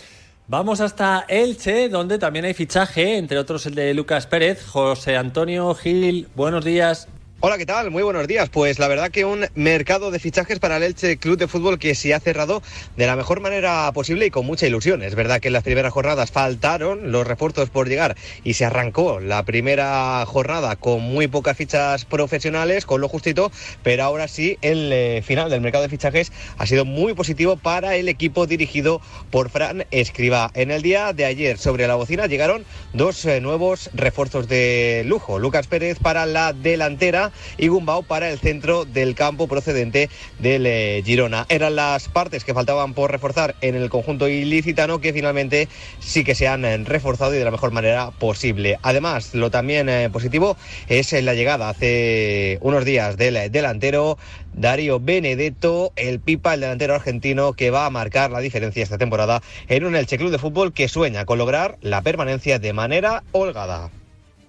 Vamos 0.48 0.80
hasta 0.80 1.26
Elche, 1.28 1.90
donde 1.90 2.20
también 2.20 2.46
hay 2.46 2.54
fichaje, 2.54 3.18
entre 3.18 3.40
otros 3.40 3.66
el 3.66 3.74
de 3.74 3.96
Lucas 3.96 4.28
Pérez. 4.28 4.64
José 4.68 5.18
Antonio 5.18 5.74
Gil, 5.74 6.28
buenos 6.36 6.64
días. 6.64 7.08
Hola, 7.48 7.60
¿qué 7.60 7.68
tal? 7.68 7.92
Muy 7.92 8.02
buenos 8.02 8.26
días. 8.28 8.50
Pues 8.50 8.80
la 8.80 8.88
verdad 8.88 9.12
que 9.12 9.24
un 9.24 9.46
mercado 9.54 10.10
de 10.10 10.18
fichajes 10.18 10.58
para 10.58 10.78
el 10.78 10.84
Elche 10.84 11.18
Club 11.18 11.38
de 11.38 11.48
Fútbol 11.48 11.78
que 11.78 11.94
se 11.94 12.12
ha 12.16 12.20
cerrado 12.20 12.64
de 12.98 13.06
la 13.06 13.16
mejor 13.16 13.40
manera 13.40 13.92
posible 13.94 14.26
y 14.26 14.32
con 14.32 14.48
mucha 14.48 14.66
ilusión. 14.66 15.04
Es 15.04 15.14
verdad 15.14 15.40
que 15.40 15.50
en 15.50 15.54
las 15.54 15.62
primeras 15.62 15.94
jornadas 15.94 16.32
faltaron 16.32 17.12
los 17.12 17.28
refuerzos 17.28 17.70
por 17.70 17.88
llegar 17.88 18.16
y 18.44 18.56
se 18.56 18.66
arrancó 18.66 19.20
la 19.20 19.44
primera 19.44 20.26
jornada 20.26 20.76
con 20.76 21.04
muy 21.04 21.28
pocas 21.28 21.56
fichas 21.56 22.06
profesionales, 22.06 22.88
con 22.88 23.00
lo 23.00 23.08
justito, 23.08 23.52
pero 23.84 24.04
ahora 24.06 24.28
sí 24.28 24.58
el 24.64 24.92
eh, 24.92 25.22
final 25.24 25.52
del 25.52 25.62
mercado 25.62 25.84
de 25.84 25.90
fichajes 25.90 26.32
ha 26.58 26.66
sido 26.66 26.84
muy 26.84 27.14
positivo 27.14 27.58
para 27.58 27.96
el 27.96 28.10
equipo 28.10 28.48
dirigido 28.48 29.02
por 29.30 29.52
Fran 29.52 29.86
Escriba. 29.92 30.50
En 30.56 30.72
el 30.72 30.82
día 30.82 31.14
de 31.14 31.26
ayer 31.26 31.60
sobre 31.60 31.86
la 31.86 31.94
bocina 31.94 32.26
llegaron 32.26 32.66
dos 32.94 33.24
eh, 33.26 33.40
nuevos 33.40 33.92
refuerzos 33.94 34.48
de 34.48 35.04
lujo. 35.06 35.38
Lucas 35.38 35.68
Pérez 35.68 36.00
para 36.00 36.26
la 36.26 36.52
delantera 36.52 37.34
y 37.58 37.68
Gumbau 37.68 38.04
para 38.04 38.30
el 38.30 38.40
centro 38.40 38.86
del 38.86 39.16
campo 39.16 39.48
procedente 39.48 40.10
del 40.40 40.66
eh, 40.66 41.02
Girona. 41.06 41.46
Eran 41.50 41.76
las 41.76 42.10
partes 42.10 42.44
que 42.44 42.54
faltaban 42.54 42.94
por 42.94 43.12
reforzar 43.12 43.56
en 43.62 43.76
el 43.76 43.90
conjunto 43.90 44.28
ilicitano 44.28 45.00
que 45.00 45.14
finalmente 45.14 45.68
sí 46.00 46.24
que 46.24 46.36
se 46.36 46.48
han 46.48 46.66
eh, 46.66 46.78
reforzado 46.78 47.34
y 47.34 47.38
de 47.38 47.46
la 47.46 47.52
mejor 47.52 47.72
manera 47.72 48.12
posible. 48.12 48.78
Además, 48.82 49.34
lo 49.34 49.52
también 49.52 49.90
eh, 49.90 50.10
positivo 50.12 50.58
es 50.88 51.12
la 51.14 51.34
llegada 51.34 51.70
hace 51.70 52.58
unos 52.62 52.86
días 52.86 53.18
del 53.18 53.52
delantero 53.52 54.18
Darío 54.54 55.00
Benedetto, 55.00 55.92
el 55.96 56.20
Pipa, 56.20 56.54
el 56.54 56.62
delantero 56.62 56.96
argentino 56.96 57.54
que 57.54 57.72
va 57.72 57.86
a 57.86 57.90
marcar 57.90 58.32
la 58.32 58.40
diferencia 58.40 58.84
esta 58.84 58.98
temporada 58.98 59.42
en 59.68 59.86
un 59.86 59.96
Elche 59.96 60.18
Club 60.18 60.32
de 60.32 60.40
Fútbol 60.40 60.74
que 60.74 60.88
sueña 60.88 61.26
con 61.26 61.38
lograr 61.38 61.78
la 61.82 62.02
permanencia 62.02 62.60
de 62.60 62.74
manera 62.74 63.24
holgada. 63.32 63.92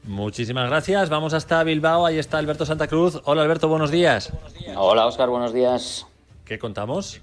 Muchísimas 0.07 0.69
gracias. 0.69 1.11
Vamos 1.11 1.35
hasta 1.35 1.63
Bilbao. 1.65 2.07
Ahí 2.07 2.19
está 2.19 2.39
Alberto 2.39 2.65
Santa 2.65 2.87
Cruz. 2.87 3.21
Hola, 3.25 3.43
Alberto, 3.43 3.69
buenos 3.69 3.91
días. 3.91 4.33
Hola, 4.77 5.07
Oscar, 5.07 5.29
buenos 5.29 5.53
días. 5.53 6.07
¿Qué 6.45 6.59
contamos? 6.59 7.21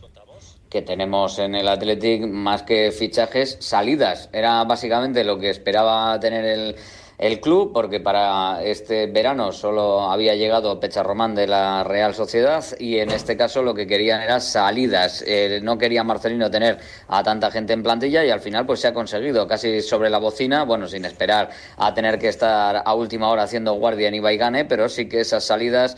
Que 0.70 0.82
tenemos 0.82 1.40
en 1.40 1.56
el 1.56 1.68
Athletic 1.68 2.28
más 2.28 2.64
que 2.64 2.92
fichajes, 2.92 3.58
salidas. 3.62 4.30
Era 4.34 4.64
básicamente 4.66 5.24
lo 5.24 5.40
que 5.40 5.50
esperaba 5.50 6.20
tener 6.20 6.44
el, 6.44 6.76
el 7.18 7.40
club, 7.40 7.72
porque 7.74 8.00
para 8.00 8.64
este 8.64 9.08
verano 9.08 9.52
solo 9.52 10.02
había 10.10 10.36
llegado 10.36 10.80
Pecha 10.80 11.04
Román 11.04 11.36
de 11.36 11.48
la 11.48 11.84
Real 11.84 12.14
Sociedad 12.14 12.64
y 12.80 12.98
en 12.98 13.12
este 13.12 13.38
caso 13.38 13.62
lo 13.62 13.74
que 13.74 13.88
querían 13.88 14.22
era 14.22 14.40
salidas. 14.40 15.24
Eh, 15.26 15.60
no 15.62 15.78
quería 15.78 16.04
Marcelino 16.04 16.50
tener 16.50 16.80
a 17.08 17.24
tanta 17.24 17.52
gente 17.52 17.74
en 17.74 17.84
plantilla 17.84 18.26
y 18.26 18.30
al 18.30 18.40
final 18.40 18.66
pues 18.66 18.80
se 18.82 18.88
ha 18.88 18.94
conseguido 18.94 19.48
casi 19.48 19.82
sobre 19.82 20.10
la 20.10 20.18
bocina, 20.18 20.64
bueno, 20.64 20.88
sin 20.88 21.06
esperar 21.06 21.50
a 21.78 21.94
tener 21.94 22.20
que 22.20 22.30
estar 22.30 22.82
a 22.86 22.94
última 22.94 23.30
hora 23.30 23.44
haciendo 23.44 23.74
guardia 23.74 24.08
en 24.08 24.16
Ibaigane, 24.16 24.66
pero 24.66 24.90
sí 24.90 25.08
que 25.08 25.22
esas 25.22 25.44
salidas 25.44 25.96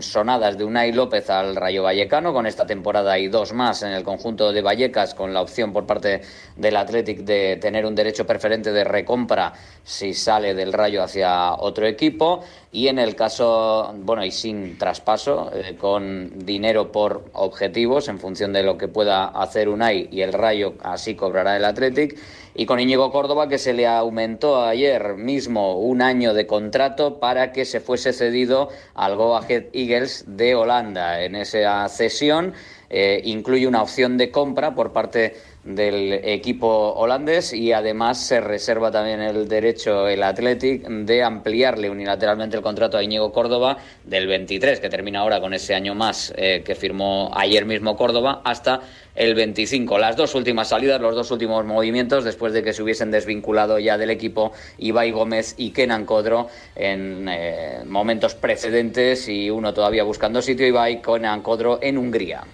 sonadas 0.00 0.56
de 0.56 0.64
Unai 0.64 0.92
López 0.92 1.28
al 1.30 1.56
Rayo 1.56 1.82
Vallecano. 1.82 2.32
Con 2.32 2.46
esta 2.46 2.66
temporada 2.66 3.12
hay 3.12 3.28
dos 3.28 3.52
más 3.52 3.82
en 3.82 3.92
el 3.92 4.04
conjunto 4.04 4.52
de 4.52 4.62
Vallecas, 4.62 5.14
con 5.14 5.34
la 5.34 5.42
opción 5.42 5.72
por 5.72 5.86
parte 5.86 6.20
del 6.56 6.76
Athletic 6.76 7.20
de 7.20 7.56
tener 7.56 7.84
un 7.84 7.94
derecho 7.94 8.26
preferente 8.26 8.72
de 8.72 8.84
recompra 8.84 9.52
si 9.82 10.14
sale 10.14 10.54
del 10.54 10.72
Rayo 10.72 11.02
hacia 11.02 11.54
otro 11.54 11.86
equipo. 11.86 12.44
Y 12.70 12.88
en 12.88 12.98
el 12.98 13.16
caso, 13.16 13.94
bueno, 13.96 14.24
y 14.24 14.30
sin 14.30 14.76
traspaso, 14.76 15.50
eh, 15.54 15.76
con 15.78 16.44
dinero 16.44 16.92
por 16.92 17.24
objetivos 17.32 18.08
en 18.08 18.18
función 18.18 18.52
de 18.52 18.62
lo 18.62 18.76
que 18.76 18.88
pueda 18.88 19.28
hacer 19.28 19.70
Unai 19.70 20.08
y 20.12 20.20
el 20.20 20.34
Rayo, 20.34 20.74
así 20.82 21.14
cobrará 21.14 21.56
el 21.56 21.64
Athletic 21.64 22.18
y 22.54 22.66
con 22.66 22.80
Íñigo 22.80 23.10
Córdoba 23.10 23.48
que 23.48 23.56
se 23.56 23.72
le 23.72 23.86
aumentó 23.86 24.62
ayer 24.62 25.14
mismo 25.14 25.78
un 25.78 26.02
año 26.02 26.34
de 26.34 26.46
contrato 26.46 27.20
para 27.20 27.52
que 27.52 27.64
se 27.64 27.80
fuese 27.80 28.12
cedido 28.12 28.68
al 28.94 29.16
Go 29.16 29.36
Ahead 29.36 29.66
Eagles 29.72 30.24
de 30.26 30.54
Holanda. 30.54 31.22
En 31.22 31.36
esa 31.36 31.88
cesión 31.88 32.52
eh, 32.90 33.20
incluye 33.24 33.66
una 33.66 33.80
opción 33.80 34.16
de 34.16 34.30
compra 34.30 34.74
por 34.74 34.92
parte 34.92 35.36
del 35.64 36.12
equipo 36.24 36.94
holandés 36.94 37.52
y 37.52 37.72
además 37.72 38.18
se 38.18 38.40
reserva 38.40 38.90
también 38.90 39.20
el 39.20 39.48
derecho 39.48 40.08
el 40.08 40.22
Athletic 40.22 40.86
de 40.88 41.22
ampliarle 41.22 41.90
unilateralmente 41.90 42.56
el 42.56 42.62
contrato 42.62 42.96
a 42.96 43.02
Íñigo 43.02 43.32
Córdoba 43.32 43.76
del 44.04 44.26
23 44.26 44.80
que 44.80 44.88
termina 44.88 45.20
ahora 45.20 45.40
con 45.40 45.52
ese 45.54 45.74
año 45.74 45.94
más 45.94 46.32
eh, 46.36 46.62
que 46.64 46.74
firmó 46.74 47.30
ayer 47.34 47.66
mismo 47.66 47.96
Córdoba 47.96 48.40
hasta 48.44 48.80
el 49.14 49.34
25. 49.34 49.98
Las 49.98 50.16
dos 50.16 50.34
últimas 50.36 50.68
salidas, 50.68 51.00
los 51.00 51.14
dos 51.14 51.30
últimos 51.32 51.64
movimientos 51.64 52.24
después 52.24 52.52
de 52.52 52.62
que 52.62 52.72
se 52.72 52.82
hubiesen 52.82 53.10
desvinculado 53.10 53.78
ya 53.78 53.98
del 53.98 54.10
equipo 54.10 54.52
Ibai 54.78 55.10
Gómez 55.10 55.54
y 55.58 55.70
Kenan 55.70 56.06
Codro 56.06 56.48
en 56.76 57.28
eh, 57.28 57.80
momentos 57.84 58.36
precedentes 58.36 59.28
y 59.28 59.50
uno 59.50 59.74
todavía 59.74 60.04
buscando 60.04 60.40
sitio 60.40 60.66
Ibai 60.66 61.02
Kenan 61.02 61.42
Codro 61.42 61.80
en 61.82 61.98
Hungría. 61.98 62.44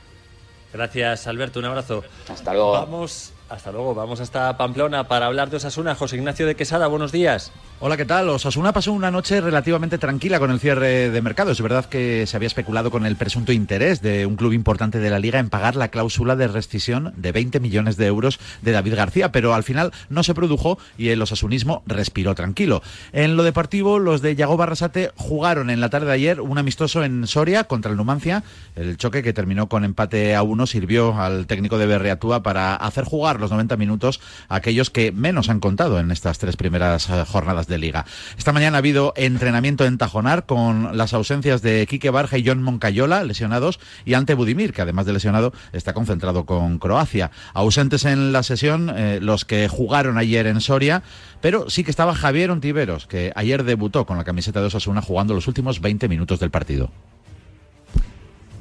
Gracias, 0.75 1.29
Alberto. 1.29 1.61
Un 1.61 1.67
abrazo. 1.67 2.03
Hasta 2.29 2.53
luego. 2.53 2.73
Vamos, 2.73 3.33
hasta 3.49 3.71
luego. 3.71 3.95
Vamos 3.95 4.19
hasta 4.19 4.57
Pamplona 4.57 5.07
para 5.07 5.27
hablar 5.27 5.49
de 5.49 5.59
Osasuna. 5.59 5.95
José 5.95 6.17
Ignacio 6.17 6.47
de 6.49 6.57
Quesada, 6.57 6.89
buenos 6.89 7.13
días. 7.13 7.53
Hola, 7.87 7.99
¿qué 7.99 8.07
tal? 8.07 8.31
Osasuna 8.31 8.73
pasó 8.73 8.95
una 8.95 9.11
noche 9.11 9.43
relativamente 9.43 9.99
tranquila 9.99 10.39
con 10.39 10.51
el 10.51 10.59
cierre 10.59 11.11
de 11.11 11.21
mercado. 11.21 11.51
Es 11.51 11.61
verdad 11.61 11.85
que 11.85 12.27
se 12.27 12.35
había 12.35 12.47
especulado 12.47 12.91
con 12.91 13.05
el 13.05 13.17
presunto 13.17 13.53
interés 13.53 14.01
de 14.01 14.25
un 14.25 14.37
club 14.37 14.55
importante 14.55 15.01
de 15.01 15.11
la 15.11 15.19
liga 15.19 15.39
en 15.39 15.51
pagar 15.51 15.77
la 15.77 15.89
cláusula 15.89 16.35
de 16.35 16.49
rescisión 16.49 17.13
de 17.19 17.33
20 17.33 17.61
millones 17.61 17.99
de 17.99 18.07
euros 18.07 18.41
de 18.63 18.73
David 18.73 18.95
García, 18.95 19.33
pero 19.33 19.53
al 19.53 19.65
final 19.65 19.93
no 20.09 20.23
se 20.23 20.33
produjo 20.33 20.79
y 20.97 21.11
el 21.11 21.21
osasunismo 21.21 21.83
respiró 21.87 22.35
tranquilo. 22.35 22.83
En 23.13 23.37
lo 23.37 23.43
deportivo, 23.43 23.99
los 23.99 24.23
de 24.23 24.35
Yago 24.35 24.57
Barrasate 24.57 25.11
jugaron 25.17 25.69
en 25.69 25.83
la 25.83 25.91
tarde 25.91 26.07
de 26.07 26.13
ayer 26.13 26.41
un 26.41 26.57
amistoso 26.57 27.05
en 27.05 27.27
Soria 27.27 27.65
contra 27.65 27.91
el 27.91 27.99
Numancia. 27.99 28.45
El 28.77 28.97
choque 28.97 29.23
que 29.23 29.35
terminó 29.35 29.69
con 29.69 29.85
empate 29.85 30.35
a 30.35 30.43
uno 30.43 30.67
sirvió 30.67 31.21
al 31.21 31.47
técnico 31.47 31.77
de 31.77 31.85
Berreatúa 31.85 32.43
para 32.43 32.77
hacer 32.77 33.05
jugar 33.05 33.41
los 33.41 33.51
90 33.51 33.77
minutos 33.77 34.23
a 34.49 34.55
aquellos 34.55 34.89
que 34.89 35.13
menos 35.13 35.51
han 35.51 35.61
contado 35.61 36.01
en 36.01 36.11
estas 36.13 36.39
tres 36.39 36.57
primeras 36.57 37.11
eh, 37.11 37.25
jornadas 37.29 37.67
liga. 37.79 38.05
Esta 38.39 38.53
mañana 38.53 38.77
ha 38.77 38.79
habido 38.79 39.13
entrenamiento 39.17 39.85
en 39.85 39.99
Tajonar 39.99 40.47
con 40.47 40.97
las 40.97 41.15
ausencias 41.15 41.63
de 41.63 41.87
Quique 41.87 42.11
Barja 42.11 42.39
y 42.39 42.47
John 42.47 42.63
Moncayola, 42.63 43.25
lesionados, 43.25 43.81
y 44.05 44.15
Ante 44.15 44.35
Budimir, 44.35 44.73
que 44.73 44.83
además 44.83 45.07
de 45.07 45.13
lesionado 45.13 45.53
está 45.73 45.93
concentrado 45.93 46.47
con 46.47 46.79
Croacia. 46.79 47.31
Ausentes 47.53 48.05
en 48.05 48.33
la 48.33 48.43
sesión 48.43 48.93
eh, 48.95 49.19
los 49.21 49.45
que 49.45 49.69
jugaron 49.69 50.19
ayer 50.19 50.47
en 50.47 50.61
Soria, 50.61 51.03
pero 51.41 51.71
sí 51.71 51.85
que 51.85 51.91
estaba 51.91 52.15
Javier 52.15 52.51
Ontiveros, 52.51 53.07
que 53.07 53.33
ayer 53.35 53.65
debutó 53.65 54.07
con 54.07 54.17
la 54.17 54.25
camiseta 54.25 54.61
de 54.61 54.67
Osasuna 54.67 55.03
jugando 55.03 55.35
los 55.35 55.49
últimos 55.49 55.81
20 55.81 56.09
minutos 56.09 56.41
del 56.41 56.51
partido. 56.51 56.91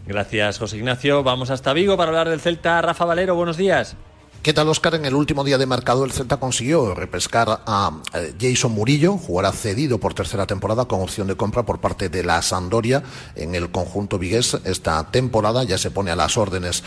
Gracias, 0.05 0.59
José 0.59 0.77
Ignacio. 0.77 1.23
Vamos 1.23 1.49
hasta 1.49 1.73
Vigo 1.73 1.95
para 1.95 2.09
hablar 2.09 2.29
del 2.29 2.41
Celta. 2.41 2.81
Rafa 2.81 3.05
Valero, 3.05 3.35
buenos 3.35 3.55
días. 3.55 3.95
¿Qué 4.43 4.51
tal, 4.51 4.67
Oscar? 4.67 4.95
En 4.95 5.05
el 5.05 5.15
último 5.15 5.45
día 5.45 5.57
de 5.57 5.65
mercado, 5.65 6.03
el 6.03 6.11
Celta 6.11 6.35
consiguió 6.35 6.93
repescar 6.93 7.61
a 7.65 8.01
eh, 8.13 8.33
Jason 8.37 8.73
Murillo, 8.73 9.17
jugará 9.17 9.53
cedido 9.53 9.99
por 9.99 10.13
tercera 10.13 10.45
temporada 10.45 10.83
con 10.83 10.99
opción 10.99 11.27
de 11.27 11.37
compra 11.37 11.63
por 11.63 11.79
parte 11.79 12.09
de 12.09 12.25
la 12.25 12.41
Sandoria 12.41 13.03
en 13.35 13.55
el 13.55 13.71
conjunto 13.71 14.19
vigués. 14.19 14.57
Esta 14.65 15.09
temporada 15.11 15.63
ya 15.63 15.77
se 15.77 15.91
pone 15.91 16.11
a 16.11 16.17
las 16.17 16.35
órdenes 16.35 16.83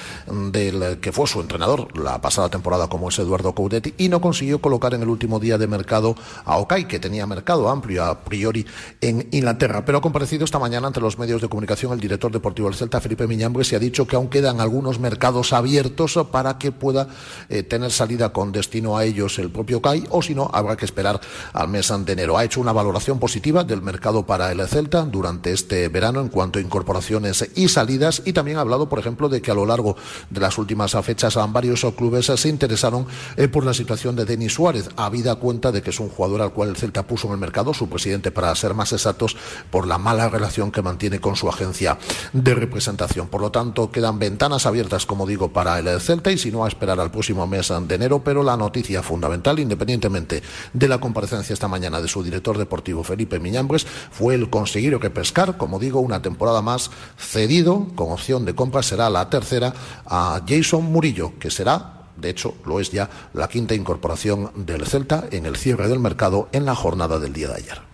del 0.53 1.01
que 1.01 1.13
fue 1.13 1.27
su 1.27 1.41
entrenador 1.41 1.99
la 1.99 2.21
pasada 2.21 2.51
temporada, 2.51 2.89
como 2.89 3.09
es 3.09 3.19
Eduardo 3.19 3.55
Coudetti, 3.55 3.95
y 3.97 4.11
no 4.11 4.21
consiguió 4.21 4.61
colocar 4.61 4.93
en 4.93 5.01
el 5.01 5.09
último 5.09 5.41
día 5.41 5.57
de 5.57 5.67
mercado 5.67 6.15
a 6.45 6.59
Okai, 6.59 6.87
que 6.87 6.99
tenía 6.99 7.27
mercado 7.27 7.71
amplio 7.71 8.05
a 8.05 8.23
priori 8.23 8.67
en 9.01 9.29
Inglaterra. 9.31 9.83
Pero 9.87 9.97
ha 9.97 10.03
comparecido 10.03 10.45
esta 10.45 10.59
mañana 10.59 10.89
ante 10.89 11.01
los 11.01 11.19
medios 11.19 11.41
de 11.41 11.49
comunicación 11.49 11.95
el 11.95 12.01
director 12.01 12.31
deportivo 12.31 12.69
del 12.69 12.77
Celta, 12.77 13.01
Felipe 13.01 13.27
Miñambres, 13.27 13.73
y 13.73 13.77
ha 13.77 13.79
dicho 13.79 14.07
que 14.07 14.17
aún 14.17 14.29
quedan 14.29 14.61
algunos 14.61 15.01
mercados 15.01 15.55
abiertos 15.55 16.19
para 16.31 16.59
que 16.59 16.71
pueda 16.71 17.09
eh, 17.49 17.63
tener 17.63 17.91
salida 17.91 18.33
con 18.33 18.53
destino 18.53 18.97
a 18.97 19.05
ellos 19.05 19.39
el 19.39 19.51
propio 19.51 19.81
CAI 19.81 20.05
o 20.11 20.23
si 20.23 20.35
no 20.35 20.51
habrá 20.53 20.77
que 20.77 20.85
esperar 20.85 21.21
al 21.53 21.69
mes 21.69 21.87
de 21.87 22.13
enero. 22.13 22.37
Ha 22.37 22.45
hecho 22.45 22.61
una 22.61 22.73
valoración 22.73 23.19
positiva 23.19 23.65
del 23.65 23.83
mercado 23.83 24.27
para 24.27 24.51
el 24.51 24.67
Celta 24.67 25.03
durante 25.03 25.53
este 25.53 25.89
verano 25.89 26.21
en 26.21 26.29
cuanto 26.29 26.59
a 26.59 26.63
incorporaciones 26.63 27.49
y 27.55 27.69
salidas 27.69 28.23
y 28.25 28.33
también 28.33 28.59
ha 28.59 28.63
hablado, 28.63 28.89
por 28.89 28.99
ejemplo, 28.99 29.29
de 29.29 29.41
que 29.41 29.51
a 29.51 29.55
lo 29.55 29.67
largo 29.67 29.97
de 30.31 30.41
las 30.41 30.59
últimas 30.59 30.97
fechas 31.03 31.37
varios 31.53 31.87
clubes 31.97 32.27
se 32.27 32.49
interesaron 32.49 33.07
eh, 33.37 33.49
por 33.49 33.65
la 33.65 33.75
situación 33.75 34.17
de 34.17 34.25
Denis 34.25 34.55
Suárez, 34.55 34.89
habida 34.97 35.37
cuenta 35.37 35.73
de 35.73 35.83
que 35.83 35.91
es 35.91 36.01
un 36.01 36.09
jugador 36.09 36.43
al 36.43 36.53
cual 36.53 36.71
el 36.71 36.77
Celta 36.77 37.07
puso 37.07 37.29
en 37.29 37.35
el 37.35 37.39
mercado, 37.39 37.73
su 37.75 37.89
presidente 37.89 38.31
para 38.31 38.55
ser 38.55 38.75
más 38.75 38.93
exactos, 38.93 39.37
por 39.71 39.87
la 39.87 39.99
mala 39.99 40.29
relación 40.29 40.73
que 40.73 40.83
mantiene 40.83 41.21
con 41.21 41.37
su 41.37 41.49
agencia 41.49 41.99
de 42.33 42.55
representación. 42.55 43.29
Por 43.29 43.41
lo 43.41 43.51
tanto, 43.51 43.91
quedan 43.91 44.19
ventanas 44.19 44.67
abiertas, 44.67 45.07
como 45.07 45.27
digo, 45.27 45.53
para 45.53 45.79
el 45.79 46.01
Celta 46.01 46.31
y 46.33 46.39
si 46.39 46.51
no 46.51 46.65
a 46.65 46.69
esperar 46.69 46.99
al 47.01 47.11
próximo 47.11 47.36
mes 47.45 47.69
de 47.69 47.95
enero, 47.95 48.23
pero 48.25 48.43
la 48.43 48.57
noticia 48.57 49.03
fundamental, 49.03 49.59
independientemente 49.59 50.43
de 50.73 50.89
la 50.89 50.99
comparecencia 50.99 51.53
esta 51.53 51.69
mañana 51.69 52.01
de 52.01 52.09
su 52.09 52.23
director 52.23 52.57
deportivo 52.57 53.03
Felipe 53.05 53.41
Miñambres, 53.41 53.87
fue 54.11 54.35
el 54.35 54.49
conseguir 54.49 54.97
que 54.99 55.11
pescar, 55.11 55.57
como 55.57 55.79
digo, 55.79 56.01
una 56.01 56.23
temporada 56.23 56.63
más 56.63 56.91
cedido 57.19 57.89
con 57.95 58.13
opción 58.13 58.45
de 58.45 58.55
compra, 58.55 58.83
será 58.83 59.11
la 59.11 59.29
tercera 59.29 59.75
a 60.07 60.41
Jason 60.47 60.85
Murillo, 60.85 61.33
que 61.39 61.51
será 61.51 61.93
de 62.17 62.31
hecho, 62.31 62.55
lo 62.65 62.81
es 62.81 62.91
ya 62.91 63.11
la 63.35 63.47
quinta 63.47 63.75
incorporación 63.75 64.51
del 64.55 64.87
Celta 64.87 65.25
en 65.31 65.45
el 65.45 65.57
cierre 65.57 65.87
del 65.87 66.01
mercado 66.01 66.49
en 66.53 66.65
la 66.65 66.75
jornada 66.75 67.19
del 67.19 67.35
día 67.35 67.49
de 67.49 67.57
ayer. 67.57 67.86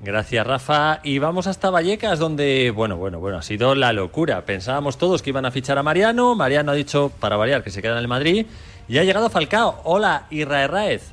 Gracias, 0.00 0.46
Rafa. 0.46 1.00
Y 1.02 1.18
vamos 1.18 1.48
hasta 1.48 1.70
Vallecas, 1.70 2.20
donde, 2.20 2.70
bueno, 2.70 2.96
bueno, 2.96 3.18
bueno, 3.18 3.38
ha 3.38 3.42
sido 3.42 3.74
la 3.74 3.92
locura. 3.92 4.44
Pensábamos 4.44 4.96
todos 4.96 5.22
que 5.22 5.30
iban 5.30 5.44
a 5.44 5.50
fichar 5.50 5.76
a 5.76 5.82
Mariano. 5.82 6.36
Mariano 6.36 6.70
ha 6.70 6.74
dicho, 6.74 7.10
para 7.18 7.36
variar, 7.36 7.64
que 7.64 7.70
se 7.70 7.82
queda 7.82 7.92
en 7.94 7.98
el 7.98 8.08
Madrid. 8.08 8.46
Y 8.88 8.98
ha 8.98 9.04
llegado 9.04 9.28
Falcao. 9.28 9.80
Hola, 9.82 10.26
Israel 10.30 10.68
Raez. 10.68 11.12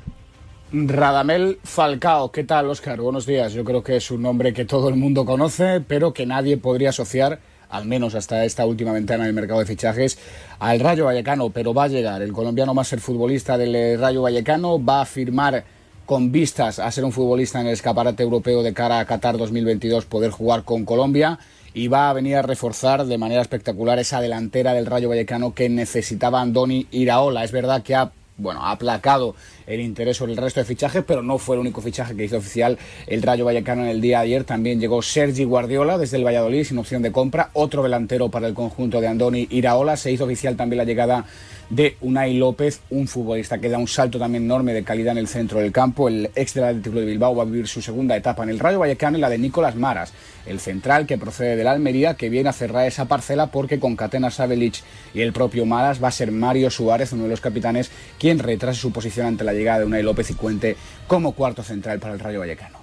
Radamel 0.72 1.58
Falcao, 1.64 2.30
¿qué 2.30 2.44
tal, 2.44 2.68
Oscar? 2.70 3.00
Buenos 3.00 3.26
días. 3.26 3.52
Yo 3.52 3.64
creo 3.64 3.82
que 3.82 3.96
es 3.96 4.10
un 4.10 4.22
nombre 4.22 4.52
que 4.52 4.64
todo 4.64 4.88
el 4.88 4.96
mundo 4.96 5.24
conoce, 5.24 5.80
pero 5.80 6.12
que 6.12 6.26
nadie 6.26 6.56
podría 6.56 6.90
asociar, 6.90 7.40
al 7.68 7.86
menos 7.86 8.14
hasta 8.14 8.44
esta 8.44 8.66
última 8.66 8.92
ventana 8.92 9.24
del 9.24 9.32
mercado 9.32 9.60
de 9.60 9.66
fichajes, 9.66 10.18
al 10.60 10.78
Rayo 10.78 11.06
Vallecano. 11.06 11.50
Pero 11.50 11.74
va 11.74 11.84
a 11.84 11.88
llegar. 11.88 12.22
El 12.22 12.32
colombiano 12.32 12.72
más 12.72 12.86
ser 12.86 13.00
futbolista 13.00 13.58
del 13.58 13.74
eh, 13.74 13.96
Rayo 13.96 14.22
Vallecano 14.22 14.82
va 14.82 15.02
a 15.02 15.06
firmar 15.06 15.64
con 16.06 16.32
vistas 16.32 16.78
a 16.78 16.90
ser 16.90 17.04
un 17.04 17.12
futbolista 17.12 17.60
en 17.60 17.66
el 17.66 17.72
escaparate 17.72 18.22
europeo 18.22 18.62
de 18.62 18.72
cara 18.72 19.00
a 19.00 19.04
Qatar 19.04 19.36
2022, 19.36 20.06
poder 20.06 20.30
jugar 20.30 20.62
con 20.62 20.84
Colombia 20.84 21.38
y 21.74 21.88
va 21.88 22.08
a 22.08 22.12
venir 22.14 22.36
a 22.36 22.42
reforzar 22.42 23.04
de 23.04 23.18
manera 23.18 23.42
espectacular 23.42 23.98
esa 23.98 24.20
delantera 24.20 24.72
del 24.72 24.86
Rayo 24.86 25.10
Vallecano 25.10 25.52
que 25.52 25.68
necesitaba 25.68 26.40
Andoni 26.40 26.86
Iraola. 26.92 27.44
Es 27.44 27.52
verdad 27.52 27.82
que 27.82 27.96
ha 27.96 28.12
bueno, 28.38 28.62
ha 28.62 28.72
aplacado 28.72 29.34
el 29.66 29.80
interés 29.80 30.18
sobre 30.18 30.32
el 30.32 30.38
resto 30.38 30.60
de 30.60 30.66
fichajes, 30.66 31.02
pero 31.06 31.22
no 31.22 31.38
fue 31.38 31.56
el 31.56 31.60
único 31.60 31.80
fichaje 31.80 32.14
que 32.14 32.24
hizo 32.24 32.36
oficial 32.36 32.78
el 33.06 33.22
Rayo 33.22 33.46
Vallecano 33.46 33.82
en 33.82 33.88
el 33.88 34.00
día 34.00 34.18
de 34.18 34.24
ayer. 34.24 34.44
También 34.44 34.78
llegó 34.78 35.00
Sergi 35.02 35.44
Guardiola 35.44 35.96
desde 35.96 36.18
el 36.18 36.24
Valladolid 36.26 36.64
sin 36.64 36.78
opción 36.78 37.02
de 37.02 37.12
compra, 37.12 37.50
otro 37.54 37.82
delantero 37.82 38.28
para 38.28 38.46
el 38.46 38.54
conjunto 38.54 39.00
de 39.00 39.08
Andoni 39.08 39.48
Iraola. 39.50 39.96
Se 39.96 40.12
hizo 40.12 40.24
oficial 40.24 40.56
también 40.56 40.78
la 40.78 40.84
llegada 40.84 41.24
de 41.70 41.96
Unai 42.00 42.34
López, 42.34 42.80
un 42.90 43.08
futbolista 43.08 43.58
que 43.58 43.68
da 43.68 43.78
un 43.78 43.88
salto 43.88 44.18
también 44.18 44.44
enorme 44.44 44.72
de 44.72 44.84
calidad 44.84 45.12
en 45.12 45.18
el 45.18 45.28
centro 45.28 45.58
del 45.58 45.72
campo. 45.72 46.08
El 46.08 46.30
ex 46.34 46.54
del 46.54 46.64
Atlético 46.64 47.00
de 47.00 47.06
Bilbao 47.06 47.34
va 47.34 47.42
a 47.42 47.46
vivir 47.46 47.66
su 47.66 47.82
segunda 47.82 48.16
etapa 48.16 48.42
en 48.42 48.50
el 48.50 48.58
Rayo 48.58 48.78
Vallecano 48.78 49.18
y 49.18 49.20
la 49.20 49.28
de 49.28 49.38
Nicolás 49.38 49.74
Maras, 49.74 50.12
el 50.46 50.60
central 50.60 51.06
que 51.06 51.18
procede 51.18 51.56
de 51.56 51.64
la 51.64 51.72
Almería, 51.72 52.14
que 52.14 52.28
viene 52.28 52.48
a 52.48 52.52
cerrar 52.52 52.86
esa 52.86 53.06
parcela 53.06 53.48
porque 53.48 53.80
con 53.80 53.96
Catena 53.96 54.30
Sabelic 54.30 54.82
y 55.14 55.20
el 55.20 55.32
propio 55.32 55.66
Maras 55.66 56.02
va 56.02 56.08
a 56.08 56.12
ser 56.12 56.30
Mario 56.30 56.70
Suárez, 56.70 57.12
uno 57.12 57.24
de 57.24 57.30
los 57.30 57.40
capitanes, 57.40 57.90
quien 58.18 58.38
retrase 58.38 58.80
su 58.80 58.92
posición 58.92 59.26
ante 59.26 59.44
la 59.44 59.52
llegada 59.52 59.80
de 59.80 59.86
Unai 59.86 60.02
López 60.02 60.30
y 60.30 60.34
cuente 60.34 60.76
como 61.06 61.32
cuarto 61.32 61.62
central 61.62 61.98
para 61.98 62.14
el 62.14 62.20
Rayo 62.20 62.40
Vallecano. 62.40 62.78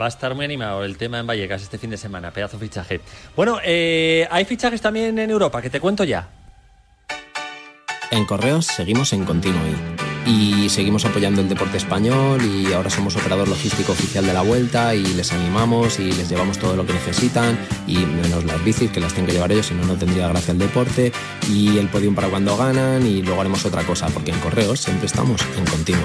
Va 0.00 0.06
a 0.06 0.08
estar 0.08 0.34
muy 0.36 0.44
animado 0.44 0.84
el 0.84 0.96
tema 0.96 1.18
en 1.18 1.26
Vallecas 1.26 1.62
este 1.62 1.76
fin 1.76 1.90
de 1.90 1.96
semana, 1.96 2.30
pedazo 2.30 2.58
fichaje. 2.58 3.00
Bueno, 3.34 3.58
eh, 3.64 4.26
hay 4.30 4.44
fichajes 4.44 4.80
también 4.80 5.18
en 5.18 5.30
Europa, 5.30 5.60
que 5.60 5.68
te 5.68 5.80
cuento 5.80 6.04
ya. 6.04 6.39
En 8.10 8.24
Correos 8.24 8.66
seguimos 8.66 9.12
en 9.12 9.24
continuo 9.24 9.62
y 10.26 10.68
seguimos 10.68 11.04
apoyando 11.04 11.40
el 11.40 11.48
deporte 11.48 11.76
español 11.76 12.40
y 12.44 12.72
ahora 12.72 12.90
somos 12.90 13.14
operador 13.16 13.48
logístico 13.48 13.92
oficial 13.92 14.26
de 14.26 14.34
la 14.34 14.42
vuelta 14.42 14.96
y 14.96 15.04
les 15.14 15.32
animamos 15.32 16.00
y 16.00 16.10
les 16.12 16.28
llevamos 16.28 16.58
todo 16.58 16.74
lo 16.74 16.84
que 16.84 16.92
necesitan 16.92 17.56
y 17.86 17.98
menos 17.98 18.44
las 18.44 18.62
bicis 18.64 18.90
que 18.90 18.98
las 18.98 19.12
tienen 19.12 19.28
que 19.28 19.34
llevar 19.34 19.52
ellos, 19.52 19.66
si 19.66 19.74
no 19.74 19.84
no 19.84 19.94
tendría 19.94 20.26
gracia 20.26 20.50
el 20.50 20.58
deporte 20.58 21.12
y 21.48 21.78
el 21.78 21.88
podium 21.88 22.16
para 22.16 22.28
cuando 22.28 22.56
ganan 22.56 23.06
y 23.06 23.22
luego 23.22 23.40
haremos 23.40 23.64
otra 23.64 23.84
cosa 23.84 24.08
porque 24.08 24.32
en 24.32 24.40
Correos 24.40 24.80
siempre 24.80 25.06
estamos 25.06 25.40
en 25.56 25.64
continuo 25.66 26.02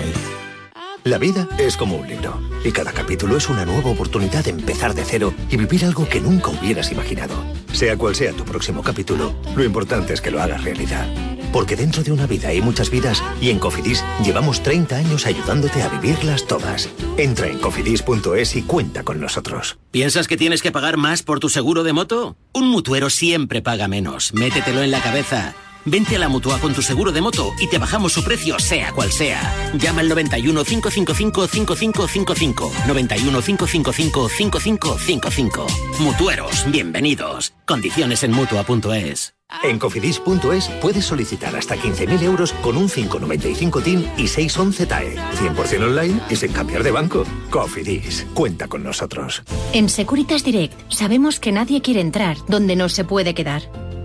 La 1.06 1.18
vida 1.18 1.47
es 1.58 1.76
como 1.76 1.97
un 1.97 2.08
libro 2.08 2.39
y 2.64 2.72
cada 2.72 2.91
capítulo 2.91 3.38
es 3.38 3.49
una 3.49 3.66
nueva 3.66 3.89
oportunidad 3.89 4.43
de 4.43 4.51
empezar 4.51 4.93
de 4.93 5.03
cero 5.03 5.34
y 5.49 5.58
vivir 5.58 5.86
algo 5.86 6.08
que 6.08 6.22
nunca 6.22 6.49
hubieras 6.51 6.91
imaginado. 6.91 7.34
Sea 7.74 7.97
cual 7.97 8.16
sea 8.16 8.32
tu 8.32 8.45
próximo 8.45 8.84
capítulo, 8.84 9.36
lo 9.56 9.64
importante 9.64 10.14
es 10.14 10.22
que 10.22 10.32
lo 10.32 10.41
hagas 10.41 10.64
realidad. 10.64 11.08
Porque 11.56 11.78
dentro 11.78 12.03
de 12.03 12.12
una 12.12 12.28
vida 12.28 12.49
hay 12.49 12.62
muchas 12.62 12.89
vidas 12.89 13.24
y 13.39 13.49
en 13.49 13.60
Cofidis 13.60 14.03
llevamos 14.22 14.62
30 14.62 14.97
años 14.97 15.26
ayudándote 15.26 15.82
a 15.82 15.88
vivirlas 15.88 16.45
todas. 16.47 16.89
Entra 17.16 17.47
en 17.47 17.60
cofidis.es 17.60 18.58
y 18.58 18.64
cuenta 18.64 19.03
con 19.03 19.22
nosotros. 19.22 19.78
¿Piensas 19.89 20.28
que 20.28 20.36
tienes 20.36 20.62
que 20.62 20.74
pagar 20.74 20.97
más 20.97 21.24
por 21.24 21.39
tu 21.39 21.47
seguro 21.47 21.86
de 21.86 21.93
moto? 21.93 22.36
Un 22.51 22.68
mutuero 22.68 23.10
siempre 23.10 23.62
paga 23.62 23.88
menos. 23.88 24.34
Métetelo 24.34 24.84
en 24.84 24.91
la 24.91 24.99
cabeza. 24.99 25.56
Vente 25.86 26.18
a 26.18 26.20
la 26.20 26.28
mutua 26.28 26.60
con 26.60 26.74
tu 26.74 26.82
seguro 26.82 27.14
de 27.14 27.22
moto 27.22 27.53
y 27.62 27.70
te 27.70 27.78
bajamos 27.78 28.12
su 28.12 28.22
precio, 28.22 28.60
sea 28.60 28.91
cual 28.91 29.14
sea. 29.14 29.72
Llama 29.80 30.01
al 30.01 30.10
91 30.10 30.62
555 30.62 31.47
5555. 31.47 32.72
91 32.86 33.41
555 33.41 34.28
5555. 34.28 35.68
Mutueros, 35.99 36.70
bienvenidos. 36.70 37.53
Condiciones 37.66 38.24
en 38.24 38.34
mutua.es. 38.34 39.34
En 39.64 39.80
cofidis.es 39.80 40.70
puedes 40.82 41.06
solicitar 41.06 41.56
hasta 41.56 41.76
15.000 41.76 42.24
euros 42.24 42.54
con 42.62 42.78
un 42.78 42.89
595 42.89 43.82
TIN 43.82 44.12
y 44.18 44.28
611 44.28 44.86
TAE. 44.86 45.16
100% 45.16 45.84
online 45.84 46.22
y 46.30 46.36
sin 46.36 46.52
cambiar 46.52 46.84
de 46.84 46.91
banco. 46.91 47.26
Cofidis, 47.50 48.26
cuenta 48.34 48.68
con 48.68 48.84
nosotros. 48.84 49.43
En 49.74 49.89
Securitas 49.89 50.43
Direct 50.43 50.80
sabemos 50.89 51.39
que 51.39 51.52
nadie 51.52 51.82
quiere 51.82 52.02
entrar 52.02 52.38
donde 52.48 52.76
no 52.76 52.89
se 52.89 53.06
puede 53.06 53.34
quedar. 53.34 53.64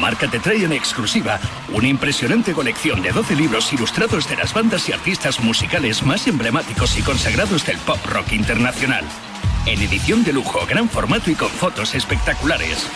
Marca 0.00 0.28
te 0.28 0.38
trae 0.38 0.64
en 0.64 0.72
exclusiva 0.72 1.40
una 1.72 1.88
impresionante 1.88 2.52
colección 2.52 3.02
de 3.02 3.12
12 3.12 3.36
libros 3.36 3.72
ilustrados 3.72 4.28
de 4.28 4.36
las 4.36 4.52
bandas 4.52 4.88
y 4.88 4.92
artistas 4.92 5.40
musicales 5.40 6.02
más 6.02 6.26
emblemáticos 6.26 6.98
y 6.98 7.02
consagrados 7.02 7.64
del 7.66 7.78
pop 7.78 7.98
rock 8.06 8.32
internacional. 8.32 9.04
En 9.66 9.80
edición 9.80 10.24
de 10.24 10.32
lujo, 10.32 10.66
gran 10.66 10.88
formato 10.88 11.30
y 11.30 11.34
con 11.34 11.48
fotos 11.48 11.94
espectaculares. 11.94 12.86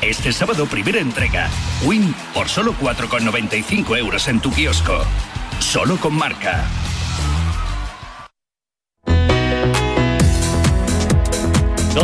Este 0.00 0.32
sábado 0.32 0.66
primera 0.66 1.00
entrega. 1.00 1.48
Win 1.84 2.14
por 2.34 2.48
solo 2.48 2.74
4,95 2.80 3.98
euros 3.98 4.28
en 4.28 4.40
tu 4.40 4.52
kiosco. 4.52 5.04
Solo 5.58 5.96
con 5.96 6.14
marca. 6.14 6.64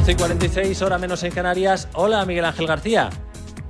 y 0.09 0.15
46, 0.17 0.83
hora 0.83 0.99
menos 0.99 1.23
en 1.23 1.33
Canarias. 1.33 1.87
Hola, 1.93 2.25
Miguel 2.25 2.47
Ángel 2.47 2.67
García. 2.67 3.11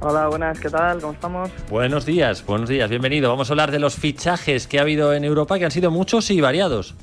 Hola, 0.05 0.27
buenas, 0.27 0.59
¿qué 0.59 0.69
tal? 0.69 1.01
¿Cómo 1.01 1.13
estamos? 1.13 1.49
Buenos 1.71 2.05
días, 2.05 2.45
buenos 2.45 2.69
días, 2.69 2.91
bienvenido. 2.91 3.31
Vamos 3.31 3.49
a 3.49 3.53
hablar 3.53 3.71
de 3.71 3.79
los 3.79 3.95
fichajes 3.95 4.67
que 4.67 4.81
ha 4.81 4.83
habido 4.83 5.15
en 5.15 5.23
Europa, 5.23 5.61
que 5.61 5.65
han 5.65 5.71
sido 5.71 5.93
muchos 5.93 6.29
y 6.33 6.41
variados. 6.41 6.97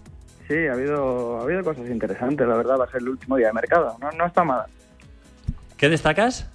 Sí, 0.49 0.67
ha 0.67 0.73
habido, 0.73 1.39
ha 1.39 1.43
habido 1.43 1.63
cosas 1.63 1.89
interesantes, 1.89 2.45
la 2.45 2.57
verdad, 2.57 2.77
va 2.77 2.83
a 2.83 2.91
ser 2.91 3.01
el 3.01 3.07
último 3.07 3.37
día 3.37 3.47
de 3.47 3.53
mercado, 3.53 3.95
no, 4.01 4.11
no 4.11 4.25
está 4.25 4.43
mal. 4.43 4.65
¿Qué 5.77 5.87
destacas? 5.87 6.49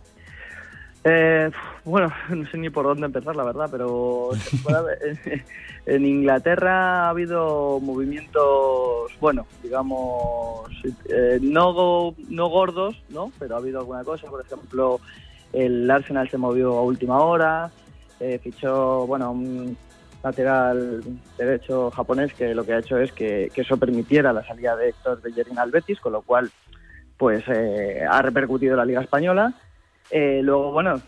Eh, 1.03 1.51
bueno, 1.86 2.12
no 2.28 2.47
sé 2.51 2.59
ni 2.59 2.68
por 2.68 2.84
dónde 2.84 3.07
empezar, 3.07 3.34
la 3.36 3.45
verdad, 3.45 3.68
pero 3.70 4.32
en 5.86 6.05
Inglaterra 6.05 7.07
ha 7.07 7.09
habido 7.09 7.80
movimientos, 7.80 9.12
bueno, 9.18 9.47
digamos, 9.62 10.70
eh, 11.09 11.38
no, 11.40 12.14
no 12.28 12.49
gordos, 12.49 13.03
¿no? 13.09 13.32
Pero 13.38 13.55
ha 13.55 13.59
habido 13.59 13.80
alguna 13.80 14.05
cosa, 14.05 14.28
por 14.28 14.45
ejemplo, 14.45 15.01
el 15.55 15.90
Arsenal 15.90 16.28
se 16.28 16.38
movió 16.38 16.76
a 16.76 16.82
última 16.82 17.18
hora, 17.20 17.70
eh, 18.20 18.38
fichó, 18.42 19.07
bueno, 19.07 19.32
un 19.32 19.76
lateral 20.22 21.02
derecho 21.36 21.90
japonés 21.90 22.32
que 22.32 22.55
lo 22.55 22.64
que 22.64 22.72
ha 22.72 22.78
hecho 22.78 22.98
es 22.98 23.12
que, 23.12 23.50
que 23.55 23.61
eso 23.61 23.76
permitiera 23.76 24.32
la 24.32 24.44
salida 24.44 24.74
de 24.76 24.88
Héctor 24.88 25.20
Bellerín 25.20 25.59
al 25.59 25.70
Betis, 25.70 26.00
con 26.00 26.12
lo 26.12 26.22
cual 26.22 26.50
pues 27.16 27.44
eh, 27.48 28.02
ha 28.09 28.22
repercutido 28.22 28.76
la 28.76 28.84
Liga 28.84 29.02
Española. 29.02 29.52
Eh, 30.11 30.40
luego, 30.42 30.72
bueno, 30.72 31.00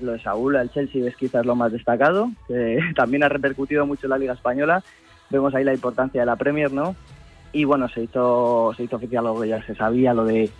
lo 0.00 0.12
de 0.12 0.22
Saúl 0.22 0.56
al 0.56 0.70
Chelsea 0.70 1.06
es 1.06 1.16
quizás 1.16 1.46
lo 1.46 1.54
más 1.54 1.72
destacado, 1.72 2.30
que 2.48 2.80
también 2.96 3.22
ha 3.22 3.28
repercutido 3.28 3.86
mucho 3.86 4.06
en 4.06 4.10
la 4.10 4.18
Liga 4.18 4.34
Española. 4.34 4.82
Vemos 5.30 5.54
ahí 5.54 5.64
la 5.64 5.74
importancia 5.74 6.20
de 6.20 6.26
la 6.26 6.36
Premier, 6.36 6.72
¿no? 6.72 6.94
Y 7.52 7.64
bueno, 7.64 7.88
se 7.88 8.02
hizo, 8.02 8.72
se 8.76 8.84
hizo 8.84 8.96
oficial 8.96 9.24
lo 9.24 9.40
que 9.40 9.48
ya 9.48 9.62
se 9.64 9.74
sabía, 9.74 10.14
lo 10.14 10.24
de 10.24 10.50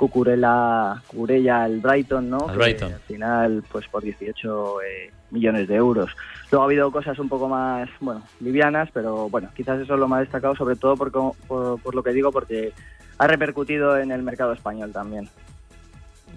Cucurella, 0.00 1.02
Cucurella 1.08 1.66
el 1.66 1.78
Brighton, 1.80 2.30
¿no? 2.30 2.48
Al 2.48 2.56
Brighton. 2.56 2.94
al 2.94 3.00
final, 3.00 3.62
pues 3.70 3.86
por 3.88 4.02
18 4.02 4.80
eh, 4.80 5.10
millones 5.30 5.68
de 5.68 5.74
euros. 5.74 6.10
Luego 6.50 6.62
ha 6.62 6.66
habido 6.66 6.90
cosas 6.90 7.18
un 7.18 7.28
poco 7.28 7.48
más, 7.50 7.86
bueno, 8.00 8.22
livianas, 8.40 8.88
pero 8.94 9.28
bueno, 9.28 9.50
quizás 9.54 9.78
eso 9.78 9.92
es 9.92 10.00
lo 10.00 10.08
más 10.08 10.20
destacado, 10.20 10.56
sobre 10.56 10.76
todo 10.76 10.96
por, 10.96 11.12
por, 11.12 11.78
por 11.82 11.94
lo 11.94 12.02
que 12.02 12.12
digo, 12.14 12.32
porque 12.32 12.72
ha 13.18 13.26
repercutido 13.26 13.98
en 13.98 14.10
el 14.10 14.22
mercado 14.22 14.54
español 14.54 14.90
también. 14.90 15.28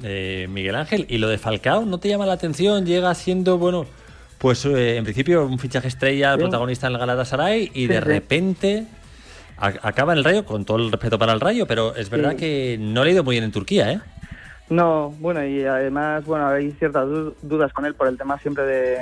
Eh, 0.04 0.48
Miguel 0.52 0.76
Ángel, 0.76 1.06
¿y 1.08 1.18
lo 1.18 1.30
de 1.30 1.38
Falcao 1.38 1.86
no 1.86 2.00
te 2.00 2.10
llama 2.10 2.26
la 2.26 2.34
atención? 2.34 2.86
Llega 2.86 3.14
siendo, 3.16 3.58
bueno, 3.58 3.86
pues 4.40 4.66
eh, 4.66 4.98
en 4.98 5.06
principio 5.06 5.46
un 5.46 5.58
fichaje 5.58 5.88
estrella, 5.88 6.34
Sí. 6.34 6.40
protagonista 6.42 6.88
en 6.88 6.94
el 6.94 7.00
Galatasaray, 7.00 7.72
y 7.74 7.82
Sí, 7.84 7.88
de 7.88 7.94
sí. 7.96 8.00
repente 8.02 8.88
acaba 9.58 10.14
en 10.14 10.20
el 10.20 10.24
Rayo, 10.24 10.46
con 10.46 10.66
todo 10.66 10.78
el 10.78 10.92
respeto 10.92 11.18
para 11.20 11.34
el 11.34 11.40
Rayo, 11.40 11.66
pero 11.68 11.96
es 11.96 12.10
verdad 12.10 12.32
Sí. 12.32 12.38
que 12.38 12.78
no 12.80 13.04
le 13.04 13.12
ha 13.12 13.14
ido 13.14 13.24
muy 13.24 13.36
bien 13.36 13.44
en 13.44 13.52
Turquía, 13.52 13.92
¿eh? 13.92 14.00
No, 14.70 15.10
bueno, 15.20 15.46
y 15.46 15.64
además, 15.66 16.26
bueno, 16.26 16.48
hay 16.48 16.72
ciertas 16.72 17.08
du- 17.08 17.36
dudas 17.42 17.72
con 17.74 17.86
él 17.86 17.94
por 17.96 18.08
el 18.08 18.18
tema 18.18 18.40
siempre 18.40 18.64
de, 18.66 18.98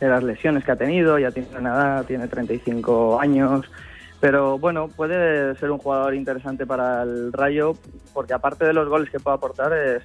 de 0.00 0.08
las 0.08 0.22
lesiones 0.22 0.64
que 0.64 0.72
ha 0.72 0.76
tenido, 0.76 1.18
ya 1.18 1.30
tiene 1.30 1.48
una 1.58 1.70
edad, 1.74 2.04
tiene 2.06 2.28
35 2.28 3.20
años, 3.20 3.66
pero 4.20 4.58
bueno, 4.58 4.88
puede 4.88 5.54
ser 5.56 5.70
un 5.70 5.78
jugador 5.78 6.14
interesante 6.14 6.64
para 6.64 7.02
el 7.02 7.32
Rayo, 7.32 7.74
porque 8.14 8.32
aparte 8.32 8.64
de 8.64 8.72
los 8.72 8.88
goles 8.88 9.10
que 9.10 9.20
puede 9.20 9.36
aportar 9.36 9.72
es 9.74 10.02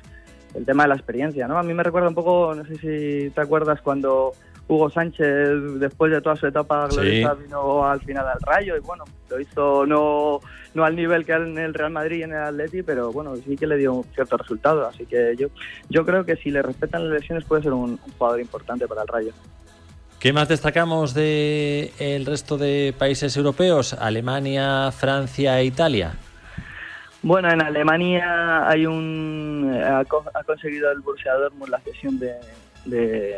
el 0.55 0.65
tema 0.65 0.84
de 0.84 0.89
la 0.89 0.95
experiencia, 0.95 1.47
¿no? 1.47 1.57
A 1.57 1.63
mí 1.63 1.73
me 1.73 1.84
recuerda 1.84 2.09
un 2.09 2.15
poco, 2.15 2.53
no 2.55 2.65
sé 2.65 2.75
si 2.77 3.30
te 3.30 3.41
acuerdas 3.41 3.80
cuando 3.82 4.34
Hugo 4.70 4.89
Sánchez, 4.89 5.49
después 5.80 6.11
de 6.11 6.22
toda 6.22 6.36
su 6.38 6.45
etapa 6.47 6.88
gloriosa, 6.88 7.36
Sí. 7.36 7.43
vino 7.43 7.86
al 7.86 7.99
final 8.01 8.26
al 8.28 8.39
Rayo 8.39 8.78
y 8.78 8.80
bueno, 8.80 9.03
lo 9.30 9.39
hizo 9.41 9.86
no, 9.86 10.39
no 10.76 10.86
al 10.86 10.95
nivel 10.95 11.26
que 11.26 11.34
en 11.34 11.57
el 11.57 11.74
Real 11.74 11.91
Madrid 11.91 12.17
y 12.20 12.24
en 12.24 12.32
el 12.34 12.38
Atleti, 12.43 12.84
pero 12.84 13.11
bueno, 13.11 13.36
sí 13.36 13.57
que 13.57 13.65
le 13.67 13.78
dio 13.78 13.93
un 13.93 14.03
cierto 14.13 14.38
resultado. 14.38 14.88
Así 14.88 15.05
que 15.07 15.36
yo, 15.38 15.47
yo 15.89 16.05
creo 16.05 16.24
que 16.24 16.36
si 16.36 16.51
le 16.51 16.61
respetan 16.61 17.09
las 17.09 17.20
lesiones 17.20 17.43
puede 17.45 17.63
ser 17.63 17.74
un, 17.74 17.91
un 18.05 18.13
jugador 18.17 18.39
importante 18.39 18.88
para 18.88 19.01
el 19.01 19.07
Rayo. 19.07 19.32
¿Qué 20.20 20.34
más 20.34 20.47
destacamos 20.49 21.13
de 21.13 21.91
el 21.97 22.26
resto 22.26 22.57
de 22.57 22.93
países 22.97 23.36
europeos? 23.38 23.93
Alemania, 23.93 24.91
Francia 24.91 25.59
e 25.59 25.65
Italia. 25.65 26.13
Bueno, 27.22 27.49
en 27.51 27.61
Alemania 27.61 28.67
hay 28.70 28.86
un 28.86 29.74
ha, 29.84 30.05
co- 30.05 30.24
ha 30.34 30.43
conseguido 30.43 30.91
el 30.91 30.99
Borussia 30.99 31.34
Dortmund 31.34 31.70
la 31.72 31.80
cesión 31.80 32.20
de, 32.20 32.34
de, 32.86 33.36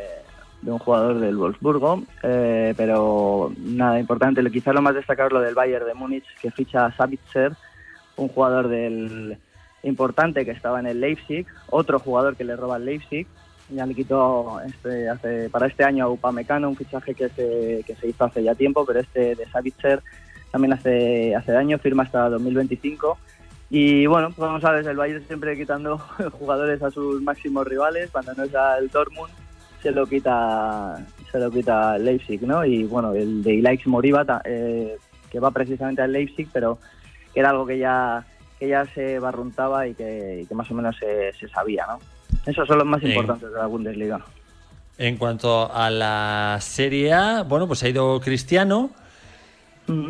de 0.62 0.72
un 0.72 0.80
jugador 0.80 1.20
del 1.20 1.38
Wolfsburgo, 1.38 2.04
eh, 2.24 2.74
pero 2.78 3.52
nada 3.58 4.00
importante. 4.00 4.44
Quizás 4.52 4.74
lo 4.74 4.82
más 4.82 4.96
destacado 4.96 5.28
es 5.28 5.34
lo 5.34 5.42
del 5.42 5.56
Bayern 5.56 5.86
de 5.86 5.94
Múnich, 5.94 6.26
que 6.42 6.52
ficha 6.52 6.86
a 6.86 6.96
Savitzer, 6.96 7.54
un 8.18 8.28
jugador 8.28 8.68
del 8.68 9.38
importante 9.84 10.46
que 10.46 10.52
estaba 10.52 10.80
en 10.80 10.86
el 10.86 11.02
Leipzig, 11.02 11.48
otro 11.70 12.00
jugador 12.00 12.36
que 12.36 12.44
le 12.44 12.56
roba 12.56 12.76
al 12.76 12.86
Leipzig. 12.86 13.28
Ya 13.70 13.86
le 13.86 13.96
quitó 13.96 14.60
este, 14.62 15.10
hace, 15.10 15.50
para 15.50 15.68
este 15.68 15.84
año 15.84 16.06
a 16.06 16.10
Upamecano, 16.10 16.70
un 16.70 16.76
fichaje 16.76 17.16
que 17.16 17.30
se, 17.30 17.84
que 17.88 17.96
se 17.96 18.10
hizo 18.10 18.26
hace 18.26 18.44
ya 18.44 18.54
tiempo, 18.54 18.86
pero 18.86 19.00
este 19.00 19.34
de 19.36 19.46
Savitzer 19.48 20.02
también 20.52 20.74
hace, 20.74 21.34
hace 21.36 21.56
año, 21.56 21.80
firma 21.80 22.04
hasta 22.04 22.30
2025. 22.30 23.18
Y 23.70 24.06
bueno, 24.08 24.34
como 24.36 24.60
sabes, 24.60 24.86
el 24.86 24.98
Bayern 24.98 25.26
siempre 25.26 25.56
quitando 25.56 25.98
jugadores 26.40 26.84
a 26.84 26.92
sus 26.92 27.22
máximos 27.22 27.66
rivales, 27.66 28.12
cuando 28.12 28.34
no 28.34 28.44
es 28.44 28.54
al 28.54 28.90
Dortmund 28.90 29.32
se 29.82 29.92
lo 29.92 30.06
quita 30.06 31.06
se 31.32 31.40
lo 31.40 31.50
quita 31.50 31.98
Leipzig, 31.98 32.42
¿no? 32.44 32.66
Y 32.66 32.84
bueno, 32.84 33.14
el 33.14 33.42
de 33.42 33.56
Ilaix 33.56 33.86
Moriba, 33.88 34.42
eh, 34.46 34.98
que 35.30 35.40
va 35.40 35.52
precisamente 35.52 36.02
al 36.02 36.12
Leipzig, 36.12 36.48
pero 36.52 36.78
que 37.34 37.40
era 37.40 37.50
algo 37.52 37.66
que 37.66 37.78
ya 37.78 38.26
que 38.60 38.68
ya 38.68 38.86
se 38.86 39.18
barruntaba 39.18 39.88
y 39.88 39.96
que, 39.96 40.42
y 40.44 40.46
que 40.46 40.54
más 40.54 40.70
o 40.70 40.76
menos 40.76 40.96
se, 40.98 41.34
se 41.34 41.48
sabía, 41.48 41.86
¿no? 41.88 42.00
Esos 42.46 42.68
son 42.68 42.78
los 42.78 42.88
más 42.88 43.02
importantes 43.02 43.52
de 43.52 43.58
la 43.58 43.66
Bundesliga. 43.66 44.24
En 44.98 45.18
cuanto 45.18 45.74
a 45.74 45.90
la 45.90 46.58
Serie 46.62 47.12
A, 47.12 47.44
bueno, 47.44 47.68
pues 47.68 47.82
ha 47.84 47.90
ido 47.90 48.20
Cristiano. 48.20 48.92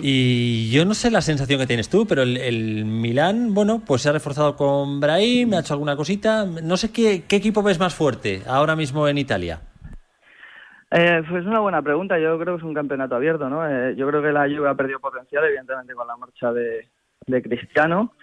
Y 0.02 0.72
yo 0.72 0.86
no 0.86 0.94
sé 0.94 1.12
la 1.12 1.22
sensación 1.22 1.60
que 1.60 1.68
tienes 1.68 1.90
tú, 1.90 2.06
pero 2.06 2.24
el, 2.24 2.38
el 2.38 2.86
Milán, 2.86 3.54
bueno, 3.54 3.82
pues 3.86 4.02
se 4.02 4.10
ha 4.10 4.12
reforzado 4.12 4.56
con 4.56 5.00
Brahim, 5.00 5.54
ha 5.54 5.60
hecho 5.60 5.74
alguna 5.74 5.96
cosita. 5.96 6.46
No 6.46 6.78
sé 6.78 6.92
qué, 6.92 7.24
qué 7.28 7.38
equipo 7.38 7.64
ves 7.64 7.80
más 7.80 7.94
fuerte 7.94 8.42
ahora 8.48 8.76
mismo 8.76 9.08
en 9.08 9.18
Italia. 9.18 9.62
Eh, 10.92 11.24
pues 11.28 11.42
es 11.42 11.48
una 11.48 11.60
buena 11.60 11.82
pregunta. 11.82 12.20
Yo 12.20 12.38
creo 12.38 12.56
que 12.56 12.62
es 12.62 12.66
un 12.66 12.74
campeonato 12.74 13.16
abierto, 13.16 13.50
¿no? 13.50 13.68
Eh, 13.68 13.96
yo 13.96 14.08
creo 14.08 14.22
que 14.22 14.32
la 14.32 14.44
Juve 14.44 14.70
ha 14.70 14.76
perdido 14.76 15.00
potencial, 15.00 15.46
evidentemente, 15.46 15.94
con 15.94 16.06
la 16.06 16.18
marcha 16.18 16.52
de, 16.52 16.90
de 17.28 17.42
Cristiano. 17.42 18.14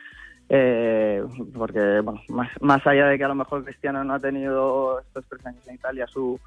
Eh, 0.50 1.22
porque, 1.54 2.00
bueno, 2.00 2.20
más, 2.28 2.50
más 2.60 2.86
allá 2.86 3.06
de 3.06 3.18
que 3.18 3.24
a 3.24 3.28
lo 3.28 3.34
mejor 3.34 3.64
Cristiano 3.64 4.04
no 4.04 4.14
ha 4.14 4.18
tenido 4.18 5.00
estos 5.00 5.24
tres 5.28 5.44
años 5.46 5.66
en 5.66 5.74
Italia 5.74 6.06
su, 6.06 6.38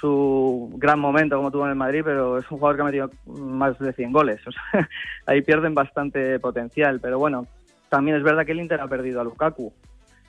su 0.00 0.70
gran 0.76 0.98
momento 0.98 1.36
como 1.36 1.50
tuvo 1.50 1.64
en 1.64 1.70
el 1.70 1.76
Madrid, 1.76 2.02
pero 2.04 2.38
es 2.38 2.50
un 2.50 2.58
jugador 2.58 2.76
que 2.76 2.82
ha 2.82 2.84
metido 2.86 3.10
más 3.26 3.78
de 3.78 3.92
100 3.92 4.12
goles. 4.12 4.40
O 4.46 4.52
sea, 4.52 4.88
ahí 5.26 5.42
pierden 5.42 5.74
bastante 5.74 6.38
potencial. 6.40 7.00
Pero 7.00 7.18
bueno, 7.18 7.46
también 7.88 8.16
es 8.16 8.22
verdad 8.22 8.44
que 8.46 8.52
el 8.52 8.60
Inter 8.60 8.80
ha 8.80 8.88
perdido 8.88 9.20
a 9.20 9.24
Lukaku. 9.24 9.72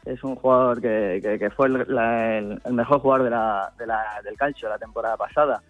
Es 0.05 0.23
un 0.23 0.35
jugador 0.35 0.81
que, 0.81 1.19
que- 1.21 1.37
que 1.39 1.49
fue 1.51 1.67
el, 1.67 1.85
la- 1.87 2.37
el- 2.37 2.59
el 2.65 2.73
mejor 2.73 2.99
jugador 2.99 3.23
de 3.25 3.29
la, 3.29 3.71
de 3.77 3.85
la- 3.87 4.21
del 4.23 4.35
calcio 4.35 4.67
la 4.69 4.77
temporada 4.79 5.15
pasada. 5.17 5.61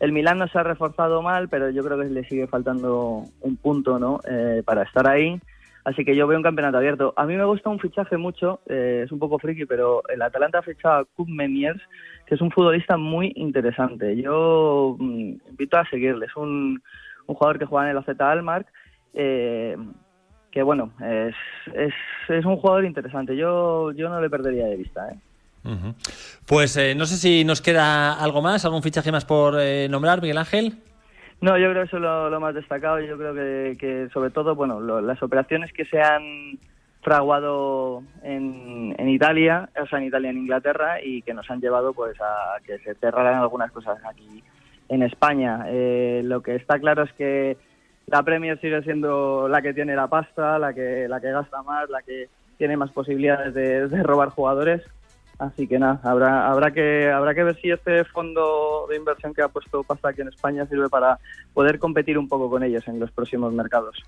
El 0.00 0.12
Milán 0.12 0.38
no 0.38 0.46
se 0.46 0.58
ha 0.58 0.62
reforzado 0.62 1.22
mal, 1.22 1.48
pero 1.48 1.70
yo 1.70 1.82
creo 1.82 1.98
que 1.98 2.04
le 2.04 2.22
sigue 2.24 2.46
faltando 2.46 3.24
un 3.40 3.56
punto 3.56 3.98
¿no? 3.98 4.20
Eh, 4.28 4.62
para 4.64 4.82
estar 4.82 5.08
ahí. 5.08 5.40
Así 5.84 6.04
que 6.04 6.14
yo 6.14 6.26
veo 6.26 6.36
un 6.36 6.42
campeonato 6.44 6.76
abierto. 6.76 7.14
A 7.16 7.24
mí 7.24 7.34
me 7.34 7.44
gusta 7.46 7.70
un 7.70 7.78
fichaje 7.80 8.18
mucho, 8.18 8.60
eh, 8.66 9.02
es 9.06 9.10
un 9.10 9.18
poco 9.18 9.38
friki, 9.38 9.64
pero 9.64 10.02
el 10.08 10.20
Atalanta 10.20 10.58
ha 10.58 10.62
fichado 10.62 10.96
a 11.00 11.04
Kub 11.04 11.28
Meniers, 11.28 11.80
que 12.28 12.34
es 12.34 12.40
un 12.40 12.50
futbolista 12.50 12.96
muy 12.96 13.32
interesante. 13.36 14.14
Yo 14.20 14.96
mm, 14.98 15.32
invito 15.50 15.78
a 15.78 15.88
seguirle. 15.88 16.26
Es 16.26 16.36
un, 16.36 16.82
un 17.26 17.34
jugador 17.34 17.58
que 17.58 17.64
juega 17.64 17.90
en 17.90 17.96
el 17.96 17.98
AZ 17.98 18.20
Almark, 18.20 18.66
eh, 19.14 19.76
que 20.50 20.62
bueno, 20.62 20.92
es, 21.00 21.34
es, 21.74 21.94
es 22.28 22.44
un 22.44 22.56
jugador 22.56 22.84
interesante. 22.84 23.36
Yo, 23.36 23.92
yo 23.92 24.08
no 24.08 24.20
le 24.20 24.28
perdería 24.30 24.66
de 24.66 24.76
vista. 24.76 25.08
¿eh? 25.10 25.16
Pues 26.46 26.76
eh, 26.76 26.94
no 26.94 27.04
sé 27.06 27.16
si 27.16 27.44
nos 27.44 27.60
queda 27.60 28.14
algo 28.14 28.42
más, 28.42 28.64
algún 28.64 28.82
fichaje 28.82 29.12
más 29.12 29.24
por 29.24 29.54
eh, 29.58 29.88
nombrar, 29.88 30.20
Miguel 30.20 30.38
Ángel. 30.38 30.78
No, 31.40 31.56
yo 31.56 31.70
creo 31.70 31.82
que 31.82 31.88
eso 31.88 31.96
es 31.98 32.02
lo, 32.02 32.30
lo 32.30 32.40
más 32.40 32.54
destacado. 32.54 33.00
Yo 33.00 33.16
creo 33.16 33.34
que, 33.34 33.76
que 33.78 34.08
sobre 34.12 34.30
todo, 34.30 34.54
bueno, 34.54 34.80
lo- 34.80 35.00
las 35.00 35.22
operaciones 35.22 35.72
que 35.72 35.84
se 35.84 36.00
han 36.00 36.58
fraguado 37.02 38.02
en, 38.22 38.94
en 38.98 39.08
Italia, 39.08 39.68
o 39.80 39.86
sea, 39.86 39.98
en 39.98 40.06
Italia, 40.06 40.30
en 40.30 40.38
Inglaterra, 40.38 41.02
y 41.02 41.22
que 41.22 41.34
nos 41.34 41.50
han 41.50 41.60
llevado 41.60 41.92
pues 41.92 42.20
a 42.20 42.60
que 42.64 42.78
se 42.78 42.94
cerraran 42.94 43.40
algunas 43.40 43.70
cosas 43.72 43.98
aquí 44.04 44.42
en 44.88 45.02
España. 45.02 45.64
Eh, 45.68 46.22
lo 46.24 46.42
que 46.42 46.56
está 46.56 46.78
claro 46.78 47.04
es 47.04 47.12
que 47.12 47.56
la 48.06 48.22
Premier 48.22 48.58
sigue 48.60 48.82
siendo 48.82 49.48
la 49.48 49.62
que 49.62 49.74
tiene 49.74 49.94
la 49.94 50.08
pasta, 50.08 50.58
la 50.58 50.72
que, 50.72 51.06
la 51.08 51.20
que 51.20 51.30
gasta 51.30 51.62
más, 51.62 51.88
la 51.90 52.02
que 52.02 52.28
tiene 52.56 52.76
más 52.76 52.90
posibilidades 52.90 53.54
de, 53.54 54.02
robar 54.02 54.30
jugadores. 54.30 54.82
Así 55.38 55.68
que 55.68 55.78
nada, 55.78 56.00
habrá, 56.02 56.50
habrá 56.50 56.72
que 56.72 57.08
habrá 57.12 57.32
que 57.32 57.44
ver 57.44 57.56
si 57.60 57.70
este 57.70 58.02
fondo 58.04 58.86
de 58.88 58.96
inversión 58.96 59.32
que 59.32 59.42
ha 59.42 59.48
puesto 59.48 59.84
pasta 59.84 60.08
aquí 60.08 60.20
en 60.20 60.28
España 60.28 60.66
sirve 60.66 60.88
para 60.88 61.18
poder 61.54 61.78
competir 61.78 62.18
un 62.18 62.28
poco 62.28 62.50
con 62.50 62.64
ellos 62.64 62.88
en 62.88 62.98
los 62.98 63.12
próximos 63.12 63.52
mercados. 63.52 64.02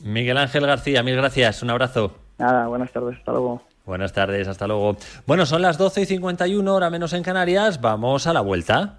Miguel 0.00 0.38
Ángel 0.38 0.66
García, 0.66 1.02
mil 1.02 1.16
gracias, 1.16 1.62
un 1.62 1.70
abrazo. 1.70 2.12
Nada, 2.38 2.66
buenas 2.68 2.92
tardes, 2.92 3.18
hasta 3.18 3.32
luego. 3.32 3.62
Buenas 3.84 4.12
tardes, 4.12 4.46
hasta 4.46 4.66
luego. 4.66 4.96
Bueno, 5.26 5.46
son 5.46 5.62
las 5.62 5.78
12 5.78 6.02
y 6.02 6.06
51, 6.06 6.74
hora 6.74 6.90
menos 6.90 7.12
en 7.14 7.22
Canarias. 7.22 7.80
Vamos 7.80 8.26
a 8.26 8.32
la 8.32 8.40
vuelta. 8.42 8.98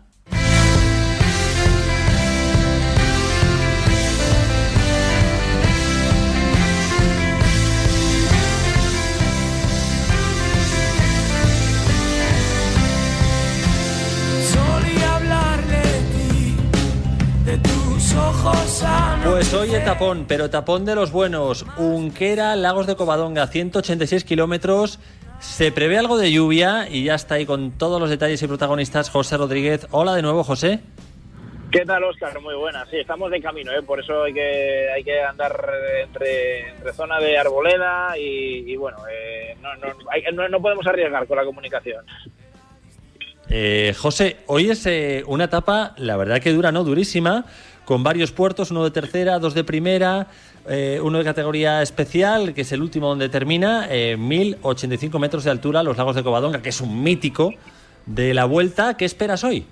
Pues 19.39 19.53
hoy 19.53 19.73
etapón, 19.73 20.25
pero 20.27 20.43
etapón 20.43 20.83
de 20.83 20.95
los 20.95 21.13
buenos. 21.13 21.65
Unquera, 21.77 22.57
Lagos 22.57 22.87
de 22.87 22.97
Covadonga, 22.97 23.47
186 23.47 24.25
kilómetros. 24.25 24.99
Se 25.39 25.71
prevé 25.71 25.97
algo 25.97 26.17
de 26.17 26.29
lluvia 26.29 26.89
y 26.89 27.05
ya 27.05 27.15
está 27.15 27.35
ahí 27.35 27.45
con 27.45 27.71
todos 27.71 28.01
los 28.01 28.09
detalles 28.09 28.43
y 28.43 28.47
protagonistas 28.47 29.09
José 29.09 29.37
Rodríguez. 29.37 29.87
Hola 29.91 30.13
de 30.13 30.23
nuevo, 30.23 30.43
José. 30.43 30.81
¿Qué 31.71 31.85
tal, 31.85 32.03
Oscar? 32.03 32.41
Muy 32.41 32.53
buena. 32.55 32.85
Sí, 32.87 32.97
estamos 32.97 33.31
de 33.31 33.39
camino, 33.41 33.71
¿eh? 33.71 33.81
por 33.81 34.01
eso 34.01 34.23
hay 34.23 34.33
que, 34.33 34.89
hay 34.93 35.05
que 35.05 35.21
andar 35.21 35.57
entre, 36.03 36.71
entre 36.71 36.91
zona 36.91 37.17
de 37.21 37.37
arboleda 37.37 38.17
y, 38.17 38.69
y 38.69 38.75
bueno, 38.75 38.97
eh, 39.09 39.55
no, 39.61 39.73
no, 39.77 39.87
hay- 40.11 40.23
no- 40.33 40.49
no 40.49 40.61
podemos 40.61 40.85
arriesgar 40.85 41.25
con 41.27 41.37
la 41.37 41.45
comunicación. 41.45 42.05
Eh, 43.51 43.95
José, 43.97 44.37
hoy 44.47 44.69
es 44.69 44.85
eh, 44.85 45.23
una 45.25 45.45
etapa, 45.45 45.93
la 45.97 46.17
verdad 46.17 46.39
que 46.41 46.51
dura, 46.51 46.71
¿no? 46.71 46.83
Durísima, 46.83 47.45
con 47.89 48.03
varios 48.03 48.31
puertos, 48.31 48.69
uno 48.69 48.83
de 48.83 48.91
tercera, 48.91 49.39
dos 49.39 49.55
de 49.55 49.63
primera, 49.63 50.27
eh, 50.67 50.99
uno 51.01 51.17
de 51.17 51.23
categoría 51.23 51.81
especial, 51.81 52.53
que 52.53 52.61
es 52.61 52.71
el 52.71 52.83
último 52.83 53.07
donde 53.07 53.29
termina, 53.29 53.87
eh, 53.89 54.15
1085 54.15 55.17
metros 55.17 55.43
de 55.43 55.49
altura, 55.49 55.81
los 55.81 55.97
lagos 55.97 56.15
de 56.15 56.21
Covadonga, 56.21 56.61
que 56.61 56.69
es 56.69 56.81
un 56.81 57.01
mítico 57.01 57.51
de 58.05 58.35
la 58.35 58.45
vuelta. 58.45 58.95
¿Qué 58.95 59.05
esperas 59.05 59.43
hoy? 59.43 59.65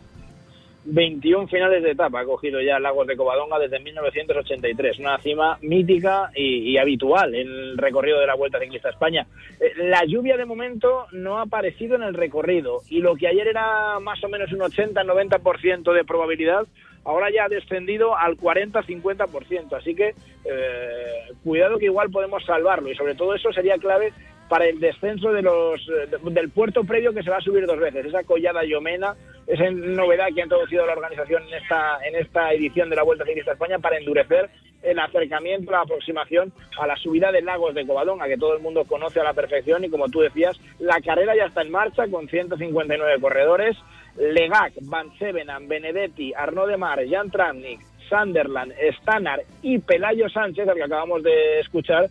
21 0.89 1.47
finales 1.49 1.83
de 1.83 1.91
etapa 1.91 2.21
ha 2.21 2.25
cogido 2.25 2.61
ya 2.61 2.79
Lagos 2.79 3.05
de 3.07 3.17
Covadonga 3.17 3.59
desde 3.59 3.79
1983, 3.79 4.99
una 4.99 5.17
cima 5.19 5.57
mítica 5.61 6.31
y, 6.33 6.71
y 6.71 6.77
habitual 6.77 7.35
en 7.35 7.47
el 7.47 7.77
recorrido 7.77 8.19
de 8.19 8.27
la 8.27 8.35
Vuelta 8.35 8.57
Ciclista 8.59 8.88
a 8.88 8.91
España. 8.91 9.27
Eh, 9.59 9.73
La 9.75 10.05
lluvia 10.05 10.38
de 10.38 10.45
momento 10.45 11.07
no 11.11 11.39
ha 11.39 11.41
aparecido 11.41 11.95
en 11.97 12.03
el 12.03 12.13
recorrido 12.13 12.83
y 12.89 13.01
lo 13.01 13.15
que 13.15 13.27
ayer 13.27 13.47
era 13.47 13.99
más 13.99 14.23
o 14.23 14.29
menos 14.29 14.51
un 14.53 14.59
80-90% 14.59 15.93
de 15.93 16.05
probabilidad, 16.05 16.65
ahora 17.03 17.29
ya 17.31 17.45
ha 17.45 17.49
descendido 17.49 18.17
al 18.17 18.38
40-50%, 18.38 19.73
así 19.73 19.93
que 19.93 20.15
eh, 20.45 21.33
cuidado 21.43 21.79
que 21.79 21.85
igual 21.85 22.09
podemos 22.11 22.45
salvarlo 22.45 22.89
y 22.89 22.95
sobre 22.95 23.15
todo 23.15 23.35
eso 23.35 23.51
sería 23.51 23.77
clave 23.77 24.13
para 24.50 24.66
el 24.66 24.80
descenso 24.80 25.32
de 25.34 25.41
los 25.41 25.80
eh, 25.89 26.08
de- 26.24 26.32
del 26.32 26.50
puerto 26.50 26.84
previo 26.84 27.14
que 27.14 27.24
se 27.24 27.30
va 27.30 27.38
a 27.38 27.41
subir 27.41 27.66
dos 27.66 27.80
veces, 27.80 28.06
esa 28.06 28.24
collada 28.24 28.64
Yomena, 28.64 29.16
esa 29.45 29.70
novedad 29.72 30.28
que 30.34 30.41
ha 30.41 30.45
introducido 30.45 30.86
la 30.86 30.93
organización 30.93 31.43
en 31.48 31.54
esta 31.56 31.98
en 32.06 32.16
esta 32.16 32.52
edición 32.54 32.89
de 32.89 32.95
la 32.95 33.04
Vuelta 33.04 33.26
Ciclista 33.26 33.52
a 33.52 33.54
España 33.54 33.80
para 33.80 33.98
endurecer 33.98 34.50
el 34.84 35.00
acercamiento, 35.00 35.72
la 35.72 35.82
aproximación 35.82 36.54
a 36.80 36.86
la 36.88 36.95
subida 36.98 37.32
de 37.32 37.41
Lagos 37.41 37.74
de 37.74 37.86
Covadonga, 37.86 38.28
que 38.28 38.38
todo 38.38 38.54
el 38.56 38.62
mundo 38.62 38.86
conoce 38.86 39.20
a 39.20 39.24
la 39.24 39.34
perfección 39.34 39.84
y 39.84 39.89
como 39.89 40.08
tú 40.08 40.22
decías, 40.22 40.60
la 40.80 41.02
carrera 41.02 41.36
ya 41.36 41.45
está 41.45 41.62
en 41.64 41.72
marcha 41.72 42.08
con 42.08 42.28
159 42.30 43.20
corredores, 43.20 43.76
Legac, 44.18 44.74
Van 44.84 45.12
Sevenan, 45.18 45.68
Benedetti, 45.68 46.34
Arnaud 46.34 46.70
de 46.70 46.78
Mar, 46.78 47.00
Jan 47.10 47.30
Tramnik, 47.32 47.80
Sunderland, 48.10 48.74
Stannard 49.02 49.41
y 49.62 49.80
Pelayo 49.80 50.30
Sánchez, 50.30 50.68
al 50.68 50.76
que 50.76 50.84
acabamos 50.84 51.24
de 51.24 51.60
escuchar, 51.60 52.08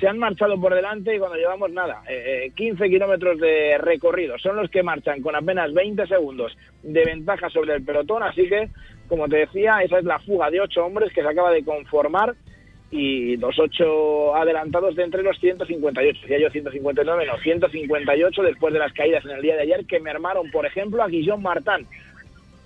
se 0.00 0.08
han 0.08 0.18
marchado 0.18 0.58
por 0.58 0.74
delante 0.74 1.14
y 1.14 1.18
cuando 1.18 1.36
llevamos 1.36 1.70
nada, 1.70 2.02
eh, 2.08 2.46
eh, 2.46 2.52
15 2.56 2.88
kilómetros 2.88 3.38
de 3.38 3.76
recorrido, 3.78 4.38
son 4.38 4.56
los 4.56 4.70
que 4.70 4.82
marchan 4.82 5.20
con 5.20 5.36
apenas 5.36 5.72
20 5.74 6.06
segundos 6.06 6.56
de 6.82 7.04
ventaja 7.04 7.50
sobre 7.50 7.74
el 7.74 7.84
pelotón, 7.84 8.22
así 8.22 8.48
que, 8.48 8.70
como 9.08 9.28
te 9.28 9.36
decía, 9.36 9.82
esa 9.82 9.98
es 9.98 10.04
la 10.04 10.18
fuga 10.18 10.50
de 10.50 10.60
ocho 10.60 10.86
hombres 10.86 11.12
que 11.12 11.20
se 11.20 11.28
acaba 11.28 11.52
de 11.52 11.64
conformar 11.64 12.34
y 12.90 13.36
los 13.36 13.56
ocho 13.58 14.34
adelantados 14.34 14.96
de 14.96 15.04
entre 15.04 15.22
los 15.22 15.38
158, 15.38 16.20
decía 16.22 16.40
yo 16.40 16.50
159, 16.50 17.26
no, 17.26 17.38
158 17.38 18.42
después 18.42 18.72
de 18.72 18.80
las 18.80 18.92
caídas 18.94 19.24
en 19.26 19.32
el 19.32 19.42
día 19.42 19.54
de 19.54 19.62
ayer 19.62 19.84
que 19.84 20.00
mermaron, 20.00 20.50
por 20.50 20.64
ejemplo, 20.66 21.02
a 21.02 21.08
Guillaume 21.08 21.44
Martin, 21.44 21.86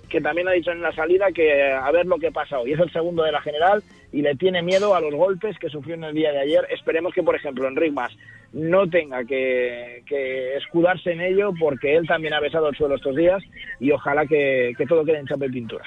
que 0.09 0.21
también 0.21 0.47
ha 0.47 0.51
dicho 0.51 0.71
en 0.71 0.81
la 0.81 0.93
salida 0.93 1.31
que 1.33 1.71
a 1.71 1.91
ver 1.91 2.05
lo 2.05 2.17
que 2.17 2.31
pasa 2.31 2.59
hoy. 2.59 2.71
Es 2.71 2.79
el 2.79 2.91
segundo 2.91 3.23
de 3.23 3.33
la 3.33 3.41
general 3.41 3.83
y 4.15 4.21
le 4.21 4.33
tiene 4.35 4.61
miedo 4.61 4.95
a 4.95 5.01
los 5.01 5.13
golpes 5.13 5.59
que 5.59 5.67
sufrió 5.67 5.95
en 5.95 6.05
el 6.05 6.15
día 6.15 6.31
de 6.31 6.39
ayer. 6.39 6.65
Esperemos 6.71 7.13
que, 7.13 7.21
por 7.21 7.35
ejemplo, 7.35 7.67
Enric 7.67 7.91
Mas 7.91 8.13
no 8.53 8.89
tenga 8.89 9.25
que, 9.25 10.03
que 10.07 10.55
escudarse 10.55 11.11
en 11.11 11.19
ello 11.19 11.51
porque 11.59 11.97
él 11.97 12.07
también 12.07 12.33
ha 12.33 12.39
besado 12.39 12.69
el 12.69 12.77
suelo 12.77 12.95
estos 12.95 13.13
días 13.13 13.43
y 13.77 13.91
ojalá 13.91 14.25
que, 14.25 14.71
que 14.77 14.85
todo 14.85 15.03
quede 15.03 15.19
en 15.19 15.27
chapa 15.27 15.47
y 15.47 15.49
pintura. 15.49 15.83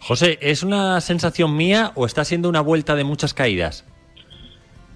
José, 0.00 0.38
¿es 0.40 0.62
una 0.62 0.98
sensación 1.02 1.54
mía 1.54 1.92
o 1.94 2.06
está 2.06 2.24
siendo 2.24 2.48
una 2.48 2.62
vuelta 2.62 2.96
de 2.96 3.04
muchas 3.04 3.34
caídas? 3.34 3.84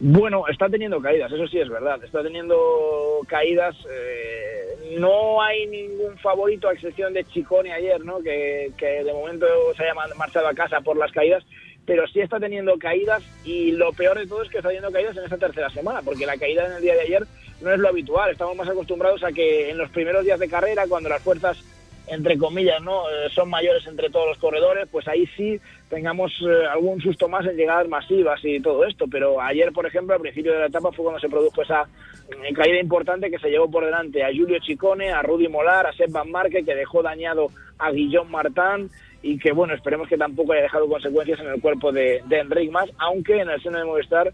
Bueno, 0.00 0.44
está 0.48 0.70
teniendo 0.70 0.98
caídas, 1.02 1.30
eso 1.30 1.46
sí 1.48 1.59
es 1.59 1.68
verdad. 1.68 2.02
Está 2.02 2.22
teniendo 2.22 3.20
caídas. 3.28 3.76
eh, 3.90 4.96
no 4.98 5.42
hay 5.42 5.66
ningún 5.66 6.16
favorito 6.18 6.68
a 6.68 6.72
excepción 6.72 7.12
de 7.12 7.24
Chicone 7.24 7.70
ayer, 7.70 8.02
¿no? 8.02 8.20
Que, 8.20 8.70
que 8.78 9.04
de 9.04 9.12
momento 9.12 9.46
se 9.76 9.82
haya 9.82 9.94
marchado 10.16 10.48
a 10.48 10.54
casa 10.54 10.80
por 10.80 10.96
las 10.96 11.12
caídas. 11.12 11.44
Pero 11.87 12.07
sí 12.09 12.20
está 12.20 12.41
teniendo 12.41 12.76
caídas 12.78 13.22
y 13.45 13.72
lo 13.72 13.93
peor 13.93 14.18
de 14.18 14.26
todo 14.26 14.43
es 14.43 14.51
que 14.51 14.59
está 14.59 14.68
teniendo 14.68 14.93
caídas 14.93 15.16
en 15.16 15.24
esta 15.24 15.39
tercera 15.39 15.70
semana, 15.70 16.03
porque 16.03 16.26
la 16.26 16.37
caída 16.37 16.66
en 16.66 16.72
el 16.72 16.82
día 16.82 16.95
de 16.95 17.03
ayer 17.03 17.26
no 17.61 17.72
es 17.72 17.78
lo 17.78 17.89
habitual. 17.89 18.30
Estamos 18.30 18.57
más 18.57 18.68
acostumbrados 18.68 19.22
a 19.22 19.32
que 19.32 19.70
en 19.70 19.78
los 19.78 19.91
primeros 19.91 20.24
días 20.24 20.41
de 20.41 20.49
carrera, 20.49 20.87
cuando 20.89 21.09
las 21.09 21.22
fuerzas 21.22 21.62
entre 22.09 22.39
comillas, 22.39 22.80
¿no? 22.82 23.09
Eh, 23.11 23.28
son 23.34 23.51
mayores 23.51 23.87
entre 23.87 24.11
todos 24.11 24.28
los 24.28 24.39
corredores, 24.39 24.89
pues 24.91 25.09
ahí 25.09 25.26
sí 25.37 25.61
tengamos 25.89 26.32
eh, 26.41 26.66
algún 26.72 27.01
susto 27.01 27.28
más 27.28 27.45
en 27.47 27.57
llegadas 27.57 27.89
masivas 27.89 28.41
y 28.45 28.61
todo 28.61 28.84
esto. 28.84 29.07
Pero 29.11 29.41
ayer, 29.41 29.72
por 29.72 29.87
ejemplo, 29.87 30.14
al 30.14 30.20
principio 30.20 30.53
de 30.53 30.61
la 30.61 30.66
etapa 30.66 30.93
fue 30.93 31.05
cuando 31.05 31.20
se 31.20 31.28
produjo 31.28 31.62
esa 31.62 31.89
eh, 32.28 32.53
caída 32.55 32.78
importante 32.80 33.30
que 33.30 33.39
se 33.39 33.51
llevó 33.51 33.70
por 33.70 33.84
delante 33.84 34.22
a 34.22 34.28
Julio 34.28 34.59
Chicone, 34.61 35.11
a 35.11 35.22
Rudy 35.22 35.49
Molar, 35.49 35.87
a 35.87 35.93
Seb 35.93 36.11
Van 36.11 36.30
Marke, 36.30 36.64
que 36.64 36.74
dejó 36.74 37.03
dañado 37.03 37.49
a 37.78 37.91
Guillaume 37.91 38.30
Martin 38.30 38.89
y 39.33 39.39
que, 39.39 39.53
bueno, 39.53 39.74
esperemos 39.74 40.09
que 40.09 40.16
tampoco 40.16 40.53
haya 40.53 40.62
dejado 40.62 40.89
consecuencias 40.89 41.41
en 41.41 41.49
el 41.49 41.61
cuerpo 41.61 41.93
de, 41.93 42.22
de 42.27 42.39
Enric 42.39 42.70
Mas, 42.70 42.91
aunque 42.99 43.41
en 43.41 43.49
el 43.51 43.61
seno 43.62 43.79
de 43.79 43.85
Movistar 43.85 44.33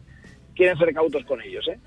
quieren 0.55 0.77
ser 0.79 0.93
cautos 0.93 1.25
con 1.25 1.41
ellos, 1.41 1.67
¿eh? 1.69 1.79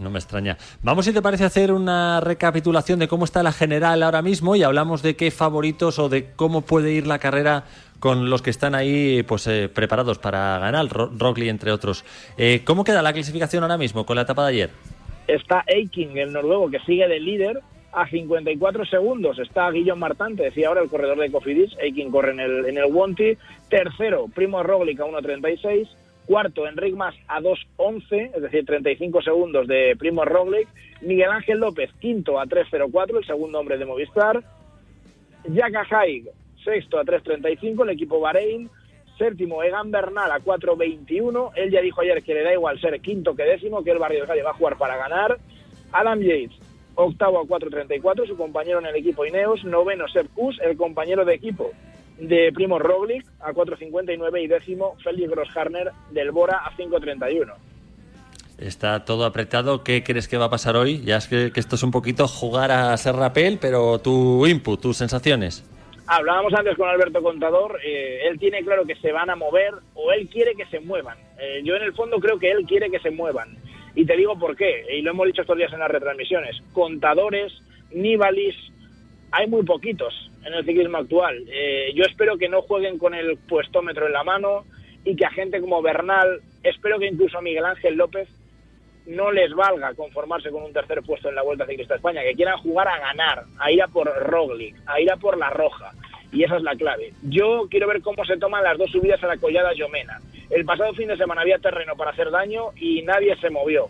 No 0.00 0.10
me 0.10 0.20
extraña. 0.20 0.56
Vamos, 0.82 1.06
si 1.06 1.12
te 1.12 1.20
parece, 1.20 1.42
a 1.42 1.48
hacer 1.48 1.72
una 1.72 2.20
recapitulación 2.20 3.00
de 3.00 3.08
cómo 3.08 3.24
está 3.24 3.42
la 3.42 3.50
general 3.50 4.00
ahora 4.04 4.22
mismo 4.22 4.54
y 4.54 4.62
hablamos 4.62 5.02
de 5.02 5.16
qué 5.16 5.32
favoritos 5.32 5.98
o 5.98 6.08
de 6.08 6.26
cómo 6.36 6.60
puede 6.62 6.92
ir 6.92 7.08
la 7.08 7.18
carrera 7.18 7.64
con 7.98 8.30
los 8.30 8.40
que 8.40 8.50
están 8.50 8.76
ahí 8.76 9.24
pues 9.24 9.48
eh, 9.48 9.68
preparados 9.68 10.18
para 10.20 10.60
ganar, 10.60 10.86
Ro- 10.88 11.10
Rockley 11.18 11.48
entre 11.48 11.72
otros. 11.72 12.04
Eh, 12.36 12.62
¿Cómo 12.64 12.84
queda 12.84 13.02
la 13.02 13.12
clasificación 13.12 13.64
ahora 13.64 13.76
mismo 13.76 14.06
con 14.06 14.14
la 14.14 14.22
etapa 14.22 14.44
de 14.44 14.52
ayer? 14.52 14.70
está 15.26 15.64
Eiking, 15.66 16.16
el 16.16 16.32
noruego, 16.32 16.70
que 16.70 16.78
sigue 16.86 17.08
de 17.08 17.18
líder 17.18 17.60
a 18.00 18.08
54 18.08 18.84
segundos. 18.86 19.38
Está 19.38 19.70
Guillaume 19.70 20.00
Martin, 20.00 20.36
te 20.36 20.44
decía 20.44 20.68
ahora, 20.68 20.82
el 20.82 20.88
corredor 20.88 21.18
de 21.18 21.30
Cofidis. 21.30 21.76
Eiking 21.80 22.10
corre 22.10 22.30
en 22.30 22.40
el, 22.40 22.66
en 22.66 22.78
el 22.78 22.92
Wanty. 22.92 23.36
Tercero, 23.68 24.26
Primo 24.34 24.62
Roglic 24.62 25.00
a 25.00 25.04
1.36. 25.04 25.88
Cuarto, 26.26 26.66
Enric 26.68 26.94
Mas 26.94 27.14
a 27.26 27.40
2.11, 27.40 28.32
es 28.34 28.42
decir, 28.42 28.64
35 28.66 29.22
segundos 29.22 29.66
de 29.66 29.96
Primo 29.98 30.24
Roglic. 30.24 30.68
Miguel 31.00 31.30
Ángel 31.30 31.58
López, 31.58 31.90
quinto 32.00 32.38
a 32.38 32.46
3.04, 32.46 33.18
el 33.18 33.24
segundo 33.24 33.58
hombre 33.58 33.78
de 33.78 33.84
Movistar. 33.84 34.44
Jaka 35.52 35.86
Haig, 35.90 36.24
sexto 36.62 36.98
a 36.98 37.04
3.35, 37.04 37.82
el 37.82 37.90
equipo 37.90 38.20
Bahrein. 38.20 38.70
Séptimo, 39.16 39.64
Egan 39.64 39.90
Bernal 39.90 40.30
a 40.30 40.38
4.21. 40.38 41.50
Él 41.56 41.70
ya 41.72 41.80
dijo 41.80 42.02
ayer 42.02 42.22
que 42.22 42.34
le 42.34 42.44
da 42.44 42.52
igual 42.52 42.80
ser 42.80 43.00
quinto 43.00 43.34
que 43.34 43.42
décimo, 43.42 43.82
que 43.82 43.90
el 43.90 43.98
Barrio 43.98 44.20
del 44.20 44.30
Valle 44.30 44.42
va 44.44 44.50
a 44.50 44.54
jugar 44.54 44.78
para 44.78 44.96
ganar. 44.96 45.38
Adam 45.90 46.20
Yates, 46.20 46.52
octavo 46.98 47.40
a 47.40 47.44
4.34, 47.44 48.26
su 48.26 48.36
compañero 48.36 48.80
en 48.80 48.86
el 48.86 48.96
equipo 48.96 49.24
Ineos. 49.24 49.64
Noveno, 49.64 50.08
Sepp 50.08 50.32
Kuss, 50.34 50.58
el 50.60 50.76
compañero 50.76 51.24
de 51.24 51.34
equipo 51.34 51.70
de 52.18 52.52
Primo 52.52 52.78
Roglic 52.78 53.24
a 53.40 53.52
4.59 53.52 54.42
y 54.42 54.48
décimo, 54.48 54.96
Félix 55.02 55.30
Grossharner 55.30 55.92
del 56.10 56.32
Bora 56.32 56.58
a 56.64 56.72
5.31. 56.76 57.54
Está 58.58 59.04
todo 59.04 59.24
apretado. 59.24 59.84
¿Qué 59.84 60.02
crees 60.02 60.26
que 60.26 60.36
va 60.36 60.46
a 60.46 60.50
pasar 60.50 60.76
hoy? 60.76 61.00
Ya 61.02 61.16
es 61.16 61.28
que, 61.28 61.52
que 61.52 61.60
esto 61.60 61.76
es 61.76 61.84
un 61.84 61.92
poquito 61.92 62.26
jugar 62.26 62.72
a 62.72 62.96
ser 62.96 63.14
rapel, 63.14 63.58
pero 63.60 64.00
tu 64.00 64.44
input, 64.46 64.80
tus 64.80 64.96
sensaciones. 64.96 65.64
Hablábamos 66.08 66.52
antes 66.54 66.76
con 66.76 66.88
Alberto 66.88 67.22
Contador, 67.22 67.78
eh, 67.84 68.26
él 68.28 68.38
tiene 68.38 68.64
claro 68.64 68.86
que 68.86 68.96
se 68.96 69.12
van 69.12 69.28
a 69.28 69.36
mover 69.36 69.74
o 69.94 70.10
él 70.10 70.26
quiere 70.28 70.54
que 70.54 70.64
se 70.66 70.80
muevan. 70.80 71.18
Eh, 71.38 71.60
yo 71.62 71.76
en 71.76 71.82
el 71.82 71.92
fondo 71.92 72.18
creo 72.18 72.38
que 72.38 72.50
él 72.50 72.64
quiere 72.66 72.90
que 72.90 72.98
se 72.98 73.10
muevan. 73.10 73.56
Y 73.98 74.06
te 74.06 74.16
digo 74.16 74.38
por 74.38 74.54
qué, 74.54 74.84
y 74.96 75.02
lo 75.02 75.10
hemos 75.10 75.26
dicho 75.26 75.40
estos 75.40 75.56
días 75.56 75.72
en 75.72 75.80
las 75.80 75.90
retransmisiones. 75.90 76.62
Contadores, 76.72 77.52
Nibalis, 77.90 78.54
hay 79.32 79.48
muy 79.48 79.64
poquitos 79.64 80.14
en 80.44 80.54
el 80.54 80.64
ciclismo 80.64 80.98
actual. 80.98 81.44
Eh, 81.48 81.90
yo 81.96 82.04
espero 82.04 82.38
que 82.38 82.48
no 82.48 82.62
jueguen 82.62 82.96
con 82.96 83.12
el 83.12 83.36
puestómetro 83.38 84.06
en 84.06 84.12
la 84.12 84.22
mano 84.22 84.66
y 85.04 85.16
que 85.16 85.26
a 85.26 85.30
gente 85.30 85.60
como 85.60 85.82
Bernal, 85.82 86.42
espero 86.62 87.00
que 87.00 87.08
incluso 87.08 87.38
a 87.38 87.42
Miguel 87.42 87.64
Ángel 87.64 87.96
López 87.96 88.28
no 89.06 89.32
les 89.32 89.52
valga 89.52 89.92
conformarse 89.94 90.50
con 90.50 90.62
un 90.62 90.72
tercer 90.72 91.02
puesto 91.02 91.28
en 91.28 91.34
la 91.34 91.42
Vuelta 91.42 91.66
Ciclista 91.66 91.94
a 91.94 91.96
España, 91.96 92.22
que 92.22 92.36
quieran 92.36 92.58
jugar 92.58 92.86
a 92.86 93.00
ganar, 93.00 93.46
a 93.58 93.72
ir 93.72 93.82
a 93.82 93.88
por 93.88 94.06
Roglic, 94.06 94.76
a 94.86 95.00
ir 95.00 95.10
a 95.10 95.16
por 95.16 95.36
la 95.36 95.50
Roja. 95.50 95.90
Y 96.32 96.44
esa 96.44 96.56
es 96.56 96.62
la 96.62 96.76
clave. 96.76 97.12
Yo 97.22 97.66
quiero 97.70 97.88
ver 97.88 98.02
cómo 98.02 98.24
se 98.24 98.36
toman 98.36 98.62
las 98.62 98.76
dos 98.76 98.90
subidas 98.90 99.22
a 99.22 99.28
la 99.28 99.38
collada 99.38 99.72
Yomena. 99.72 100.20
El 100.50 100.64
pasado 100.64 100.92
fin 100.94 101.08
de 101.08 101.16
semana 101.16 101.42
había 101.42 101.58
terreno 101.58 101.96
para 101.96 102.10
hacer 102.10 102.30
daño 102.30 102.70
y 102.76 103.02
nadie 103.02 103.36
se 103.36 103.50
movió. 103.50 103.88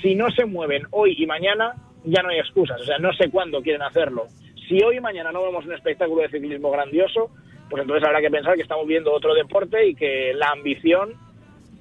Si 0.00 0.14
no 0.14 0.30
se 0.30 0.44
mueven 0.44 0.84
hoy 0.90 1.14
y 1.18 1.26
mañana, 1.26 1.74
ya 2.04 2.22
no 2.22 2.30
hay 2.30 2.38
excusas. 2.38 2.80
O 2.80 2.84
sea, 2.84 2.98
no 2.98 3.12
sé 3.14 3.30
cuándo 3.30 3.62
quieren 3.62 3.82
hacerlo. 3.82 4.26
Si 4.68 4.82
hoy 4.82 4.96
y 4.96 5.00
mañana 5.00 5.32
no 5.32 5.42
vemos 5.42 5.64
un 5.64 5.72
espectáculo 5.72 6.22
de 6.22 6.28
ciclismo 6.28 6.70
grandioso, 6.70 7.30
pues 7.68 7.82
entonces 7.82 8.06
habrá 8.06 8.20
que 8.20 8.30
pensar 8.30 8.54
que 8.54 8.62
estamos 8.62 8.86
viendo 8.86 9.12
otro 9.12 9.34
deporte 9.34 9.86
y 9.86 9.94
que 9.94 10.32
la 10.34 10.50
ambición 10.50 11.14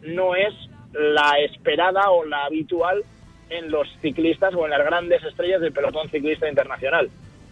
no 0.02 0.36
es 0.36 0.54
la 0.94 1.40
esperada 1.40 2.10
o 2.12 2.26
la 2.26 2.46
habitual 2.46 3.04
en 3.50 3.70
los 3.70 3.88
ciclistas 4.02 4.54
o 4.56 4.66
en 4.66 4.72
las 4.72 4.84
grandes 4.84 5.24
estrellas 5.24 5.62
del 5.62 5.74
pelotón 5.74 6.10
ciclista 6.10 6.50
internacional. 6.50 7.10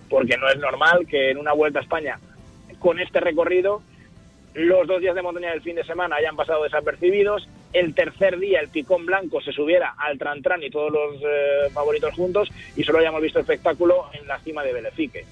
Porque 0.09 0.37
no 0.37 0.47
es 0.49 0.57
normal 0.57 1.05
que 1.07 1.31
en 1.31 1.37
una 1.37 1.53
Vuelta 1.53 1.79
a 1.79 1.83
España 1.83 2.17
con 2.79 2.99
este 2.99 3.19
recorrido 3.19 3.81
los 4.53 4.87
dos 4.87 4.99
días 4.99 5.15
de 5.15 5.21
montaña 5.21 5.51
del 5.51 5.61
fin 5.61 5.75
de 5.75 5.83
semana 5.83 6.15
hayan 6.15 6.35
pasado 6.35 6.63
desapercibidos, 6.63 7.47
el 7.71 7.93
tercer 7.93 8.39
día 8.39 8.59
el 8.59 8.69
picón 8.69 9.05
blanco 9.05 9.41
se 9.41 9.51
subiera 9.51 9.93
al 9.97 10.17
Trantran 10.17 10.63
y 10.63 10.69
todos 10.69 10.91
los 10.91 11.21
eh, 11.21 11.69
favoritos 11.71 12.13
juntos 12.15 12.49
y 12.75 12.83
solo 12.83 12.99
hayamos 12.99 13.21
visto 13.21 13.39
espectáculo 13.39 14.05
en 14.13 14.27
la 14.27 14.39
cima 14.39 14.63
de 14.63 14.73
Belefique. 14.73 15.25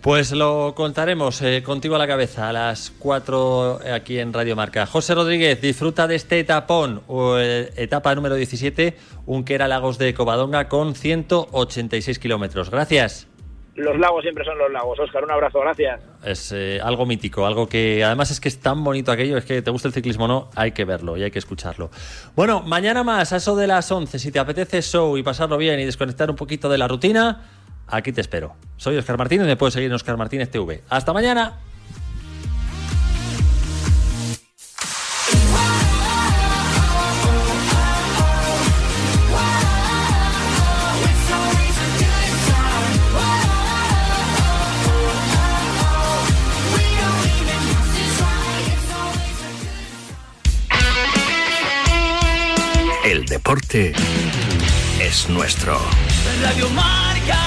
Pues 0.00 0.32
lo 0.32 0.74
contaremos 0.74 1.40
eh, 1.40 1.62
contigo 1.62 1.94
a 1.94 1.98
la 1.98 2.06
cabeza 2.06 2.50
a 2.50 2.52
las 2.52 2.90
4 2.98 3.80
aquí 3.94 4.18
en 4.18 4.34
Radio 4.34 4.54
Marca. 4.54 4.84
José 4.84 5.14
Rodríguez, 5.14 5.62
disfruta 5.62 6.06
de 6.06 6.16
este 6.16 6.40
etapón, 6.40 7.00
eh, 7.38 7.70
etapa 7.76 8.14
número 8.14 8.34
17, 8.34 8.98
Unquera 9.24 9.66
Lagos 9.66 9.96
de 9.96 10.12
Covadonga 10.12 10.68
con 10.68 10.94
186 10.94 12.18
kilómetros. 12.18 12.70
Gracias. 12.70 13.28
Los 13.76 13.98
lagos 13.98 14.22
siempre 14.22 14.44
son 14.44 14.56
los 14.56 14.70
lagos. 14.70 14.98
Óscar, 15.00 15.24
un 15.24 15.32
abrazo, 15.32 15.60
gracias. 15.60 16.00
Es 16.24 16.52
eh, 16.52 16.80
algo 16.82 17.06
mítico, 17.06 17.44
algo 17.44 17.68
que 17.68 18.04
además 18.04 18.30
es 18.30 18.38
que 18.38 18.48
es 18.48 18.60
tan 18.60 18.84
bonito 18.84 19.10
aquello, 19.10 19.36
es 19.36 19.44
que 19.44 19.62
te 19.62 19.70
gusta 19.70 19.88
el 19.88 19.94
ciclismo 19.94 20.28
no, 20.28 20.48
hay 20.54 20.72
que 20.72 20.84
verlo 20.84 21.16
y 21.16 21.24
hay 21.24 21.32
que 21.32 21.40
escucharlo. 21.40 21.90
Bueno, 22.36 22.62
mañana 22.62 23.02
más, 23.02 23.32
a 23.32 23.36
eso 23.36 23.56
de 23.56 23.66
las 23.66 23.90
11, 23.90 24.18
si 24.20 24.30
te 24.30 24.38
apetece 24.38 24.80
show 24.80 25.16
y 25.18 25.24
pasarlo 25.24 25.56
bien 25.58 25.80
y 25.80 25.84
desconectar 25.84 26.30
un 26.30 26.36
poquito 26.36 26.68
de 26.68 26.78
la 26.78 26.86
rutina, 26.86 27.42
aquí 27.88 28.12
te 28.12 28.20
espero. 28.20 28.54
Soy 28.76 28.96
Oscar 28.96 29.18
Martínez, 29.18 29.46
me 29.46 29.56
puedes 29.56 29.74
seguir 29.74 29.88
en 29.90 29.94
Oscar 29.94 30.16
Martínez 30.16 30.50
TV. 30.50 30.82
Hasta 30.88 31.12
mañana. 31.12 31.58
Deporte 53.34 53.92
es 55.00 55.28
nuestro. 55.28 55.76
Radio 56.40 56.68
Marca. 56.70 57.40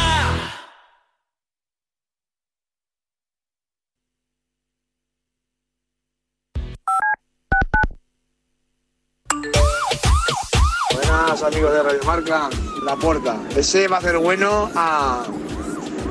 Buenas 10.94 11.42
amigos 11.42 11.72
de 11.72 11.84
Radio 11.84 12.04
Marca, 12.06 12.50
la 12.84 12.98
puerta. 12.98 13.40
Ese 13.56 13.88
va 13.88 14.00
a 14.00 14.02
ser 14.02 14.18
bueno 14.18 14.70
a, 14.76 15.24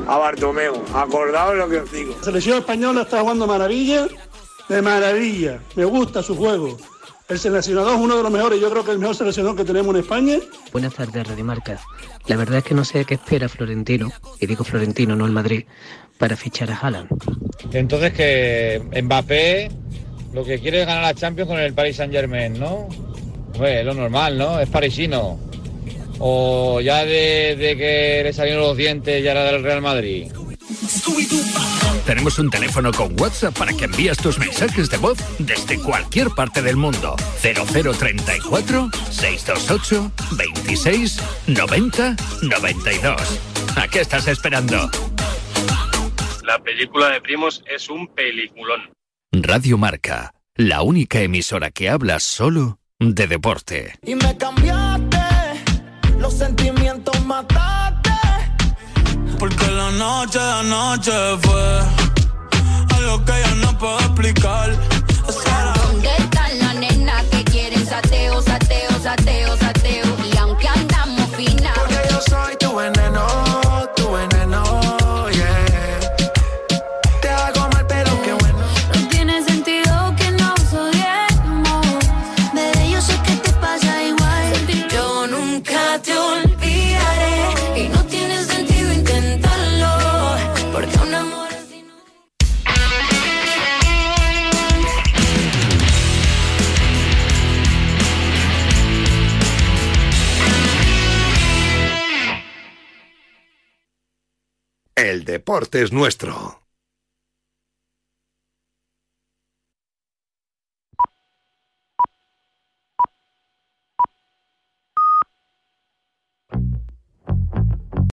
a 0.09 0.17
Bartomeu. 0.17 0.83
Acordaos 0.95 1.55
lo 1.55 1.69
que 1.69 1.81
os 1.81 1.93
digo. 1.93 2.15
La 2.17 2.25
selección 2.25 2.59
española 2.61 3.03
está 3.03 3.21
jugando 3.21 3.47
maravilla, 3.47 4.09
de 4.71 4.81
maravilla. 4.81 5.61
Me 5.75 5.85
gusta 5.85 6.23
su 6.23 6.35
juego. 6.35 6.79
El 7.29 7.41
seleccionador 7.41 7.95
es 7.95 8.01
uno 8.01 8.17
de 8.17 8.23
los 8.23 8.31
mejores, 8.31 8.61
yo 8.61 8.71
creo 8.71 8.85
que 8.85 8.91
es 8.91 8.95
el 8.95 9.01
mejor 9.01 9.17
seleccionador 9.17 9.57
que 9.57 9.65
tenemos 9.65 9.95
en 9.95 10.01
España. 10.01 10.39
Buenas 10.71 10.95
tardes, 10.95 11.27
Radio 11.27 11.45
Marca. 11.45 11.81
La 12.27 12.37
verdad 12.37 12.59
es 12.59 12.65
que 12.65 12.75
no 12.75 12.85
sé 12.85 13.05
qué 13.05 13.15
espera 13.15 13.49
Florentino, 13.49 14.13
y 14.39 14.47
digo 14.47 14.63
Florentino, 14.63 15.17
no 15.17 15.27
el 15.27 15.33
Madrid, 15.33 15.65
para 16.19 16.37
fichar 16.37 16.71
a 16.71 16.77
Haaland. 16.77 17.09
Entonces 17.73 18.13
que 18.13 18.81
Mbappé 19.03 19.71
lo 20.33 20.45
que 20.45 20.61
quiere 20.61 20.83
es 20.83 20.87
ganar 20.87 21.03
la 21.03 21.15
Champions 21.15 21.49
con 21.49 21.59
el 21.59 21.73
Paris 21.75 21.97
Saint 21.97 22.13
Germain, 22.13 22.59
¿no? 22.59 22.89
Pues 23.55 23.85
lo 23.85 23.95
normal, 23.95 24.39
¿no? 24.39 24.61
Es 24.61 24.69
parisino. 24.69 25.39
O 26.19 26.81
ya 26.81 27.05
de, 27.05 27.57
de 27.57 27.77
que 27.77 28.21
le 28.23 28.33
salieron 28.33 28.63
los 28.63 28.77
dientes 28.77 29.25
ya 29.25 29.33
era 29.33 29.45
del 29.45 29.63
Real 29.63 29.83
Madrid. 29.83 30.31
Tenemos 32.07 32.39
un 32.39 32.51
teléfono 32.51 32.93
con 32.93 33.21
WhatsApp 33.21 33.59
para 33.59 33.73
que 33.73 33.87
envíes 33.87 34.17
tus 34.17 34.39
mensajes 34.39 34.89
de 34.89 34.97
voz 34.97 35.19
desde 35.41 35.83
cualquier 35.83 36.31
parte 36.31 36.63
del 36.63 36.77
mundo. 36.77 37.17
0034 37.43 38.91
628 39.11 40.13
26 40.37 41.21
90 41.49 42.17
92. 42.43 43.41
¿A 43.77 43.89
qué 43.89 44.01
estás 44.03 44.29
esperando? 44.29 44.89
La 46.45 46.61
película 46.61 47.11
de 47.11 47.21
Primos 47.21 47.65
es 47.69 47.91
un 47.91 48.07
peliculón. 48.07 48.83
Radio 49.33 49.77
Marca, 49.77 50.33
la 50.55 50.83
única 50.83 51.21
emisora 51.21 51.73
que 51.73 51.91
habla 51.91 52.21
solo 52.21 52.79
de 53.01 53.27
deporte. 53.27 53.99
Y 54.07 54.15
me 54.15 54.37
cambiaste, 54.37 55.19
los 56.21 56.35
sentimientos 56.35 57.21
mataste. 57.27 57.76
Porque 59.39 59.71
la 59.71 59.91
noche 59.93 60.39
de 60.39 60.53
anoche 60.53 61.13
fue 61.43 61.81
algo 62.97 63.25
que 63.25 63.33
yo 63.33 63.55
no 63.57 63.79
puedo 63.79 63.99
explicar. 63.99 64.96
Deporte 105.27 105.83
es 105.83 105.93
nuestro. 105.93 106.66